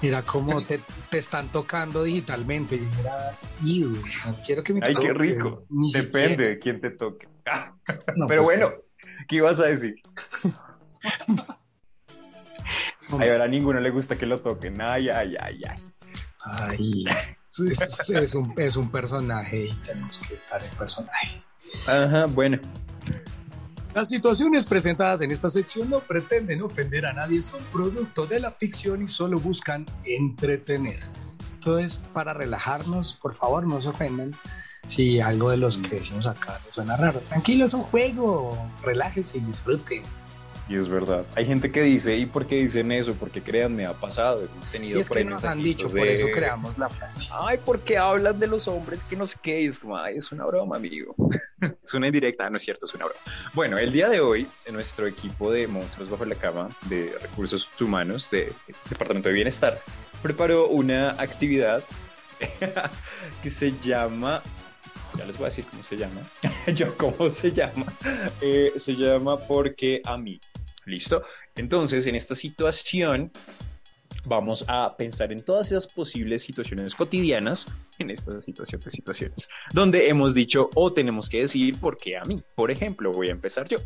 Mira 0.02 0.22
cómo 0.22 0.62
te, 0.62 0.82
te 1.10 1.18
están 1.18 1.48
tocando 1.50 2.04
digitalmente. 2.04 2.76
Y 2.76 2.82
mira, 2.98 3.38
"Ew, 3.64 3.90
no 4.26 4.36
quiero 4.46 4.62
que 4.64 4.74
me 4.74 4.86
Ay, 4.86 4.94
qué 4.96 5.14
rico. 5.14 5.64
ni 5.70 5.92
Depende 5.92 6.30
siquiera". 6.30 6.50
de 6.50 6.60
quién 6.60 6.82
te 6.82 6.90
toque. 6.92 7.28
Ah, 7.46 7.74
No, 8.16 8.28
Pero 8.28 8.44
pues, 8.44 8.58
bueno, 8.60 8.74
¿qué 9.28 9.38
ibas 9.38 9.60
a 9.60 9.66
decir? 9.66 9.96
no, 13.10 13.20
Ay, 13.20 13.30
ahora 13.30 13.46
a 13.46 13.48
ninguno 13.48 13.80
le 13.80 13.90
gusta 13.90 14.16
que 14.18 14.26
lo 14.26 14.40
toquen. 14.42 14.82
Ay, 14.82 15.10
ay, 15.10 15.36
ay, 15.40 15.62
ay. 15.70 15.84
Ay, 16.46 17.06
es, 17.08 17.60
es- 17.82 18.10
es 18.10 18.36
un, 18.36 18.54
es 18.58 18.76
un 18.76 18.90
personaje 18.92 19.66
y 19.68 19.74
tenemos 19.86 20.20
que 20.20 20.34
estar 20.34 20.64
en 20.64 20.70
personaje. 20.72 21.42
Ajá, 21.88 22.26
bueno. 22.26 22.60
Las 23.94 24.10
situaciones 24.10 24.66
presentadas 24.66 25.22
en 25.22 25.30
esta 25.32 25.50
sección 25.50 25.90
no 25.90 26.00
pretenden 26.00 26.64
ofender 26.64 27.06
a 27.06 27.14
nadie, 27.14 27.42
son 27.44 27.62
producto 27.72 28.26
de 28.26 28.40
la 28.40 28.52
ficción 28.52 29.04
y 29.04 29.08
solo 29.08 29.40
buscan 29.40 29.86
entretener. 30.04 31.00
Esto 31.48 31.78
es 31.78 32.00
para 32.12 32.34
relajarnos, 32.34 33.14
por 33.14 33.36
favor 33.36 33.68
no 33.68 33.80
se 33.82 33.90
ofendan 33.90 34.34
si 34.84 35.22
algo 35.22 35.52
de 35.52 35.58
los 35.58 35.78
que 35.78 35.98
decimos 35.98 36.26
acá 36.26 36.60
les 36.66 36.74
suena 36.74 36.98
raro. 36.98 37.20
Tranquilo, 37.20 37.66
es 37.66 37.74
un 37.76 37.84
juego, 37.84 38.58
relájense 38.82 39.38
y 39.38 39.42
disfruten. 39.42 40.02
Y 40.70 40.78
es 40.78 40.88
verdad. 40.88 41.26
Hay 41.36 41.46
gente 41.46 41.72
que 41.72 41.82
dice, 41.82 42.16
¿y 42.16 42.26
por 42.26 42.46
qué 42.46 42.56
dicen 42.56 42.92
eso? 42.92 43.14
Porque 43.16 43.42
créanme, 43.42 43.86
ha 43.86 43.94
pasado. 43.94 44.46
Hemos 44.46 44.72
tenido 44.72 44.94
Si 44.94 45.00
es 45.00 45.08
por 45.10 45.18
que 45.18 45.26
nos 45.26 45.44
han 45.44 45.62
dicho, 45.62 45.90
por 45.90 46.08
eso 46.08 46.28
creamos 46.32 46.78
la 46.78 46.90
frase. 46.90 47.30
Ay, 47.34 47.58
¿por 47.58 47.82
qué 47.82 47.98
hablas 47.98 48.40
de 48.40 48.48
los 48.48 48.68
hombres 48.68 49.04
que 49.04 49.18
no 49.18 49.26
sé 49.26 49.38
qué? 49.42 49.62
Y 49.62 49.66
es 49.68 49.80
como, 49.80 49.98
ay, 49.98 50.18
es 50.18 50.32
una 50.32 50.46
broma, 50.46 50.78
amigo. 50.78 51.16
es 51.84 51.94
una 51.94 52.08
indirecta, 52.08 52.50
no 52.50 52.58
es 52.58 52.64
cierto, 52.64 52.86
es 52.86 52.94
una 52.94 53.06
broma. 53.06 53.20
Bueno, 53.54 53.78
el 53.78 53.92
día 53.92 54.08
de 54.08 54.22
hoy, 54.22 54.48
en 54.66 54.74
nuestro 54.74 55.06
equipo 55.06 55.52
de 55.52 55.68
Monstruos 55.68 56.10
Bajo 56.10 56.24
la 56.26 56.36
Cama 56.36 56.70
de 56.84 57.14
Recursos 57.22 57.70
Humanos 57.80 58.30
de 58.32 58.54
Departamento 58.90 59.30
de 59.30 59.36
Bienestar, 59.36 59.82
preparó 60.22 60.68
una 60.68 61.12
actividad 61.12 61.84
que 63.44 63.52
se 63.52 63.74
llama. 63.80 64.42
Ya 65.18 65.26
les 65.26 65.38
voy 65.38 65.46
a 65.46 65.50
decir 65.50 65.66
cómo 65.70 65.84
se 65.84 65.98
llama. 65.98 66.22
Yo, 66.74 66.98
¿cómo 66.98 67.30
se 67.30 67.52
llama? 67.52 67.86
Eh, 68.42 68.74
se 68.78 68.96
llama 68.96 69.38
Porque 69.38 70.02
a 70.06 70.18
mí. 70.18 70.40
¿Listo? 70.86 71.24
Entonces, 71.56 72.08
en 72.08 72.16
esta 72.16 72.36
situación, 72.36 73.32
vamos 74.26 74.64
a 74.68 74.96
pensar 74.96 75.32
en 75.32 75.44
todas 75.44 75.72
esas 75.72 75.88
posibles 75.88 76.44
situaciones 76.44 76.96
cotidianas, 76.96 77.68
en 78.00 78.10
esta 78.10 78.42
situación 78.42 78.82
de 78.82 78.92
situaciones, 78.92 79.50
donde 79.74 80.08
hemos 80.10 80.34
dicho 80.34 80.70
o 80.76 80.94
tenemos 80.94 81.30
que 81.30 81.42
decir 81.42 81.78
por 81.80 81.98
qué 81.98 82.18
a 82.18 82.24
mí. 82.24 82.42
Por 82.56 82.72
ejemplo, 82.72 83.12
voy 83.12 83.30
a 83.30 83.32
empezar 83.32 83.68
yo. 83.68 83.80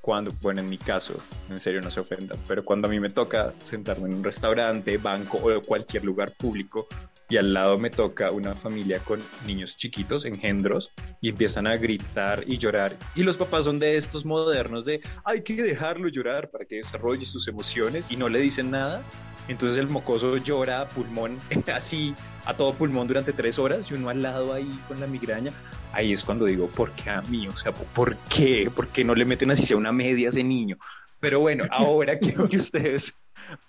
Cuando, 0.00 0.32
bueno, 0.42 0.60
en 0.60 0.68
mi 0.68 0.76
caso, 0.76 1.18
en 1.48 1.58
serio 1.58 1.80
no 1.80 1.90
se 1.90 2.00
ofendan, 2.00 2.38
pero 2.46 2.62
cuando 2.62 2.88
a 2.88 2.90
mí 2.90 3.00
me 3.00 3.08
toca 3.08 3.54
sentarme 3.62 4.06
en 4.06 4.14
un 4.14 4.24
restaurante, 4.24 4.98
banco 4.98 5.38
o 5.38 5.62
cualquier 5.62 6.04
lugar 6.04 6.32
público 6.32 6.88
y 7.28 7.36
al 7.36 7.54
lado 7.54 7.78
me 7.78 7.90
toca 7.90 8.30
una 8.30 8.54
familia 8.54 8.98
con 9.00 9.22
niños 9.46 9.76
chiquitos, 9.76 10.24
engendros, 10.24 10.92
y 11.20 11.28
empiezan 11.28 11.66
a 11.66 11.76
gritar 11.76 12.44
y 12.46 12.58
llorar. 12.58 12.96
Y 13.14 13.22
los 13.22 13.36
papás 13.36 13.64
son 13.64 13.78
de 13.78 13.96
estos 13.96 14.24
modernos 14.24 14.84
de 14.84 15.00
hay 15.24 15.42
que 15.42 15.62
dejarlo 15.62 16.08
llorar 16.08 16.50
para 16.50 16.64
que 16.64 16.76
desarrolle 16.76 17.26
sus 17.26 17.48
emociones 17.48 18.04
y 18.10 18.16
no 18.16 18.28
le 18.28 18.40
dicen 18.40 18.70
nada. 18.70 19.02
Entonces 19.48 19.76
el 19.78 19.88
mocoso 19.88 20.36
llora 20.38 20.80
a 20.80 20.88
pulmón, 20.88 21.38
así 21.74 22.14
a 22.46 22.54
todo 22.54 22.74
pulmón 22.74 23.06
durante 23.06 23.32
tres 23.32 23.58
horas 23.58 23.90
y 23.90 23.94
uno 23.94 24.08
al 24.08 24.22
lado 24.22 24.52
ahí 24.52 24.68
con 24.88 25.00
la 25.00 25.06
migraña. 25.06 25.52
Ahí 25.92 26.12
es 26.12 26.24
cuando 26.24 26.46
digo, 26.46 26.68
¿por 26.68 26.92
qué 26.92 27.10
a 27.10 27.22
mí? 27.22 27.46
O 27.48 27.56
sea, 27.56 27.72
¿por 27.72 28.16
qué? 28.28 28.70
¿Por 28.74 28.88
qué 28.88 29.04
no 29.04 29.14
le 29.14 29.24
meten 29.24 29.50
así 29.50 29.64
sea 29.64 29.76
una 29.76 29.92
media 29.92 30.28
a 30.28 30.30
ese 30.30 30.42
niño? 30.42 30.76
Pero 31.20 31.40
bueno, 31.40 31.64
ahora 31.70 32.18
quiero 32.18 32.48
que 32.48 32.56
ustedes 32.56 33.14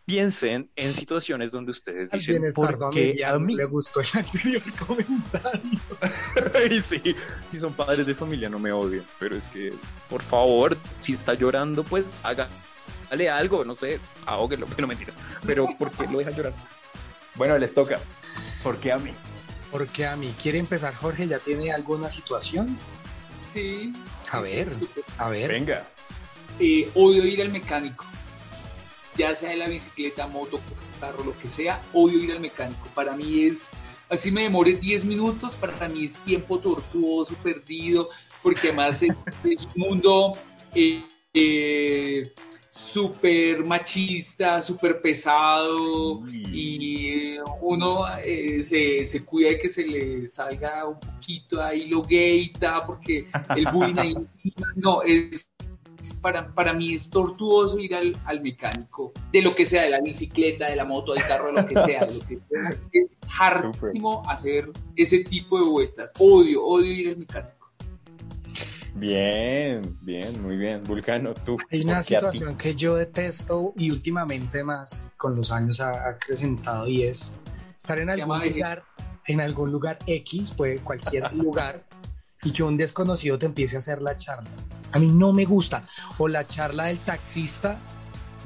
piensen 0.05 0.69
en 0.75 0.93
situaciones 0.93 1.51
donde 1.51 1.71
ustedes 1.71 2.11
dicen, 2.11 2.43
¿por 2.53 2.89
qué 2.91 3.23
a 3.25 3.37
mí? 3.39 3.55
le 3.55 3.65
gustó 3.65 4.01
el 4.01 4.07
anterior 4.13 4.61
comentario. 4.85 5.79
Y 6.69 6.81
sí, 6.81 7.15
si 7.49 7.59
son 7.59 7.73
padres 7.73 8.07
de 8.07 8.15
familia 8.15 8.49
no 8.49 8.59
me 8.59 8.71
odien, 8.71 9.03
pero 9.19 9.35
es 9.35 9.47
que, 9.47 9.73
por 10.09 10.21
favor, 10.21 10.77
si 10.99 11.13
está 11.13 11.33
llorando, 11.33 11.83
pues 11.83 12.13
haga, 12.23 12.47
dale 13.09 13.29
algo, 13.29 13.63
no 13.63 13.75
sé, 13.75 13.99
ahóguelo, 14.25 14.67
pero 14.75 14.87
mentiras. 14.87 15.15
Pero 15.45 15.67
¿por 15.77 15.91
qué 15.91 16.07
lo 16.07 16.19
deja 16.19 16.31
llorar? 16.31 16.53
Bueno, 17.35 17.57
les 17.57 17.73
toca. 17.73 17.99
¿Por 18.63 18.77
qué 18.77 18.91
a 18.91 18.97
mí? 18.97 19.11
Porque 19.71 20.05
a 20.05 20.15
mí 20.15 20.33
quiere 20.41 20.59
empezar 20.59 20.93
Jorge, 20.95 21.27
¿ya 21.27 21.39
tiene 21.39 21.71
alguna 21.71 22.09
situación? 22.09 22.77
Sí. 23.41 23.93
A 24.31 24.39
ver, 24.39 24.69
a 25.17 25.29
ver. 25.29 25.51
Venga. 25.51 25.83
Eh, 26.59 26.89
odio 26.95 27.25
ir 27.25 27.41
al 27.41 27.51
mecánico. 27.51 28.05
Ya 29.17 29.33
sea 29.35 29.49
de 29.49 29.57
la 29.57 29.67
bicicleta, 29.67 30.27
moto, 30.27 30.59
carro, 30.99 31.23
lo 31.23 31.37
que 31.37 31.49
sea, 31.49 31.81
odio 31.93 32.19
ir 32.19 32.31
al 32.31 32.39
mecánico. 32.39 32.87
Para 32.93 33.15
mí 33.15 33.43
es, 33.43 33.69
así 34.09 34.31
me 34.31 34.43
demore 34.43 34.73
10 34.73 35.05
minutos, 35.05 35.55
para 35.55 35.87
mí 35.87 36.05
es 36.05 36.15
tiempo 36.17 36.59
tortuoso, 36.59 37.33
perdido, 37.43 38.09
porque 38.43 38.67
además 38.67 39.01
es, 39.03 39.11
es 39.43 39.67
un 39.75 39.81
mundo 39.89 40.33
eh, 40.73 41.03
eh, 41.33 42.33
súper 42.69 43.63
machista, 43.63 44.61
súper 44.61 45.01
pesado 45.01 46.21
y 46.27 47.37
uno 47.61 48.05
eh, 48.23 48.63
se, 48.63 49.05
se 49.05 49.23
cuida 49.23 49.49
de 49.49 49.59
que 49.59 49.69
se 49.69 49.85
le 49.85 50.27
salga 50.27 50.85
un 50.85 50.99
poquito 50.99 51.61
ahí 51.61 51.87
lo 51.87 52.03
gay, 52.03 52.49
ta, 52.49 52.85
porque 52.85 53.27
el 53.55 53.67
bullying 53.71 53.97
ahí 53.97 54.13
encima, 54.43 54.67
no, 54.75 55.01
es 55.03 55.49
para, 56.13 56.53
para 56.53 56.73
mí 56.73 56.93
es 56.93 57.09
tortuoso 57.09 57.79
ir 57.79 57.95
al, 57.95 58.17
al 58.25 58.41
mecánico, 58.41 59.11
de 59.31 59.41
lo 59.41 59.55
que 59.55 59.65
sea, 59.65 59.83
de 59.83 59.89
la 59.89 60.01
bicicleta, 60.01 60.69
de 60.69 60.75
la 60.75 60.85
moto, 60.85 61.13
del 61.13 61.23
carro, 61.23 61.47
de 61.47 61.61
lo 61.61 61.65
que 61.65 61.77
sea, 61.79 62.05
lo 62.05 62.19
que 62.19 62.39
sea. 62.49 62.77
Es 62.91 63.11
hartísimo 63.37 64.23
hacer 64.29 64.69
ese 64.95 65.19
tipo 65.19 65.59
de 65.59 65.65
vueltas. 65.65 66.11
Odio, 66.19 66.63
odio 66.63 66.91
ir 66.91 67.09
al 67.09 67.17
mecánico. 67.17 67.55
Bien, 68.95 69.81
bien, 70.01 70.41
muy 70.41 70.55
bien. 70.55 70.81
Vulcano, 70.85 71.33
tú. 71.33 71.57
Hay 71.69 71.81
una 71.81 72.01
situación 72.01 72.55
que 72.55 72.75
yo 72.75 72.95
detesto 72.95 73.73
y 73.75 73.91
últimamente 73.91 74.63
más 74.63 75.11
con 75.17 75.35
los 75.35 75.51
años 75.51 75.81
ha 75.81 76.07
acrecentado 76.07 76.87
y 76.87 77.03
es 77.03 77.33
estar 77.77 77.99
en 77.99 78.09
algún 78.09 78.39
lugar, 78.39 78.83
en 79.27 79.41
algún 79.41 79.71
lugar 79.71 79.99
X, 80.07 80.53
puede 80.53 80.79
cualquier 80.79 81.33
lugar, 81.33 81.83
y 82.45 82.53
que 82.53 82.63
un 82.63 82.77
desconocido 82.77 83.37
te 83.37 83.47
empiece 83.47 83.75
a 83.75 83.79
hacer 83.79 84.01
la 84.01 84.15
charla. 84.15 84.49
A 84.93 84.99
mí 84.99 85.07
no 85.07 85.33
me 85.33 85.43
gusta. 85.43 85.83
O 86.17 86.29
la 86.29 86.47
charla 86.47 86.85
del 86.85 86.99
taxista, 86.99 87.77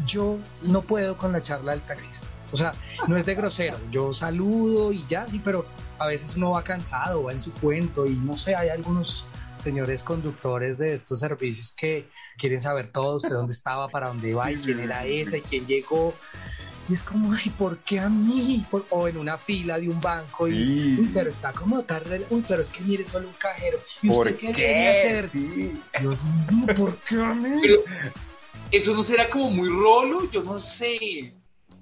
yo 0.08 0.39
no 0.64 0.82
puedo 0.82 1.18
con 1.18 1.32
la 1.32 1.41
charla 1.41 1.74
del 1.74 1.82
taxista. 1.82 2.26
O 2.52 2.58
sea, 2.58 2.72
no 3.08 3.18
es 3.18 3.26
de 3.26 3.36
grosero. 3.36 3.78
Yo 3.91 4.14
saludo 4.14 4.91
y 4.91 5.06
ya, 5.08 5.28
sí, 5.28 5.39
pero 5.43 5.66
a 6.00 6.08
veces 6.08 6.36
uno 6.36 6.52
va 6.52 6.64
cansado, 6.64 7.24
va 7.24 7.34
en 7.34 7.41
su 7.41 7.52
cuento 7.54 8.08
y 8.08 8.16
no 8.16 8.36
sé, 8.36 8.56
hay 8.56 8.70
algunos 8.70 9.28
señores 9.60 10.01
conductores 10.03 10.78
de 10.78 10.93
estos 10.93 11.20
servicios 11.20 11.72
que 11.74 12.07
quieren 12.38 12.62
saber 12.62 12.91
todo, 12.91 13.18
usted 13.18 13.30
dónde 13.32 13.53
estaba, 13.53 13.88
para 13.89 14.07
dónde 14.07 14.34
va 14.34 14.51
y 14.51 14.55
quién 14.55 14.80
era 14.80 15.05
ese 15.05 15.39
y 15.39 15.41
quién 15.41 15.66
llegó. 15.68 16.14
Y 16.88 16.93
es 16.93 17.03
como, 17.03 17.32
ay, 17.34 17.51
¿por 17.55 17.78
qué 17.80 17.99
a 17.99 18.10
mí? 18.10 18.66
Por- 18.72 18.86
o 18.89 19.07
en 19.07 19.18
una 19.18 19.38
fila 19.38 19.78
de 19.80 19.88
un 19.89 20.01
banco 20.01 20.47
y, 20.47 20.53
Sí. 20.53 20.97
uy, 21.01 21.12
pero 21.14 21.30
está 21.30 21.53
como 21.53 21.84
tarde, 21.84 22.26
uy, 22.32 22.43
pero 22.47 22.64
es 22.64 22.72
que 22.72 22.82
mire 22.84 23.03
solo 23.03 23.28
un 23.28 23.34
cajero. 23.36 23.78
¿Y 24.01 24.07
¿Por 24.07 24.28
usted 24.28 24.39
qué, 24.39 24.53
qué? 24.53 24.88
hacer? 24.89 25.30
Sí. 25.30 25.80
Dios 25.99 26.24
mío, 26.51 26.66
¿por 26.76 26.95
qué 27.01 27.16
a 27.22 27.36
mí? 27.36 27.60
Pero 27.62 27.84
eso 28.72 28.93
no 28.95 29.03
será 29.03 29.30
como 29.30 29.51
muy 29.51 29.70
rolo, 29.70 30.32
yo 30.32 30.41
no 30.41 30.60
sé. 30.60 31.36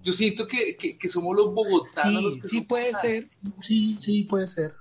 Yo 0.03 0.11
siento 0.13 0.45
que, 0.47 0.75
que, 0.75 0.97
que 0.97 1.07
somos 1.07 1.35
los 1.35 1.53
bogotanos 1.53 2.23
los 2.23 2.33
Sí, 2.35 2.39
que 2.41 2.47
sí 2.49 2.61
puede 2.61 2.93
ser, 2.93 3.25
sí, 3.61 3.97
sí 3.99 4.23
puede 4.23 4.47
ser. 4.47 4.73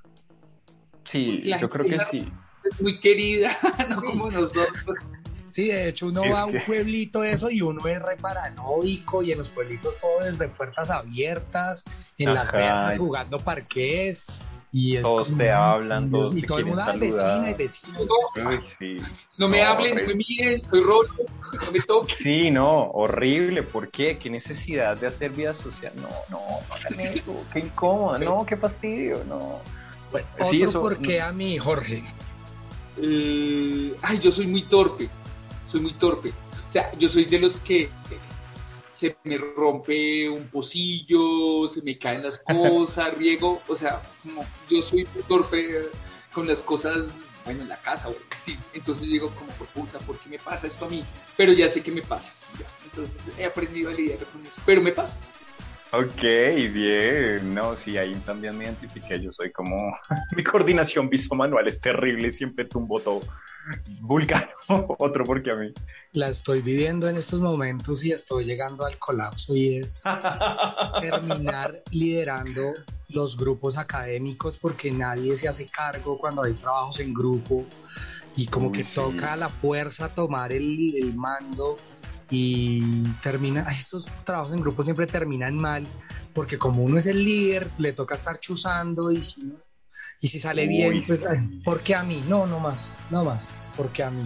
Sí, 1.05 1.43
yo 1.61 1.71
creo 1.71 1.87
que 1.87 2.01
sí. 2.01 2.29
Es 2.73 2.81
muy 2.81 2.99
querida, 3.01 3.51
no 3.89 4.03
como 4.03 4.31
nosotros. 4.31 5.13
Sí, 5.51 5.69
de 5.69 5.89
hecho 5.89 6.09
uno 6.09 6.23
Es 6.25 6.35
va 6.35 6.41
a 6.41 6.47
un 6.47 6.53
que- 6.53 6.61
pueblito 6.61 7.25
eso 7.25 7.49
y 7.51 7.63
uno 7.63 7.87
es 7.89 8.01
re 8.03 8.17
paranoico 8.19 9.23
y 9.23 9.33
en 9.33 9.39
los 9.39 9.49
pueblitos 9.49 9.97
todo 9.99 10.23
desde 10.25 10.49
puertas 10.49 10.91
abiertas, 10.91 11.85
en 12.19 12.35
las 12.35 12.53
verjas 12.53 12.99
jugando 12.99 13.39
parqués 13.39 14.27
y 14.73 14.97
es 14.97 15.03
Todos 15.03 15.29
como, 15.29 15.39
te 15.39 15.51
hablan, 15.51 16.11
todos 16.11 16.37
y 16.37 16.43
te 16.43 16.47
todo 16.49 16.57
quieren 16.59 16.75
vecina 16.75 17.07
y 17.07 17.11
saludar". 17.13 17.57
vecino. 17.57 17.99
Uy, 18.51 18.61
sí. 18.65 18.97
No 19.39 19.49
me 19.49 19.63
No, 19.63 19.69
hablen, 19.71 19.95
no 19.95 20.03
horrible. 20.03 20.15
me 20.15 20.25
miren, 20.29 20.63
soy 20.71 20.81
rolo, 20.83 21.09
no 21.19 21.73
me 21.73 21.81
toquen. 21.81 22.17
Sí, 22.17 22.51
no, 22.51 22.91
horrible. 22.91 23.63
¿Por 23.63 23.89
qué? 23.91 24.19
¿Qué 24.19 24.29
necesidad 24.29 24.99
de 24.99 25.07
hacer 25.07 25.31
vida 25.31 25.55
social? 25.55 25.93
No, 25.97 26.09
no, 26.29 26.39
no 26.39 26.75
hagan 26.75 27.01
eso. 27.01 27.45
Qué 27.51 27.61
incómodo, 27.61 28.19
no, 28.19 28.45
qué 28.45 28.57
fastidio, 28.59 29.25
no. 29.27 29.61
Bueno, 30.13 30.27
Sí, 30.43 30.57
otro 30.57 30.65
eso- 30.67 30.81
por 30.83 30.99
qué 30.99 31.23
a 31.23 31.33
mí, 31.33 31.57
Jorge. 31.57 32.05
Eh, 32.99 33.97
ay, 34.03 34.19
yo 34.19 34.33
soy 34.33 34.47
muy 34.47 34.63
torpe, 34.63 35.09
soy 35.67 35.81
muy 35.81 35.93
torpe. 35.95 36.31
O 36.67 36.71
sea, 36.71 36.93
yo 36.99 37.09
soy 37.09 37.25
de 37.25 37.39
los 37.39 37.57
que 37.59 37.91
se 38.91 39.17
me 39.25 39.37
rompe 39.37 40.29
un 40.29 40.49
pocillo, 40.49 41.69
se 41.69 41.83
me 41.83 41.99
caen 41.99 42.23
las 42.23 42.39
cosas, 42.47 43.17
riego, 43.17 43.61
o 43.69 43.77
sea, 43.77 44.01
como 44.23 44.45
yo 44.71 44.83
soy 44.83 45.07
muy 45.15 45.23
torpe 45.25 45.91
con 46.33 46.47
las 46.47 46.63
cosas, 46.63 47.09
bueno, 47.45 47.63
en 47.63 47.69
la 47.69 47.77
casa, 47.77 48.09
o 48.09 48.15
sí. 48.43 48.59
Entonces 48.75 49.07
digo 49.07 49.31
como, 49.31 49.51
por 49.53 49.67
puta, 49.69 49.99
¿por 50.01 50.19
qué 50.19 50.31
me 50.31 50.39
pasa 50.39 50.67
esto 50.67 50.87
a 50.87 50.89
mí? 50.89 51.05
Pero 51.37 51.53
ya 51.53 51.69
sé 51.69 51.83
que 51.83 51.93
me 51.93 52.03
pasa, 52.03 52.33
ya. 52.59 52.67
Entonces 52.85 53.33
he 53.39 53.45
aprendido 53.45 53.91
a 53.91 53.95
lidiar 53.95 54.19
con 54.27 54.45
eso, 54.47 54.61
pero 54.65 54.81
me 54.81 54.93
pasa. 54.93 55.19
Ok, 55.99 56.23
bien. 56.73 57.55
No, 57.55 57.75
sí, 57.75 57.97
ahí 57.97 58.15
también 58.27 58.57
me 58.59 58.65
identifiqué. 58.65 59.21
Yo 59.21 59.33
soy 59.33 59.51
como. 59.51 59.97
Mi 60.37 60.45
coordinación 60.45 61.09
visomanual 61.09 61.67
es 61.69 61.81
terrible. 61.81 62.31
Siempre 62.33 62.67
tumbo 62.67 63.01
todo. 63.01 63.23
Vulcano. 64.01 64.49
Otro 64.99 65.25
porque 65.25 65.51
a 65.51 65.57
mí. 65.57 65.73
La 66.13 66.29
estoy 66.29 66.61
viviendo 66.61 67.09
en 67.09 67.17
estos 67.17 67.41
momentos 67.41 68.05
y 68.05 68.13
estoy 68.13 68.45
llegando 68.45 68.85
al 68.85 68.99
colapso 68.99 69.57
y 69.57 69.79
es 69.79 70.03
terminar 71.01 71.83
liderando 71.91 72.75
los 73.09 73.37
grupos 73.37 73.77
académicos 73.79 74.59
porque 74.59 74.91
nadie 74.91 75.37
se 75.37 75.49
hace 75.49 75.67
cargo 75.67 76.19
cuando 76.19 76.43
hay 76.43 76.55
trabajos 76.55 77.01
en 77.01 77.15
grupo 77.15 77.65
y 78.37 78.47
como 78.47 78.69
Uy, 78.69 78.79
que 78.79 78.85
sí. 78.85 78.97
toca 78.97 79.33
a 79.33 79.37
la 79.37 79.49
fuerza 79.49 80.09
tomar 80.09 80.53
el, 80.53 80.95
el 80.97 81.15
mando 81.17 81.79
y 82.31 83.05
termina, 83.23 83.63
esos 83.71 84.07
trabajos 84.25 84.53
en 84.53 84.61
grupo 84.61 84.83
siempre 84.83 85.07
terminan 85.07 85.57
mal 85.57 85.87
porque 86.35 86.59
como 86.59 86.83
uno 86.83 86.99
es 86.99 87.07
el 87.07 87.25
líder 87.25 87.71
le 87.79 87.93
toca 87.93 88.15
estar 88.17 88.41
chuzando 88.41 89.11
y 89.13 89.23
si, 89.23 89.53
y 90.21 90.29
si 90.29 90.39
sale 90.39 90.63
Uy, 90.63 90.69
bien, 90.69 91.03
pues, 91.07 91.21
sí. 91.21 91.61
¿por 91.65 91.81
qué 91.81 91.95
a 91.95 92.03
mí? 92.03 92.23
No, 92.29 92.47
no 92.47 92.59
más, 92.59 93.05
no 93.11 93.25
más, 93.25 93.71
porque 93.77 94.03
a 94.03 94.11
mí. 94.11 94.23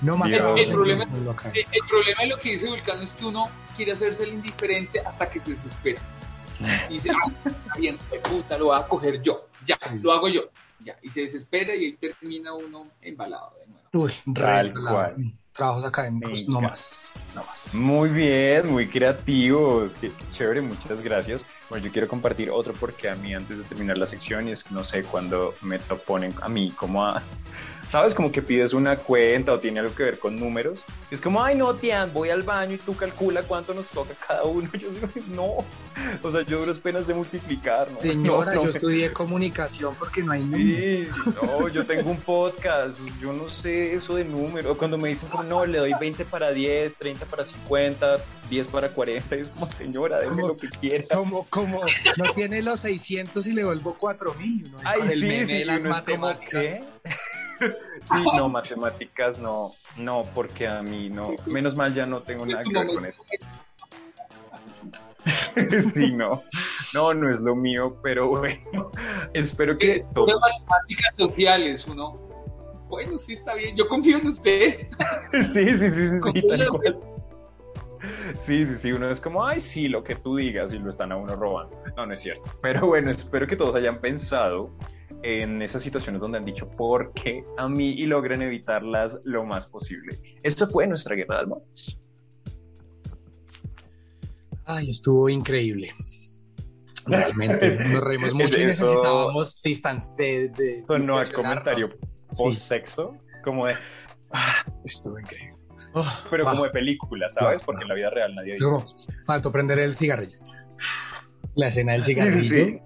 No 0.00 0.16
más 0.16 0.32
El 0.32 0.40
problema-. 0.70 1.04
El, 1.04 1.60
el 1.72 1.88
problema 1.88 2.22
de 2.22 2.26
lo 2.28 2.38
que 2.38 2.50
dice 2.52 2.68
Vulcano 2.68 3.02
es 3.02 3.12
que 3.14 3.24
uno 3.26 3.50
quiere 3.76 3.92
hacerse 3.92 4.22
el 4.24 4.30
indiferente 4.30 5.00
hasta 5.00 5.28
que 5.28 5.40
se 5.40 5.50
desespera. 5.52 6.00
Y 6.88 6.94
dice, 6.94 7.10
ah, 7.10 7.32
está 7.44 7.74
bien, 7.78 7.98
de 8.10 8.18
puta, 8.20 8.56
lo 8.58 8.66
voy 8.66 8.78
a 8.78 8.86
coger 8.86 9.20
yo. 9.22 9.48
Ya, 9.66 9.76
Sí. 9.76 9.88
lo 10.00 10.12
hago 10.12 10.28
yo. 10.28 10.50
Ya, 10.84 10.96
y 11.02 11.08
se 11.10 11.22
desespera 11.22 11.74
y 11.74 11.84
ahí 11.86 11.92
termina 11.96 12.52
uno 12.52 12.86
embalado 13.02 13.52
de 13.60 13.66
nuevo. 13.66 13.88
Uy, 13.92 14.12
Tal 14.34 14.68
re- 14.68 14.80
cual. 14.88 15.16
Trabajos 15.58 15.84
académicos, 15.84 16.46
Venga. 16.46 16.60
no 16.60 16.68
más. 16.68 16.92
No 17.34 17.42
más. 17.42 17.74
Muy 17.74 18.10
bien, 18.10 18.70
muy 18.70 18.86
creativos. 18.88 19.98
Qué, 19.98 20.12
qué 20.12 20.24
chévere, 20.30 20.60
muchas 20.60 21.02
gracias. 21.02 21.44
Bueno, 21.68 21.84
yo 21.84 21.90
quiero 21.90 22.06
compartir 22.06 22.48
otro 22.52 22.72
porque 22.74 23.08
a 23.08 23.16
mí 23.16 23.34
antes 23.34 23.58
de 23.58 23.64
terminar 23.64 23.98
la 23.98 24.06
sección 24.06 24.46
y 24.46 24.52
es 24.52 24.62
que 24.62 24.72
no 24.72 24.84
sé 24.84 25.02
cuando 25.02 25.52
me 25.62 25.80
ponen 25.80 26.32
a 26.42 26.48
mí 26.48 26.70
como 26.70 27.04
a... 27.04 27.24
¿Sabes? 27.88 28.14
Como 28.14 28.30
que 28.30 28.42
pides 28.42 28.74
una 28.74 28.96
cuenta 28.96 29.54
o 29.54 29.58
tiene 29.58 29.80
algo 29.80 29.94
que 29.94 30.02
ver 30.02 30.18
con 30.18 30.38
números. 30.38 30.80
Es 31.10 31.22
como, 31.22 31.42
ay, 31.42 31.56
no, 31.56 31.74
Tian, 31.74 32.12
voy 32.12 32.28
al 32.28 32.42
baño 32.42 32.74
y 32.74 32.76
tú 32.76 32.94
calcula 32.94 33.42
cuánto 33.44 33.72
nos 33.72 33.86
toca 33.86 34.12
cada 34.26 34.44
uno. 34.44 34.68
Yo 34.78 34.90
digo, 34.90 35.08
no. 35.28 35.64
O 36.22 36.30
sea, 36.30 36.42
yo 36.42 36.60
duras 36.60 36.78
penas 36.78 37.06
de 37.06 37.14
multiplicar, 37.14 37.90
¿no? 37.90 37.98
Señora, 37.98 38.54
No, 38.54 38.54
no 38.62 38.64
yo 38.64 38.70
estudié 38.70 39.12
comunicación 39.12 39.94
porque 39.98 40.22
no 40.22 40.32
hay 40.32 40.42
números. 40.42 41.14
Sí, 41.14 41.30
no, 41.42 41.68
yo 41.68 41.84
tengo 41.86 42.10
un 42.10 42.20
podcast, 42.20 43.00
yo 43.20 43.32
no 43.32 43.48
sé 43.48 43.94
eso 43.94 44.14
de 44.16 44.24
números. 44.24 44.76
Cuando 44.76 44.98
me 44.98 45.08
dicen 45.08 45.30
como, 45.30 45.42
no, 45.44 45.64
le 45.64 45.78
doy 45.78 45.94
20 45.98 46.26
para 46.26 46.50
10, 46.50 46.94
30 46.94 47.24
para 47.24 47.44
50, 47.44 48.18
10 48.50 48.68
para 48.68 48.90
40, 48.90 49.34
es 49.36 49.48
como, 49.48 49.72
señora, 49.72 50.20
déme 50.20 50.42
lo 50.42 50.56
que 50.56 50.68
quiera. 50.68 51.06
Como, 51.16 51.46
como 51.48 51.80
no 52.16 52.32
tiene 52.34 52.62
los 52.62 52.80
600 52.80 53.46
y 53.46 53.52
le 53.54 53.64
vuelvo 53.64 53.94
4000. 53.94 54.66
uno 54.68 54.78
ahí 54.84 54.84
Ay, 54.84 54.98
con 55.00 55.10
el 55.10 55.18
sí, 55.18 55.46
sí, 55.46 55.58
de 55.58 55.64
las 55.64 55.78
como, 55.78 55.94
matemáticas. 55.94 56.84
¿qué? 57.02 57.10
Sí, 57.58 58.24
no, 58.36 58.48
matemáticas 58.48 59.38
no, 59.38 59.74
no, 59.96 60.24
porque 60.34 60.66
a 60.66 60.82
mí 60.82 61.10
no, 61.10 61.34
menos 61.46 61.76
mal 61.76 61.94
ya 61.94 62.06
no 62.06 62.22
tengo 62.22 62.46
nada 62.46 62.62
que 62.62 62.72
ver 62.72 62.86
con 62.88 63.06
eso. 63.06 63.22
Sí, 65.92 66.12
no, 66.12 66.42
no, 66.94 67.12
no 67.12 67.30
es 67.30 67.40
lo 67.40 67.54
mío, 67.54 67.98
pero 68.02 68.28
bueno, 68.28 68.90
espero 69.34 69.76
que 69.76 69.96
Eh, 69.96 70.06
todos, 70.14 70.40
matemáticas 70.40 71.14
sociales, 71.18 71.86
uno. 71.86 72.16
Bueno, 72.88 73.18
sí 73.18 73.34
está 73.34 73.52
bien, 73.54 73.76
yo 73.76 73.86
confío 73.88 74.18
en 74.18 74.28
usted. 74.28 74.88
Sí, 75.52 75.70
sí, 75.70 75.90
sí, 75.90 76.08
sí. 76.08 76.18
Sí, 78.34 78.66
sí, 78.66 78.74
sí, 78.76 78.92
uno 78.92 79.10
es 79.10 79.20
como, 79.20 79.44
ay, 79.44 79.60
sí, 79.60 79.88
lo 79.88 80.02
que 80.02 80.14
tú 80.14 80.36
digas 80.36 80.72
y 80.72 80.78
lo 80.78 80.88
están 80.88 81.12
a 81.12 81.16
uno 81.16 81.36
robando. 81.36 81.76
No, 81.96 82.06
no 82.06 82.14
es 82.14 82.20
cierto. 82.20 82.48
Pero 82.62 82.86
bueno, 82.86 83.10
espero 83.10 83.46
que 83.46 83.56
todos 83.56 83.74
hayan 83.74 84.00
pensado 84.00 84.70
en 85.22 85.62
esas 85.62 85.82
situaciones 85.82 86.20
donde 86.20 86.38
han 86.38 86.44
dicho 86.44 86.68
por 86.68 87.12
qué 87.12 87.44
a 87.56 87.68
mí 87.68 87.90
y 87.90 88.06
logren 88.06 88.42
evitarlas 88.42 89.18
lo 89.24 89.44
más 89.44 89.66
posible. 89.66 90.16
Esto 90.42 90.66
fue 90.66 90.86
nuestra 90.86 91.16
guerra 91.16 91.36
de 91.36 91.40
almohadas. 91.40 91.98
Ay, 94.64 94.90
estuvo 94.90 95.28
increíble. 95.28 95.90
Realmente, 97.06 97.76
nos 97.90 98.02
reímos 98.02 98.34
mucho 98.34 98.60
y 98.60 98.66
necesitábamos 98.66 99.60
distancia 99.62 100.14
de, 100.16 100.48
de 100.50 100.82
Sonó 100.86 101.16
a 101.16 101.20
distanciarnos. 101.20 101.30
comentario 101.32 101.88
Sí. 102.32 102.42
post-sexo, 102.42 103.16
como 103.42 103.66
de, 103.66 103.74
ah, 104.32 104.64
estuvo 104.84 105.18
increíble. 105.18 105.56
Oh, 105.94 106.06
Pero 106.30 106.46
ah, 106.46 106.50
como 106.50 106.64
de 106.64 106.70
película, 106.70 107.28
¿sabes? 107.30 107.62
Ah, 107.62 107.64
Porque 107.64 107.80
ah. 107.80 107.84
en 107.84 107.88
la 107.88 107.94
vida 107.94 108.10
real 108.10 108.34
nadie 108.34 108.52
dice 108.52 108.64
Luego, 108.64 108.84
faltó 109.24 109.50
prender 109.50 109.78
el 109.78 109.96
cigarrillo. 109.96 110.38
La 111.58 111.66
escena 111.68 111.92
del 111.92 112.04
cigarrillo. 112.04 112.48
Sí. 112.48 112.80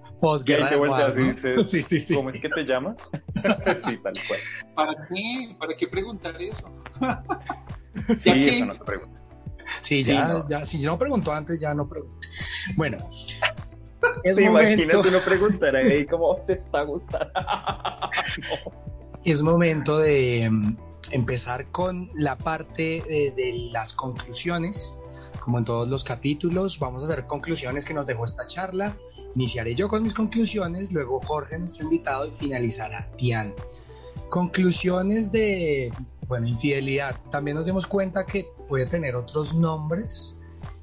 Te 0.44 0.76
volteas 0.76 1.18
y 1.18 1.22
dices, 1.24 1.66
Sí, 1.70 1.82
sí, 1.82 2.00
sí. 2.00 2.14
¿Cómo 2.14 2.30
sí. 2.30 2.38
es 2.38 2.42
que 2.42 2.48
te 2.48 2.64
llamas? 2.64 3.10
sí, 3.84 3.98
tal 4.02 4.14
cual. 4.26 4.40
¿Para 4.74 4.94
qué? 5.08 5.56
¿Para 5.58 5.76
qué 5.76 5.86
preguntar 5.88 6.40
eso? 6.40 6.70
Sí, 8.06 8.16
Ya 8.24 8.32
que- 8.34 8.56
eso 8.56 8.64
no 8.66 8.74
se 8.74 8.84
pregunta. 8.84 9.18
Sí, 9.82 10.02
Sí, 10.02 10.12
ya, 10.12 10.26
no. 10.28 10.48
ya, 10.48 10.64
si 10.64 10.78
no 10.82 10.98
preguntó 10.98 11.32
antes, 11.32 11.60
ya 11.60 11.74
no 11.74 11.86
pregunto. 11.88 12.16
Bueno, 12.76 12.96
es 14.24 14.36
Sí, 14.36 14.44
momento, 14.44 14.82
imagínate 14.82 15.08
uno 15.08 15.18
preguntar 15.24 15.76
ahí 15.76 16.06
cómo 16.06 16.36
te 16.46 16.54
está 16.54 16.82
gustando. 16.82 17.30
es 19.24 19.42
momento 19.42 19.98
de 19.98 20.48
mm, 20.50 20.76
empezar 21.10 21.66
con 21.72 22.08
la 22.14 22.36
parte 22.38 23.02
de, 23.06 23.32
de 23.36 23.68
las 23.72 23.92
conclusiones. 23.92 24.96
Como 25.42 25.58
en 25.58 25.64
todos 25.64 25.88
los 25.88 26.04
capítulos, 26.04 26.78
vamos 26.78 27.02
a 27.02 27.12
hacer 27.12 27.26
conclusiones 27.26 27.84
que 27.84 27.92
nos 27.92 28.06
dejó 28.06 28.24
esta 28.24 28.46
charla. 28.46 28.96
Iniciaré 29.34 29.74
yo 29.74 29.88
con 29.88 30.04
mis 30.04 30.14
conclusiones, 30.14 30.92
luego 30.92 31.18
Jorge, 31.18 31.58
nuestro 31.58 31.84
invitado, 31.84 32.28
y 32.28 32.30
finalizará 32.30 33.10
Tian. 33.16 33.52
Conclusiones 34.30 35.32
de, 35.32 35.92
bueno, 36.28 36.46
infidelidad. 36.46 37.16
También 37.30 37.56
nos 37.56 37.66
dimos 37.66 37.88
cuenta 37.88 38.24
que 38.24 38.46
puede 38.68 38.86
tener 38.86 39.16
otros 39.16 39.52
nombres 39.52 40.38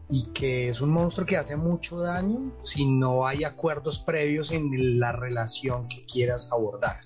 y 0.10 0.26
que 0.34 0.68
es 0.68 0.82
un 0.82 0.90
monstruo 0.90 1.26
que 1.26 1.38
hace 1.38 1.56
mucho 1.56 2.00
daño 2.00 2.52
si 2.62 2.86
no 2.86 3.28
hay 3.28 3.46
acuerdos 3.46 4.00
previos 4.00 4.52
en 4.52 5.00
la 5.00 5.14
relación 5.14 5.88
que 5.88 6.06
quieras 6.06 6.52
abordar. 6.52 7.00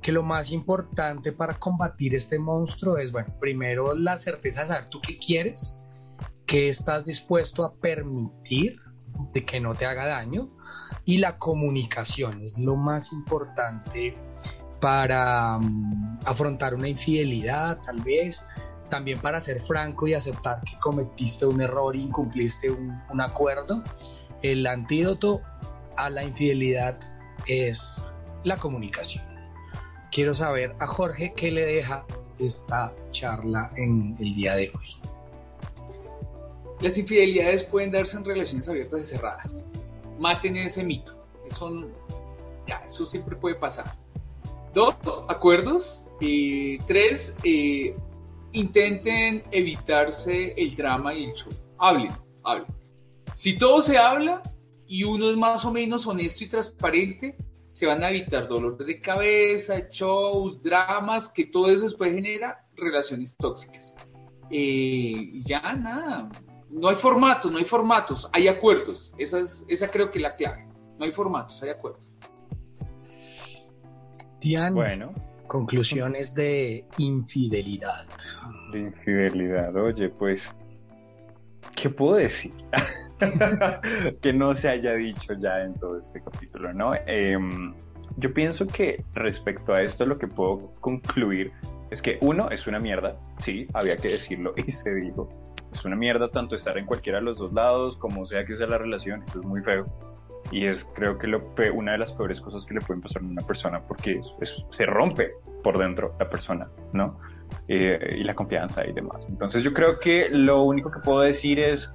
Que 0.00 0.10
lo 0.10 0.22
más 0.22 0.52
importante 0.52 1.32
para 1.32 1.58
combatir 1.58 2.14
este 2.14 2.38
monstruo 2.38 2.96
es, 2.96 3.12
bueno, 3.12 3.34
primero 3.38 3.94
la 3.94 4.16
certeza 4.16 4.62
de 4.62 4.68
saber 4.68 4.86
tú 4.86 5.02
qué 5.02 5.18
quieres, 5.18 5.82
qué 6.48 6.70
estás 6.70 7.04
dispuesto 7.04 7.62
a 7.62 7.74
permitir 7.74 8.80
de 9.34 9.44
que 9.44 9.60
no 9.60 9.74
te 9.74 9.84
haga 9.84 10.06
daño 10.06 10.48
y 11.04 11.18
la 11.18 11.36
comunicación 11.36 12.42
es 12.42 12.58
lo 12.58 12.74
más 12.74 13.12
importante 13.12 14.14
para 14.80 15.58
mm, 15.58 16.20
afrontar 16.24 16.74
una 16.74 16.88
infidelidad 16.88 17.78
tal 17.82 18.00
vez 18.00 18.44
también 18.88 19.20
para 19.20 19.38
ser 19.40 19.60
franco 19.60 20.08
y 20.08 20.14
aceptar 20.14 20.62
que 20.62 20.78
cometiste 20.80 21.44
un 21.44 21.60
error 21.60 21.94
e 21.94 21.98
incumpliste 21.98 22.70
un, 22.70 22.98
un 23.10 23.20
acuerdo. 23.20 23.84
El 24.40 24.66
antídoto 24.66 25.42
a 25.98 26.08
la 26.08 26.24
infidelidad 26.24 26.98
es 27.46 28.00
la 28.44 28.56
comunicación. 28.56 29.22
Quiero 30.10 30.32
saber 30.32 30.74
a 30.78 30.86
Jorge 30.86 31.34
qué 31.36 31.50
le 31.50 31.66
deja 31.66 32.06
esta 32.38 32.94
charla 33.10 33.70
en 33.76 34.16
el 34.18 34.34
día 34.34 34.54
de 34.54 34.72
hoy. 34.74 35.17
Las 36.80 36.96
infidelidades 36.96 37.64
pueden 37.64 37.90
darse 37.90 38.16
en 38.16 38.24
relaciones 38.24 38.68
abiertas 38.68 39.00
y 39.00 39.04
cerradas. 39.04 39.64
Maten 40.18 40.56
ese 40.56 40.84
mito. 40.84 41.14
Eso, 41.50 41.90
ya, 42.66 42.76
eso 42.86 43.06
siempre 43.06 43.36
puede 43.36 43.56
pasar. 43.56 43.96
Dos, 44.74 44.94
acuerdos. 45.28 46.04
Y 46.20 46.78
tres, 46.78 47.34
eh, 47.44 47.96
intenten 48.52 49.42
evitarse 49.50 50.54
el 50.56 50.76
drama 50.76 51.14
y 51.14 51.24
el 51.24 51.32
show. 51.34 51.52
Hablen, 51.78 52.12
hablen. 52.44 52.66
Si 53.34 53.56
todo 53.58 53.80
se 53.80 53.98
habla 53.98 54.42
y 54.86 55.04
uno 55.04 55.30
es 55.30 55.36
más 55.36 55.64
o 55.64 55.72
menos 55.72 56.06
honesto 56.06 56.44
y 56.44 56.48
transparente, 56.48 57.36
se 57.72 57.86
van 57.86 58.02
a 58.02 58.10
evitar 58.10 58.48
dolores 58.48 58.84
de 58.86 59.00
cabeza, 59.00 59.88
shows, 59.90 60.60
dramas, 60.62 61.28
que 61.28 61.46
todo 61.46 61.68
eso 61.68 61.84
después 61.84 62.12
genera 62.12 62.66
relaciones 62.74 63.36
tóxicas. 63.36 63.96
Eh, 64.50 65.40
ya 65.44 65.74
nada, 65.74 66.28
no 66.70 66.88
hay 66.88 66.96
formatos, 66.96 67.50
no 67.50 67.58
hay 67.58 67.64
formatos, 67.64 68.28
hay 68.32 68.48
acuerdos. 68.48 69.14
Esa, 69.18 69.40
es, 69.40 69.64
esa 69.68 69.88
creo 69.88 70.10
que 70.10 70.18
es 70.18 70.22
la 70.22 70.36
clave. 70.36 70.66
No 70.98 71.04
hay 71.04 71.12
formatos, 71.12 71.62
hay 71.62 71.70
acuerdos. 71.70 72.02
Tian, 74.40 74.74
Bueno, 74.74 75.12
conclusiones 75.46 76.34
de 76.34 76.84
infidelidad. 76.98 78.06
de 78.72 78.80
infidelidad, 78.80 79.74
oye, 79.76 80.08
pues, 80.10 80.54
¿qué 81.74 81.90
puedo 81.90 82.16
decir? 82.16 82.52
que 84.22 84.32
no 84.32 84.54
se 84.54 84.68
haya 84.68 84.92
dicho 84.94 85.32
ya 85.34 85.60
en 85.62 85.74
todo 85.74 85.98
este 85.98 86.22
capítulo, 86.22 86.72
¿no? 86.72 86.92
Em, 87.06 87.74
yo 88.16 88.32
pienso 88.32 88.66
que 88.66 89.04
respecto 89.14 89.72
a 89.72 89.82
esto 89.82 90.06
lo 90.06 90.18
que 90.18 90.28
puedo 90.28 90.72
concluir 90.80 91.52
es 91.90 92.02
que 92.02 92.18
uno 92.20 92.50
es 92.50 92.66
una 92.66 92.78
mierda, 92.78 93.16
sí, 93.38 93.66
había 93.74 93.96
que 93.96 94.08
decirlo 94.08 94.54
y 94.56 94.70
se 94.70 94.94
dijo. 94.94 95.28
Es 95.72 95.84
una 95.84 95.96
mierda 95.96 96.28
tanto 96.30 96.54
estar 96.56 96.76
en 96.78 96.86
cualquiera 96.86 97.18
de 97.18 97.24
los 97.24 97.38
dos 97.38 97.52
lados, 97.52 97.96
como 97.96 98.24
sea 98.26 98.44
que 98.44 98.54
sea 98.54 98.66
la 98.66 98.78
relación, 98.78 99.22
es 99.28 99.36
muy 99.36 99.62
feo. 99.62 99.86
Y 100.50 100.66
es 100.66 100.88
creo 100.94 101.18
que 101.18 101.26
lo 101.26 101.42
una 101.74 101.92
de 101.92 101.98
las 101.98 102.12
peores 102.12 102.40
cosas 102.40 102.64
que 102.64 102.74
le 102.74 102.80
pueden 102.80 103.02
pasar 103.02 103.22
a 103.22 103.26
una 103.26 103.42
persona 103.42 103.82
porque 103.82 104.12
es- 104.18 104.32
es- 104.40 104.64
se 104.70 104.86
rompe 104.86 105.32
por 105.62 105.76
dentro 105.78 106.14
la 106.18 106.28
persona, 106.30 106.68
¿no? 106.92 107.18
Eh, 107.66 108.16
y 108.18 108.24
la 108.24 108.34
confianza 108.34 108.86
y 108.86 108.92
demás. 108.92 109.26
Entonces 109.28 109.62
yo 109.62 109.72
creo 109.72 109.98
que 110.00 110.28
lo 110.30 110.62
único 110.62 110.90
que 110.90 111.00
puedo 111.00 111.20
decir 111.20 111.58
es 111.58 111.94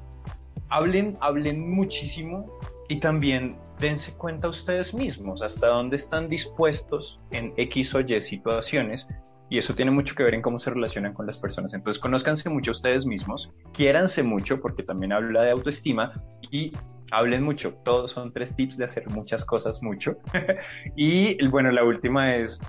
hablen, 0.69 1.17
hablen 1.21 1.69
muchísimo 1.71 2.59
y 2.89 2.97
también 2.99 3.55
dense 3.80 4.15
cuenta 4.17 4.49
ustedes 4.49 4.93
mismos 4.93 5.41
hasta 5.41 5.67
dónde 5.67 5.95
están 5.95 6.30
dispuestos 6.30 7.19
en 7.32 7.53
X 7.57 7.95
o 7.95 8.01
Y 8.01 8.21
situaciones 8.21 9.07
y 9.53 9.59
eso 9.59 9.75
tiene 9.75 9.91
mucho 9.91 10.15
que 10.15 10.23
ver 10.23 10.33
en 10.33 10.41
cómo 10.41 10.57
se 10.57 10.71
relacionan 10.71 11.13
con 11.13 11.27
las 11.27 11.37
personas. 11.37 11.75
Entonces, 11.75 12.01
conózcanse 12.01 12.49
mucho 12.49 12.71
ustedes 12.71 13.05
mismos, 13.05 13.53
quiéranse 13.71 14.23
mucho, 14.23 14.59
porque 14.59 14.81
también 14.81 15.13
habla 15.13 15.43
de 15.43 15.51
autoestima, 15.51 16.11
y 16.49 16.71
hablen 17.11 17.43
mucho. 17.43 17.75
Todos 17.85 18.09
son 18.09 18.33
tres 18.33 18.55
tips 18.55 18.77
de 18.77 18.85
hacer 18.85 19.07
muchas 19.11 19.45
cosas 19.45 19.83
mucho. 19.83 20.17
y 20.95 21.37
bueno, 21.49 21.69
la 21.69 21.83
última 21.83 22.35
es, 22.35 22.59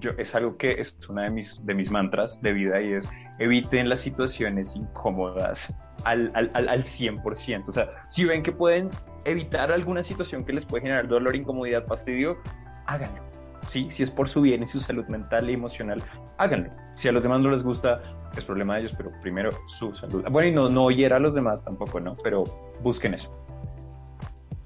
yo, 0.00 0.10
es 0.18 0.34
algo 0.34 0.56
que 0.56 0.80
es 0.80 0.98
una 1.08 1.22
de 1.22 1.30
mis, 1.30 1.64
de 1.64 1.74
mis 1.74 1.92
mantras 1.92 2.42
de 2.42 2.52
vida 2.52 2.82
y 2.82 2.94
es 2.94 3.08
eviten 3.38 3.88
las 3.88 4.00
situaciones 4.00 4.74
incómodas 4.74 5.72
al, 6.04 6.32
al, 6.34 6.50
al, 6.54 6.68
al 6.68 6.82
100%. 6.82 7.68
O 7.68 7.70
sea, 7.70 7.88
si 8.08 8.24
ven 8.24 8.42
que 8.42 8.50
pueden 8.50 8.90
evitar 9.26 9.70
alguna 9.70 10.02
situación 10.02 10.44
que 10.44 10.54
les 10.54 10.66
puede 10.66 10.82
generar 10.82 11.06
dolor, 11.06 11.36
incomodidad, 11.36 11.86
fastidio, 11.86 12.36
háganlo. 12.86 13.31
Sí, 13.68 13.88
si 13.90 14.02
es 14.02 14.10
por 14.10 14.28
su 14.28 14.42
bien 14.42 14.62
y 14.62 14.66
su 14.66 14.80
salud 14.80 15.06
mental 15.06 15.48
y 15.48 15.54
emocional, 15.54 16.02
háganlo. 16.38 16.70
Si 16.96 17.08
a 17.08 17.12
los 17.12 17.22
demás 17.22 17.40
no 17.40 17.50
les 17.50 17.62
gusta, 17.62 18.02
es 18.36 18.44
problema 18.44 18.74
de 18.74 18.80
ellos, 18.80 18.94
pero 18.96 19.12
primero 19.20 19.50
su 19.66 19.94
salud. 19.94 20.24
Bueno, 20.30 20.48
y 20.48 20.52
no, 20.52 20.68
no 20.68 20.84
oyer 20.84 21.12
a 21.12 21.18
los 21.18 21.34
demás 21.34 21.64
tampoco, 21.64 22.00
¿no? 22.00 22.16
Pero 22.22 22.44
busquen 22.82 23.14
eso. 23.14 23.30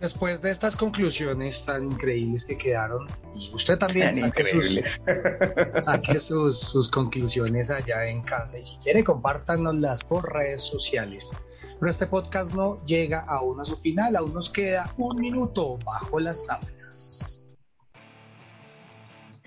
Después 0.01 0.43
de 0.43 0.51
estas 0.51 0.77
conclusiones 0.77 1.65
tan 1.65 1.87
increíbles 1.87 2.45
que 2.45 2.59
quedaron, 2.59 3.07
y 3.35 3.51
usted 3.55 3.79
también 3.79 4.15
saque, 4.15 4.45
sus, 4.45 5.01
saque 5.81 6.19
sus, 6.19 6.61
sus 6.61 6.91
conclusiones 6.91 7.71
allá 7.71 8.05
en 8.05 8.21
casa 8.23 8.59
y 8.59 8.63
si 8.63 8.77
quiere 8.79 9.03
compártanoslas 9.03 10.05
por 10.05 10.31
redes 10.35 10.63
sociales. 10.63 11.33
Pero 11.81 11.89
este 11.89 12.07
podcast 12.07 12.53
no 12.53 12.85
llega 12.85 13.21
aún 13.21 13.59
a 13.59 13.65
su 13.65 13.75
final, 13.77 14.17
aún 14.17 14.35
nos 14.35 14.51
queda 14.51 14.93
un 14.99 15.19
minuto 15.19 15.79
bajo 15.87 16.21
las 16.21 16.45
sábanas. 16.45 17.36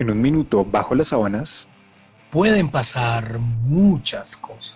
En 0.00 0.10
un 0.10 0.20
minuto, 0.20 0.64
bajo 0.64 0.94
las 0.94 1.08
sábanas, 1.08 1.68
Pueden 2.32 2.68
pasar 2.70 3.38
muchas 3.38 4.36
cosas. 4.36 4.74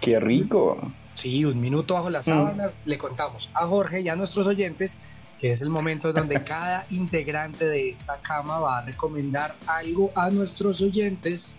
qué 0.00 0.18
rico. 0.18 0.80
Sí, 1.14 1.44
un 1.44 1.60
minuto 1.60 1.92
bajo 1.94 2.08
las 2.10 2.26
Mm. 2.26 2.30
sábanas. 2.30 2.78
Le 2.86 2.96
contamos 2.98 3.50
a 3.54 3.66
Jorge 3.66 4.00
y 4.00 4.08
a 4.08 4.16
nuestros 4.16 4.46
oyentes 4.46 4.98
que 5.38 5.50
es 5.52 5.62
el 5.62 5.70
momento 5.70 6.12
donde 6.12 6.42
cada 6.44 6.84
integrante 6.90 7.64
de 7.66 7.88
esta 7.88 8.18
cama 8.20 8.58
va 8.58 8.78
a 8.78 8.82
recomendar 8.84 9.54
algo 9.66 10.10
a 10.14 10.30
nuestros 10.30 10.82
oyentes 10.82 11.54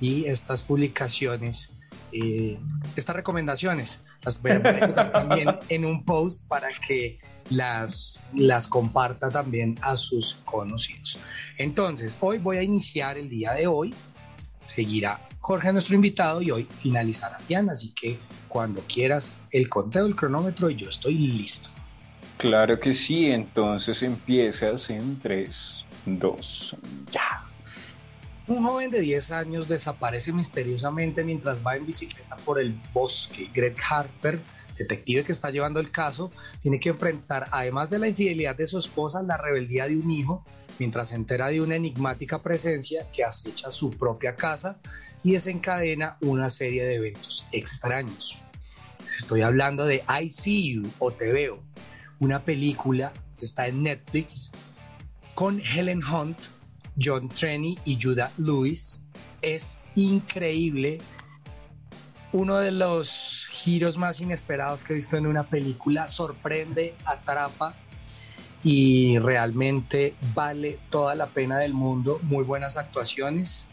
y 0.00 0.24
estas 0.26 0.62
publicaciones, 0.62 1.72
eh, 2.12 2.58
estas 2.96 3.16
recomendaciones, 3.16 4.04
las 4.22 4.40
voy 4.42 4.52
a 4.52 4.56
ejecutar 4.70 5.12
también 5.12 5.48
en 5.68 5.84
un 5.84 6.04
post 6.04 6.46
para 6.48 6.68
que 6.86 7.18
las, 7.50 8.24
las 8.34 8.68
comparta 8.68 9.30
también 9.30 9.78
a 9.82 9.96
sus 9.96 10.34
conocidos. 10.44 11.18
Entonces, 11.58 12.16
hoy 12.20 12.38
voy 12.38 12.58
a 12.58 12.62
iniciar 12.62 13.18
el 13.18 13.28
día 13.28 13.52
de 13.52 13.66
hoy. 13.66 13.94
Seguirá 14.62 15.20
Jorge, 15.42 15.72
nuestro 15.72 15.96
invitado, 15.96 16.40
y 16.40 16.52
hoy 16.52 16.68
finalizará 16.70 17.40
Diana. 17.48 17.72
Así 17.72 17.92
que 17.92 18.18
cuando 18.48 18.80
quieras 18.82 19.40
el 19.50 19.68
conteo, 19.68 20.06
el 20.06 20.14
cronómetro, 20.14 20.70
yo 20.70 20.88
estoy 20.88 21.14
listo. 21.14 21.68
Claro 22.36 22.78
que 22.78 22.92
sí, 22.92 23.26
entonces 23.26 24.02
empiezas 24.02 24.88
en 24.90 25.18
3, 25.20 25.84
2, 26.06 26.76
ya. 27.12 27.51
Un 28.48 28.64
joven 28.64 28.90
de 28.90 29.00
10 29.00 29.30
años 29.30 29.68
desaparece 29.68 30.32
misteriosamente 30.32 31.22
mientras 31.22 31.64
va 31.64 31.76
en 31.76 31.86
bicicleta 31.86 32.36
por 32.36 32.58
el 32.58 32.80
bosque. 32.92 33.48
Greg 33.54 33.76
Harper, 33.88 34.40
detective 34.76 35.24
que 35.24 35.30
está 35.30 35.50
llevando 35.50 35.78
el 35.78 35.92
caso, 35.92 36.32
tiene 36.60 36.80
que 36.80 36.88
enfrentar, 36.88 37.46
además 37.52 37.88
de 37.88 38.00
la 38.00 38.08
infidelidad 38.08 38.56
de 38.56 38.66
su 38.66 38.78
esposa, 38.78 39.22
la 39.22 39.36
rebeldía 39.36 39.86
de 39.86 39.96
un 39.96 40.10
hijo, 40.10 40.44
mientras 40.80 41.10
se 41.10 41.14
entera 41.14 41.48
de 41.48 41.60
una 41.60 41.76
enigmática 41.76 42.42
presencia 42.42 43.08
que 43.12 43.22
acecha 43.22 43.70
su 43.70 43.92
propia 43.92 44.34
casa 44.34 44.80
y 45.22 45.32
desencadena 45.32 46.16
una 46.20 46.50
serie 46.50 46.84
de 46.84 46.96
eventos 46.96 47.46
extraños. 47.52 48.42
Estoy 49.04 49.42
hablando 49.42 49.84
de 49.86 50.02
I 50.20 50.28
See 50.30 50.74
You 50.74 50.90
o 50.98 51.12
Te 51.12 51.32
Veo, 51.32 51.62
una 52.18 52.44
película 52.44 53.12
que 53.38 53.44
está 53.44 53.68
en 53.68 53.84
Netflix 53.84 54.50
con 55.34 55.60
Helen 55.60 56.02
Hunt, 56.04 56.38
John 57.00 57.28
Trenny 57.28 57.78
y 57.84 57.98
Judah 58.00 58.32
Lewis. 58.38 59.02
Es 59.40 59.78
increíble 59.94 61.00
uno 62.32 62.58
de 62.58 62.72
los 62.72 63.46
giros 63.50 63.98
más 63.98 64.20
inesperados 64.20 64.84
que 64.84 64.94
he 64.94 64.96
visto 64.96 65.16
en 65.16 65.26
una 65.26 65.44
película. 65.44 66.06
Sorprende, 66.06 66.94
atrapa 67.04 67.74
y 68.64 69.18
realmente 69.18 70.14
vale 70.34 70.78
toda 70.90 71.14
la 71.14 71.26
pena 71.26 71.58
del 71.58 71.74
mundo. 71.74 72.18
Muy 72.22 72.44
buenas 72.44 72.76
actuaciones. 72.76 73.68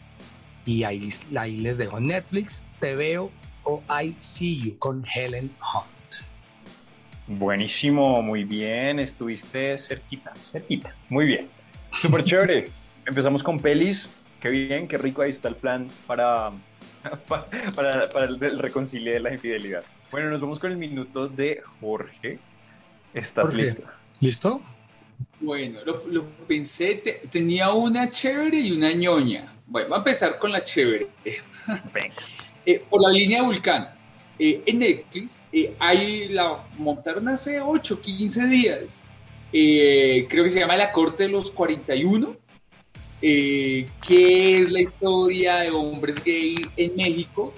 Y 0.66 0.84
ahí, 0.84 1.08
ahí 1.36 1.56
les 1.56 1.78
dejo 1.78 2.00
Netflix, 2.00 2.64
Te 2.80 2.94
veo 2.94 3.30
o 3.64 3.82
I 4.02 4.14
See 4.18 4.60
You 4.60 4.78
con 4.78 5.04
Helen 5.14 5.50
Hunt. 5.60 7.38
Buenísimo, 7.38 8.22
muy 8.22 8.44
bien. 8.44 8.98
Estuviste 8.98 9.78
cerquita, 9.78 10.32
cerquita. 10.42 10.94
Muy 11.08 11.26
bien. 11.26 11.48
Súper 11.92 12.24
chévere. 12.24 12.70
Empezamos 13.10 13.42
con 13.42 13.58
pelis. 13.58 14.08
Qué 14.40 14.48
bien, 14.48 14.86
qué 14.86 14.96
rico. 14.96 15.20
Ahí 15.22 15.32
está 15.32 15.48
el 15.48 15.56
plan 15.56 15.88
para, 16.06 16.52
para, 17.74 18.08
para, 18.08 18.24
el, 18.26 18.42
el 18.42 18.58
reconciliar 18.60 19.14
de 19.14 19.20
la 19.20 19.34
infidelidad. 19.34 19.82
Bueno, 20.12 20.30
nos 20.30 20.40
vamos 20.40 20.60
con 20.60 20.70
el 20.70 20.78
minuto 20.78 21.26
de 21.26 21.60
Jorge. 21.80 22.38
¿Estás 23.12 23.46
Jorge, 23.46 23.62
listo? 23.62 23.82
¿Listo? 24.20 24.60
Bueno, 25.40 25.80
lo, 25.84 26.06
lo 26.06 26.24
pensé, 26.46 26.94
te- 26.94 27.22
tenía 27.32 27.72
una 27.72 28.10
chévere 28.12 28.60
y 28.60 28.70
una 28.70 28.92
ñoña. 28.92 29.52
Bueno, 29.66 29.88
voy 29.88 29.96
a 29.96 29.98
empezar 29.98 30.38
con 30.38 30.52
la 30.52 30.62
chévere. 30.64 31.08
Venga. 31.92 32.14
Eh, 32.66 32.84
por 32.90 33.00
la 33.02 33.08
línea 33.08 33.42
Vulcano. 33.42 33.88
Eh, 34.38 34.62
en 34.66 34.80
Netflix, 34.80 35.40
eh, 35.50 35.74
hay 35.78 36.28
la 36.28 36.62
montaron 36.76 37.26
hace 37.28 37.58
8, 37.58 38.02
15 38.02 38.46
días. 38.48 39.02
Eh, 39.50 40.26
creo 40.28 40.44
que 40.44 40.50
se 40.50 40.60
llama 40.60 40.76
La 40.76 40.92
Corte 40.92 41.22
de 41.22 41.30
los 41.30 41.50
41, 41.50 42.36
eh, 43.22 43.86
que 44.06 44.56
es 44.56 44.70
la 44.70 44.80
historia 44.80 45.56
de 45.58 45.70
hombres 45.70 46.22
gay 46.24 46.56
en 46.76 46.96
México, 46.96 47.52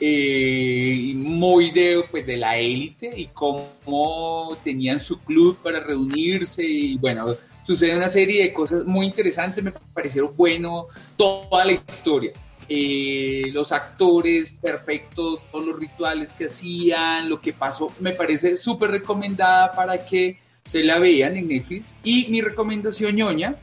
eh, 0.00 1.12
muy 1.14 1.70
de, 1.70 2.04
pues, 2.10 2.26
de 2.26 2.36
la 2.36 2.58
élite 2.58 3.10
y 3.16 3.26
cómo 3.26 4.56
tenían 4.62 5.00
su 5.00 5.20
club 5.20 5.58
para 5.62 5.80
reunirse 5.80 6.64
y 6.64 6.98
bueno, 6.98 7.34
sucede 7.62 7.96
una 7.96 8.08
serie 8.08 8.42
de 8.42 8.52
cosas 8.52 8.84
muy 8.84 9.06
interesantes, 9.06 9.64
me 9.64 9.72
parecieron 9.94 10.34
bueno 10.36 10.88
toda 11.16 11.64
la 11.64 11.72
historia. 11.72 12.32
Eh, 12.68 13.42
los 13.52 13.70
actores 13.70 14.54
perfectos, 14.60 15.40
todos 15.52 15.64
los 15.64 15.78
rituales 15.78 16.32
que 16.32 16.46
hacían, 16.46 17.28
lo 17.28 17.40
que 17.40 17.52
pasó, 17.52 17.92
me 18.00 18.12
parece 18.12 18.56
súper 18.56 18.90
recomendada 18.90 19.72
para 19.72 20.04
que 20.04 20.40
se 20.64 20.82
la 20.82 20.98
vean 20.98 21.36
en 21.36 21.48
Netflix. 21.48 21.94
Y 22.02 22.26
mi 22.28 22.40
recomendación 22.40 23.14
ñoña, 23.14 23.54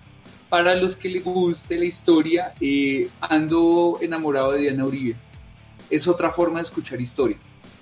para 0.54 0.76
los 0.76 0.96
que 0.96 1.10
les 1.10 1.24
guste 1.24 1.80
la 1.80 1.86
historia, 1.86 2.54
eh, 2.62 3.10
ando 3.22 3.98
enamorado 4.02 4.52
de 4.52 4.60
Diana 4.60 4.86
Uribe. 4.86 5.16
Es 5.90 6.08
otra 6.08 6.30
forma 6.30 6.60
de 6.60 6.66
escuchar 6.66 7.02
historia. 7.02 7.38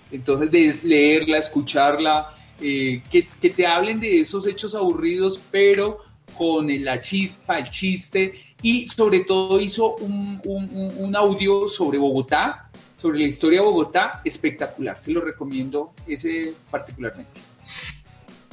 Entonces, 0.10 0.50
de 0.50 0.74
leerla, 0.88 1.38
escucharla, 1.38 2.34
eh, 2.62 3.04
que, 3.12 3.24
te 3.50 3.68
hablen 3.68 4.00
de 4.00 4.22
esos 4.22 4.48
hechos 4.48 4.74
aburridos, 4.74 5.38
pero 5.52 5.98
con 6.38 6.70
la 6.86 7.02
chispa, 7.02 7.60
el 7.60 7.70
chiste, 7.70 8.36
y 8.62 8.88
sobre 8.88 9.26
todo 9.26 9.60
hizo 9.60 9.98
un, 9.98 11.12
audio 11.14 11.68
sobre 11.68 11.98
Bogotá, 11.98 12.70
sobre 13.02 13.20
la 13.20 13.28
historia 13.28 13.60
de 13.60 13.66
Bogotá, 13.66 14.22
espectacular. 14.24 14.98
Se 14.98 15.12
lo 15.12 15.20
recomiendo 15.20 15.92
ese 16.08 16.54
particularmente. 16.70 17.42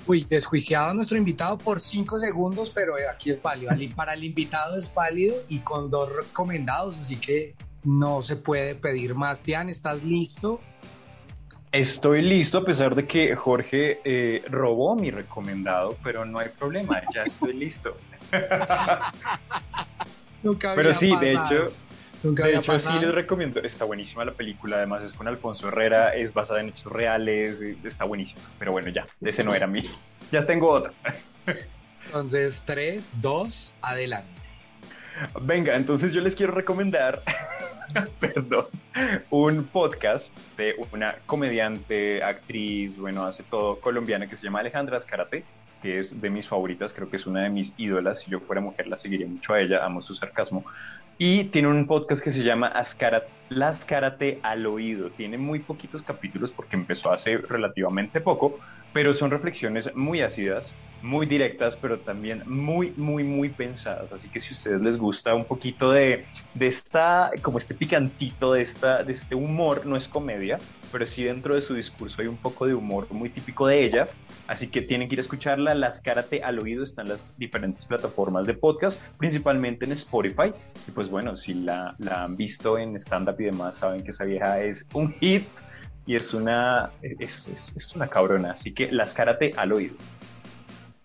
Uy, 0.09 0.25
desjuiciado 0.25 0.89
a 0.89 0.95
nuestro 0.95 1.19
invitado 1.19 1.59
por 1.59 1.83
cinco 1.83 2.19
segundos, 2.19 2.71
pero 2.71 2.95
aquí 3.15 3.29
es 3.29 3.43
válido. 3.43 3.71
Para 3.95 4.15
el 4.15 4.25
invitado 4.25 4.77
es 4.77 4.93
válido 4.93 5.37
y 5.51 5.59
con 5.59 5.91
dos 5.91 6.11
recomendados, 6.11 6.99
así 6.99 7.17
que 7.17 7.55
no 7.85 8.23
se 8.23 8.37
puede 8.37 8.75
pedir 8.75 9.15
más. 9.15 9.43
Tian, 9.43 9.69
¿estás 9.69 10.05
listo? 10.05 10.61
Estoy 11.73 12.23
listo 12.23 12.57
a 12.57 12.65
pesar 12.65 12.95
de 12.95 13.07
que 13.07 13.37
Jorge 13.37 14.01
eh, 14.03 14.43
robó 14.49 14.97
mi 14.97 15.11
recomendado, 15.11 15.95
pero 16.03 16.25
no 16.25 16.39
hay 16.39 16.49
problema, 16.59 17.03
ya 17.15 17.25
estoy 17.25 17.53
listo. 17.53 17.95
Nunca 20.43 20.75
pero 20.75 20.95
sí, 20.95 21.13
pasado. 21.13 21.27
de 21.27 21.33
hecho, 21.33 21.71
Nunca 22.23 22.47
de 22.47 22.57
hecho 22.57 22.79
sí 22.79 22.93
les 23.01 23.13
recomiendo, 23.13 23.61
está 23.63 23.85
buenísima 23.85 24.25
la 24.25 24.33
película, 24.33 24.77
además 24.77 25.05
es 25.05 25.15
con 25.15 25.29
Alfonso 25.29 25.69
Herrera, 25.69 26.15
es 26.15 26.35
basada 26.35 26.61
en 26.61 26.69
hechos 26.69 26.93
reales, 26.93 27.63
está 27.85 28.05
buenísima, 28.05 28.41
pero 28.59 28.73
bueno, 28.73 28.89
ya, 28.89 29.07
ese 29.21 29.45
no 29.45 29.55
era 29.55 29.67
mí, 29.67 29.85
ya 30.33 30.45
tengo 30.45 30.71
otro. 30.71 30.93
Entonces, 32.07 32.63
3, 32.65 33.13
2, 33.21 33.77
adelante. 33.83 34.31
Venga, 35.43 35.77
entonces 35.77 36.13
yo 36.13 36.21
les 36.21 36.35
quiero 36.35 36.53
recomendar, 36.53 37.23
perdón, 38.21 38.67
un 39.31 39.65
podcast 39.65 40.37
de 40.57 40.75
una 40.93 41.17
comediante, 41.27 42.23
actriz, 42.23 42.97
bueno, 42.97 43.25
hace 43.25 43.43
todo, 43.45 43.79
colombiana 43.81 44.27
que 44.27 44.37
se 44.37 44.43
llama 44.45 44.61
Alejandra 44.61 44.97
Azcárate, 44.97 45.45
que 45.83 45.99
es 45.99 46.21
de 46.21 46.31
mis 46.31 46.49
favoritas, 46.49 46.93
creo 46.93 47.09
que 47.09 47.17
es 47.17 47.27
una 47.27 47.43
de 47.43 47.51
mis 47.51 47.75
ídolas, 47.77 48.21
si 48.21 48.31
yo 48.31 48.41
fuera 48.41 48.61
mujer 48.61 48.87
la 48.89 48.97
seguiría 48.97 49.27
mucho 49.27 49.55
a 49.55 49.61
ella, 49.61 49.85
amo 49.85 50.03
su 50.03 50.15
sarcasmo, 50.15 50.65
y 51.19 51.45
tiene 51.45 51.69
un 51.69 51.87
podcast 51.87 52.23
que 52.23 52.31
se 52.31 52.43
llama 52.43 52.69
Azcárate, 52.69 53.29
Lascárate 53.49 54.41
al 54.43 54.67
oído, 54.67 55.11
tiene 55.11 55.39
muy 55.39 55.61
poquitos 55.61 56.03
capítulos 56.03 56.53
porque 56.53 56.77
empezó 56.77 57.11
hace 57.11 57.39
relativamente 57.39 58.21
poco, 58.21 58.59
pero 58.93 59.13
son 59.13 59.31
reflexiones 59.31 59.95
muy 59.95 60.21
ácidas, 60.21 60.75
muy 61.03 61.27
directas, 61.27 61.77
pero 61.77 61.99
también 61.99 62.43
muy, 62.47 62.93
muy, 62.97 63.25
muy 63.25 63.49
pensadas. 63.49 64.13
Así 64.13 64.29
que 64.29 64.39
si 64.41 64.51
a 64.51 64.53
ustedes 64.53 64.81
les 64.83 64.99
gusta 64.99 65.35
un 65.35 65.45
poquito 65.45 65.91
de, 65.91 66.27
de 66.55 66.67
esta, 66.67 67.31
como 67.41 67.59
este 67.59 67.75
picantito 67.75 68.53
de, 68.53 68.63
esta, 68.63 69.03
de 69.03 69.13
este 69.13 69.35
humor, 69.35 69.87
no 69.87 69.97
es 69.97 70.09
comedia, 70.09 70.59
pero 70.93 71.07
sí 71.07 71.25
dentro 71.25 71.55
de 71.55 71.61
su 71.61 71.75
discurso 71.75 72.21
hay 72.21 72.29
un 72.29 72.37
poco 72.37 72.67
de 72.67 72.75
humor 72.75 73.07
muy 73.11 73.31
típico 73.31 73.67
de 73.67 73.85
ella. 73.85 74.09
Así 74.49 74.69
que 74.69 74.81
tienen 74.81 75.09
que 75.09 75.15
ir 75.15 75.19
a 75.19 75.23
escucharla. 75.23 75.75
Las 75.75 76.01
Cárate 76.01 76.43
al 76.43 76.59
oído 76.59 76.83
están 76.83 77.07
en 77.07 77.13
las 77.13 77.39
diferentes 77.39 77.85
plataformas 77.85 78.47
de 78.47 78.55
podcast, 78.55 79.01
principalmente 79.19 79.85
en 79.85 79.93
Spotify. 79.93 80.53
Y 80.87 80.91
pues 80.91 81.11
bueno, 81.11 81.37
si 81.37 81.53
la, 81.53 81.95
la 81.99 82.25
han 82.25 82.37
visto 82.37 82.79
en 82.79 82.97
stand-up 82.97 83.37
y 83.39 83.45
demás, 83.45 83.77
saben 83.77 84.03
que 84.03 84.11
esa 84.11 84.25
vieja 84.25 84.61
es 84.61 84.87
un 84.95 85.13
hit 85.21 85.47
y 86.07 86.15
es 86.15 86.33
una, 86.33 86.91
es, 87.03 87.47
es, 87.47 87.73
es 87.77 87.95
una 87.95 88.09
cabrona. 88.09 88.53
Así 88.53 88.73
que 88.73 88.91
las 88.91 89.13
Cárate 89.13 89.53
al 89.55 89.73
oído. 89.73 89.95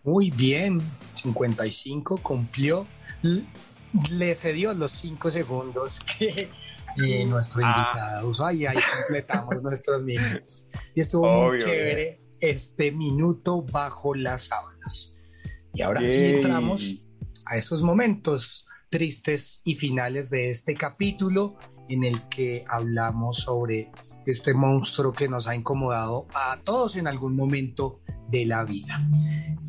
Muy 0.03 0.31
bien, 0.31 0.81
55 1.13 2.17
cumplió, 2.17 2.87
le 4.11 4.35
cedió 4.35 4.73
los 4.73 4.91
5 4.91 5.31
segundos 5.31 5.99
que 6.01 6.49
eh, 6.97 7.25
nuestro 7.25 7.61
invitado 7.61 8.19
ah. 8.19 8.25
usó 8.25 8.45
ahí 8.45 8.65
completamos 8.97 9.63
nuestros 9.63 10.03
minutos. 10.03 10.65
Y 10.95 11.01
estuvo 11.01 11.29
Obvio, 11.29 11.49
muy 11.49 11.59
chévere. 11.59 12.22
Este 12.43 12.91
minuto 12.91 13.61
bajo 13.71 14.13
las 14.13 14.47
sábanas. 14.47 15.17
Y 15.73 15.81
ahora 15.81 16.01
Yay. 16.01 16.09
sí 16.11 16.25
entramos 16.25 17.03
a 17.45 17.55
esos 17.55 17.81
momentos 17.83 18.67
tristes 18.91 19.61
y 19.63 19.75
finales 19.75 20.29
de 20.29 20.49
este 20.49 20.75
capítulo 20.75 21.55
en 21.87 22.03
el 22.03 22.21
que 22.27 22.65
hablamos 22.67 23.37
sobre 23.37 23.89
este 24.25 24.53
monstruo 24.53 25.13
que 25.13 25.29
nos 25.29 25.47
ha 25.47 25.55
incomodado 25.55 26.27
a 26.33 26.59
todos 26.65 26.97
en 26.97 27.07
algún 27.07 27.33
momento 27.33 28.01
de 28.27 28.45
la 28.45 28.65
vida. 28.65 29.01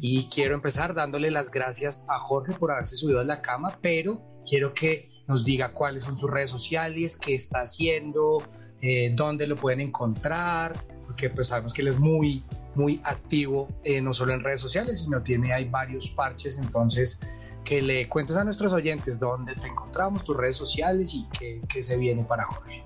Y 0.01 0.25
quiero 0.25 0.57
empezar 0.57 0.95
dándole 0.95 1.31
las 1.31 1.53
gracias 1.53 2.05
a 2.09 2.19
Jorge 2.19 2.55
por 2.55 2.73
haberse 2.73 2.97
subido 2.97 3.21
a 3.21 3.25
la 3.25 3.41
cama, 3.41 3.79
pero 3.81 4.21
quiero 4.49 4.75
que 4.75 5.11
nos 5.29 5.45
diga 5.45 5.73
cuáles 5.73 6.03
son 6.03 6.17
sus 6.17 6.29
redes 6.29 6.51
sociales, 6.51 7.17
qué 7.17 7.35
está 7.35 7.61
haciendo, 7.61 8.43
eh, 8.81 9.13
dónde 9.15 9.47
lo 9.47 9.55
pueden 9.55 9.81
encontrar, 9.81 10.77
porque 11.07 11.31
pues 11.31 11.49
sabemos 11.49 11.73
que 11.73 11.83
él 11.83 11.89
es 11.89 11.99
muy, 11.99 12.45
muy 12.77 13.01
activo, 13.05 13.69
eh, 13.85 14.01
no 14.01 14.13
solo 14.13 14.33
en 14.33 14.41
redes 14.41 14.61
sociales, 14.61 15.03
sino 15.03 15.23
tiene 15.23 15.53
hay 15.53 15.69
varios 15.69 16.09
parches, 16.09 16.59
entonces 16.59 17.21
que 17.65 17.81
le 17.81 18.09
cuentes 18.09 18.37
a 18.37 18.45
nuestros 18.45 18.73
oyentes 18.73 19.19
dónde 19.19 19.55
te 19.55 19.67
encontramos, 19.67 20.23
tus 20.25 20.37
redes 20.37 20.57
sociales 20.57 21.15
y 21.15 21.27
qué, 21.39 21.63
qué 21.69 21.83
se 21.83 21.97
viene 21.97 22.25
para 22.25 22.45
Jorge. 22.45 22.85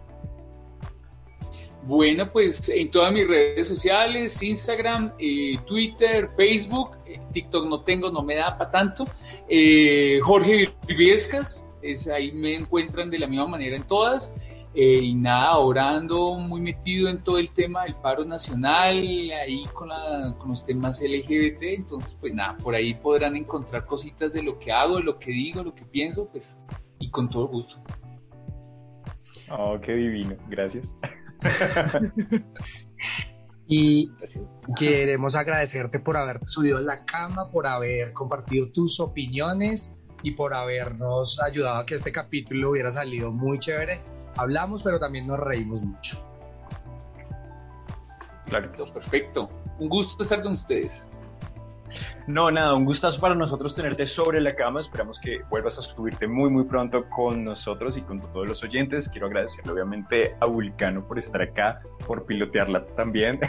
Bueno, 1.89 2.31
pues 2.31 2.69
en 2.69 2.91
todas 2.91 3.13
mis 3.13 3.27
redes 3.27 3.67
sociales, 3.67 4.43
Instagram, 4.43 5.11
eh, 5.19 5.57
Twitter, 5.67 6.29
Facebook, 6.37 6.91
eh, 7.07 7.19
TikTok 7.33 7.67
no 7.67 7.81
tengo, 7.81 8.11
no 8.11 8.23
me 8.23 8.35
da 8.35 8.59
para 8.59 8.71
tanto. 8.71 9.05
Eh, 9.49 10.21
Jorge 10.23 10.75
Viviescas, 10.87 11.75
es, 11.81 12.07
ahí 12.09 12.31
me 12.33 12.57
encuentran 12.57 13.11
de 13.11 13.19
la 13.19 13.27
misma 13.27 13.47
manera 13.47 13.75
en 13.75 13.85
todas. 13.85 14.35
Y 14.81 15.15
nada, 15.17 15.49
ahora 15.49 15.97
ando 15.97 16.35
muy 16.35 16.61
metido 16.61 17.09
en 17.09 17.25
todo 17.25 17.39
el 17.39 17.51
tema 17.51 17.83
del 17.83 17.95
paro 17.95 18.25
nacional, 18.25 18.95
ahí 18.95 19.65
con, 19.75 19.89
la, 19.89 20.33
con 20.39 20.51
los 20.51 20.65
temas 20.65 21.03
LGBT. 21.03 21.63
Entonces, 21.63 22.17
pues 22.21 22.33
nada, 22.33 22.57
por 22.59 22.77
ahí 22.77 22.95
podrán 22.95 23.35
encontrar 23.35 23.87
cositas 23.87 24.33
de 24.33 24.45
lo 24.45 24.57
que 24.61 24.71
hago, 24.71 24.99
de 24.99 25.03
lo 25.03 25.19
que 25.19 25.33
digo, 25.33 25.65
lo 25.65 25.75
que 25.75 25.85
pienso, 25.85 26.29
pues, 26.29 26.57
y 27.01 27.11
con 27.11 27.29
todo 27.29 27.49
gusto. 27.49 27.83
Oh, 29.51 29.81
qué 29.81 29.95
divino, 29.95 30.37
gracias. 30.49 30.95
y 33.67 34.13
queremos 34.79 35.35
agradecerte 35.35 35.99
por 35.99 36.17
haberte 36.17 36.47
subido 36.47 36.79
a 36.79 36.83
la 36.83 37.05
cama, 37.05 37.51
por 37.51 37.67
haber 37.67 38.13
compartido 38.13 38.71
tus 38.71 39.01
opiniones 39.01 40.01
y 40.23 40.33
por 40.33 40.55
habernos 40.55 41.41
ayudado 41.43 41.79
a 41.79 41.87
que 41.87 41.97
este 41.97 42.13
capítulo 42.13 42.71
hubiera 42.71 42.93
salido 42.93 43.33
muy 43.33 43.59
chévere 43.59 44.01
hablamos, 44.39 44.83
pero 44.83 44.99
también 44.99 45.27
nos 45.27 45.39
reímos 45.39 45.83
mucho. 45.83 46.19
Claro. 48.47 48.69
Perfecto. 48.95 49.51
Un 49.79 49.89
gusto 49.89 50.23
estar 50.23 50.43
con 50.43 50.53
ustedes. 50.55 51.03
No, 52.29 52.51
nada, 52.51 52.75
un 52.75 52.85
gustazo 52.85 53.23
para 53.23 53.35
nosotros 53.35 53.75
tenerte 53.75 54.05
sobre 54.05 54.43
la 54.43 54.55
cama. 54.55 54.81
Esperamos 54.81 55.19
que 55.19 55.41
vuelvas 55.49 55.79
a 55.79 55.81
subirte 55.81 56.27
muy, 56.27 56.51
muy 56.51 56.65
pronto 56.65 57.09
con 57.09 57.43
nosotros 57.43 57.97
y 57.97 58.03
con 58.03 58.21
todos 58.21 58.47
los 58.47 58.63
oyentes. 58.63 59.09
Quiero 59.09 59.29
agradecerle 59.29 59.73
obviamente 59.73 60.37
a 60.39 60.45
Vulcano 60.45 61.09
por 61.09 61.19
estar 61.19 61.41
acá, 61.41 61.81
por 62.07 62.27
pilotearla 62.27 62.85
también. 62.85 63.41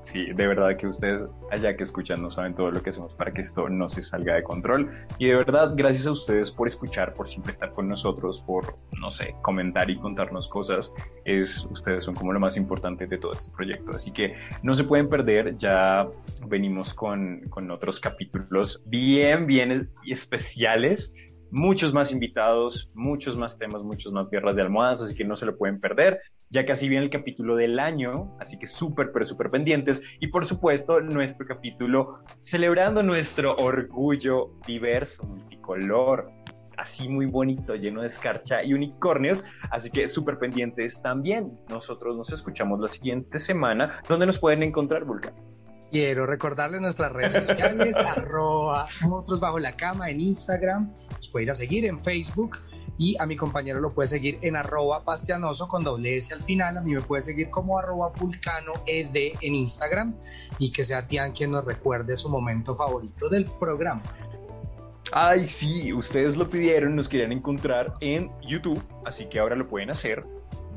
Sí, 0.00 0.32
de 0.32 0.46
verdad 0.46 0.76
que 0.76 0.86
ustedes 0.86 1.26
allá 1.50 1.76
que 1.76 1.82
escuchan 1.82 2.22
no 2.22 2.30
saben 2.30 2.54
todo 2.54 2.70
lo 2.70 2.82
que 2.82 2.90
hacemos 2.90 3.12
para 3.12 3.32
que 3.32 3.42
esto 3.42 3.68
no 3.68 3.88
se 3.88 4.02
salga 4.02 4.34
de 4.34 4.42
control. 4.42 4.90
Y 5.18 5.26
de 5.26 5.36
verdad, 5.36 5.72
gracias 5.76 6.06
a 6.06 6.12
ustedes 6.12 6.50
por 6.50 6.66
escuchar, 6.66 7.14
por 7.14 7.28
siempre 7.28 7.52
estar 7.52 7.72
con 7.72 7.88
nosotros, 7.88 8.42
por, 8.42 8.76
no 8.98 9.10
sé, 9.10 9.36
comentar 9.42 9.90
y 9.90 9.98
contarnos 9.98 10.48
cosas. 10.48 10.92
Es, 11.24 11.64
ustedes 11.66 12.04
son 12.04 12.14
como 12.14 12.32
lo 12.32 12.40
más 12.40 12.56
importante 12.56 13.06
de 13.06 13.18
todo 13.18 13.32
este 13.32 13.50
proyecto. 13.50 13.92
Así 13.92 14.10
que 14.10 14.34
no 14.62 14.74
se 14.74 14.84
pueden 14.84 15.08
perder, 15.08 15.56
ya 15.58 16.08
venimos 16.46 16.94
con, 16.94 17.03
con 17.50 17.70
otros 17.70 18.00
capítulos 18.00 18.82
bien, 18.86 19.46
bien 19.46 19.90
especiales 20.06 21.12
muchos 21.54 21.94
más 21.94 22.10
invitados, 22.10 22.90
muchos 22.94 23.36
más 23.36 23.56
temas, 23.56 23.84
muchos 23.84 24.12
más 24.12 24.28
guerras 24.28 24.56
de 24.56 24.62
almohadas, 24.62 25.02
así 25.02 25.14
que 25.14 25.24
no 25.24 25.36
se 25.36 25.46
lo 25.46 25.56
pueden 25.56 25.80
perder. 25.80 26.20
Ya 26.50 26.66
casi 26.66 26.88
viene 26.88 27.04
el 27.04 27.10
capítulo 27.10 27.54
del 27.54 27.78
año, 27.78 28.36
así 28.40 28.58
que 28.58 28.66
súper, 28.66 29.12
pero 29.12 29.24
súper 29.24 29.50
pendientes. 29.50 30.02
Y 30.18 30.26
por 30.28 30.46
supuesto, 30.46 31.00
nuestro 31.00 31.46
capítulo 31.46 32.18
celebrando 32.40 33.04
nuestro 33.04 33.54
orgullo 33.56 34.50
diverso, 34.66 35.22
multicolor, 35.24 36.28
así 36.76 37.08
muy 37.08 37.26
bonito, 37.26 37.76
lleno 37.76 38.00
de 38.00 38.08
escarcha 38.08 38.64
y 38.64 38.74
unicornios. 38.74 39.44
Así 39.70 39.90
que 39.90 40.08
súper 40.08 40.38
pendientes 40.38 41.02
también. 41.02 41.56
Nosotros 41.70 42.16
nos 42.16 42.32
escuchamos 42.32 42.80
la 42.80 42.88
siguiente 42.88 43.38
semana. 43.38 44.02
¿Dónde 44.08 44.26
nos 44.26 44.40
pueden 44.40 44.64
encontrar, 44.64 45.04
Vulcan? 45.04 45.53
Quiero 45.90 46.26
recordarles 46.26 46.80
nuestras 46.80 47.12
redes 47.12 47.34
sociales, 47.34 47.96
arroba 48.16 48.88
monstruos 49.02 49.40
bajo 49.40 49.58
la 49.58 49.76
cama 49.76 50.10
en 50.10 50.20
Instagram, 50.20 50.92
nos 51.16 51.28
puede 51.28 51.44
ir 51.44 51.50
a 51.50 51.54
seguir 51.54 51.84
en 51.84 52.00
Facebook 52.00 52.58
y 52.98 53.16
a 53.18 53.26
mi 53.26 53.36
compañero 53.36 53.80
lo 53.80 53.92
puede 53.92 54.08
seguir 54.08 54.38
en 54.42 54.56
arroba 54.56 55.04
pastianoso 55.04 55.68
con 55.68 55.82
doble 55.82 56.16
S 56.16 56.32
al 56.32 56.42
final, 56.42 56.78
a 56.78 56.80
mí 56.80 56.94
me 56.94 57.00
puede 57.00 57.22
seguir 57.22 57.50
como 57.50 57.78
arroba 57.78 58.10
vulcano 58.10 58.72
ed 58.86 59.08
en 59.14 59.54
Instagram 59.54 60.14
y 60.58 60.72
que 60.72 60.84
sea 60.84 61.06
Tian 61.06 61.32
quien 61.32 61.50
nos 61.52 61.64
recuerde 61.64 62.16
su 62.16 62.28
momento 62.28 62.74
favorito 62.74 63.28
del 63.28 63.44
programa. 63.58 64.02
Ay, 65.12 65.48
sí, 65.48 65.92
ustedes 65.92 66.36
lo 66.36 66.48
pidieron, 66.48 66.96
nos 66.96 67.08
querían 67.08 67.30
encontrar 67.30 67.94
en 68.00 68.32
YouTube, 68.42 68.82
así 69.04 69.26
que 69.26 69.38
ahora 69.38 69.54
lo 69.54 69.68
pueden 69.68 69.90
hacer 69.90 70.24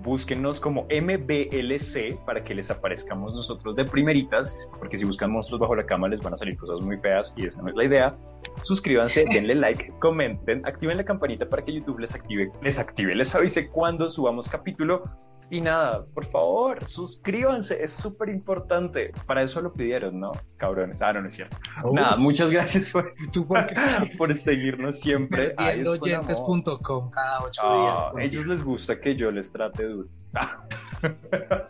búsquenos 0.01 0.59
como 0.59 0.83
MBLC 0.83 2.23
para 2.25 2.43
que 2.43 2.55
les 2.55 2.71
aparezcamos 2.71 3.35
nosotros 3.35 3.75
de 3.75 3.85
primeritas, 3.85 4.69
porque 4.79 4.97
si 4.97 5.05
buscan 5.05 5.31
monstruos 5.31 5.59
bajo 5.59 5.75
la 5.75 5.85
cama 5.85 6.07
les 6.07 6.21
van 6.21 6.33
a 6.33 6.35
salir 6.35 6.57
cosas 6.57 6.81
muy 6.81 6.97
feas 6.97 7.33
y 7.35 7.45
esa 7.45 7.61
no 7.61 7.69
es 7.69 7.75
la 7.75 7.85
idea. 7.85 8.15
Suscríbanse, 8.63 9.25
denle 9.33 9.55
like, 9.55 9.93
comenten, 9.99 10.65
activen 10.65 10.97
la 10.97 11.05
campanita 11.05 11.47
para 11.47 11.63
que 11.63 11.73
YouTube 11.73 11.99
les 11.99 12.15
active, 12.15 12.51
les 12.61 12.79
active, 12.79 13.15
les 13.15 13.33
avise 13.35 13.69
cuando 13.69 14.09
subamos 14.09 14.47
capítulo. 14.47 15.03
Y 15.49 15.61
nada, 15.61 16.05
por 16.13 16.25
favor, 16.25 16.85
suscríbanse, 16.85 17.81
es 17.81 17.91
súper 17.93 18.27
importante. 18.27 19.13
Para 19.25 19.43
eso 19.43 19.61
lo 19.61 19.71
pidieron, 19.71 20.19
¿no? 20.19 20.33
Cabrones. 20.57 21.01
Ah, 21.01 21.13
no, 21.13 21.21
no 21.21 21.29
es 21.29 21.35
cierto. 21.35 21.57
Nada, 21.93 22.17
muchas 22.17 22.51
gracias 22.51 22.91
por, 22.91 23.13
por 24.17 24.35
seguirnos 24.35 24.99
siempre. 24.99 25.55
oyentes.com 25.57 27.09
cada 27.11 27.39
ocho 27.41 27.61
Ah, 27.63 28.11
días. 28.13 28.15
a 28.15 28.23
ellos 28.25 28.45
les 28.47 28.61
gusta 28.61 28.99
que 28.99 29.15
yo 29.15 29.31
les 29.31 29.49
trate 29.51 29.83
duro. 29.83 30.09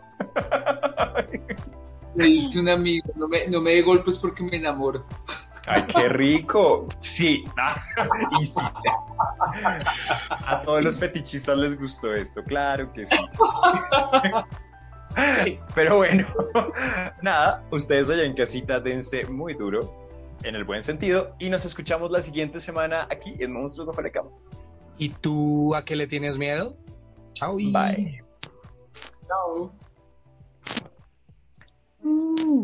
Me 2.15 2.25
diste 2.25 2.59
un 2.59 2.69
amigo, 2.69 3.11
no 3.15 3.27
me, 3.27 3.47
no 3.47 3.61
me 3.61 3.71
dé 3.71 3.83
golpes 3.83 4.17
porque 4.17 4.41
me 4.43 4.57
enamoro. 4.57 5.05
¡Ay, 5.67 5.85
qué 5.87 6.09
rico! 6.09 6.87
Sí. 6.97 7.43
y 8.41 8.45
sí. 8.45 8.65
A 10.47 10.61
todos 10.63 10.83
los 10.83 10.97
fetichistas 10.97 11.57
les 11.57 11.77
gustó 11.77 12.13
esto, 12.13 12.43
claro 12.43 12.91
que 12.93 13.05
sí. 13.05 13.15
Pero 15.75 15.97
bueno, 15.97 16.25
nada, 17.21 17.63
ustedes 17.71 18.09
allá 18.09 18.23
en 18.23 18.33
casita 18.33 18.79
dense 18.79 19.25
muy 19.27 19.53
duro, 19.55 20.07
en 20.43 20.55
el 20.55 20.63
buen 20.63 20.83
sentido, 20.83 21.35
y 21.39 21.49
nos 21.49 21.65
escuchamos 21.65 22.11
la 22.11 22.21
siguiente 22.21 22.59
semana 22.59 23.07
aquí 23.09 23.35
en 23.39 23.51
Monstruos 23.53 23.87
Bajo 23.87 24.01
la 24.01 24.09
Cama. 24.11 24.29
¿Y 24.97 25.09
tú 25.09 25.75
a 25.75 25.83
qué 25.83 25.95
le 25.95 26.07
tienes 26.07 26.37
miedo? 26.37 26.77
Chao. 27.33 27.59
Y... 27.59 27.71
Bye. 27.71 28.23
Chao. 29.27 29.71
Mm. 32.01 32.63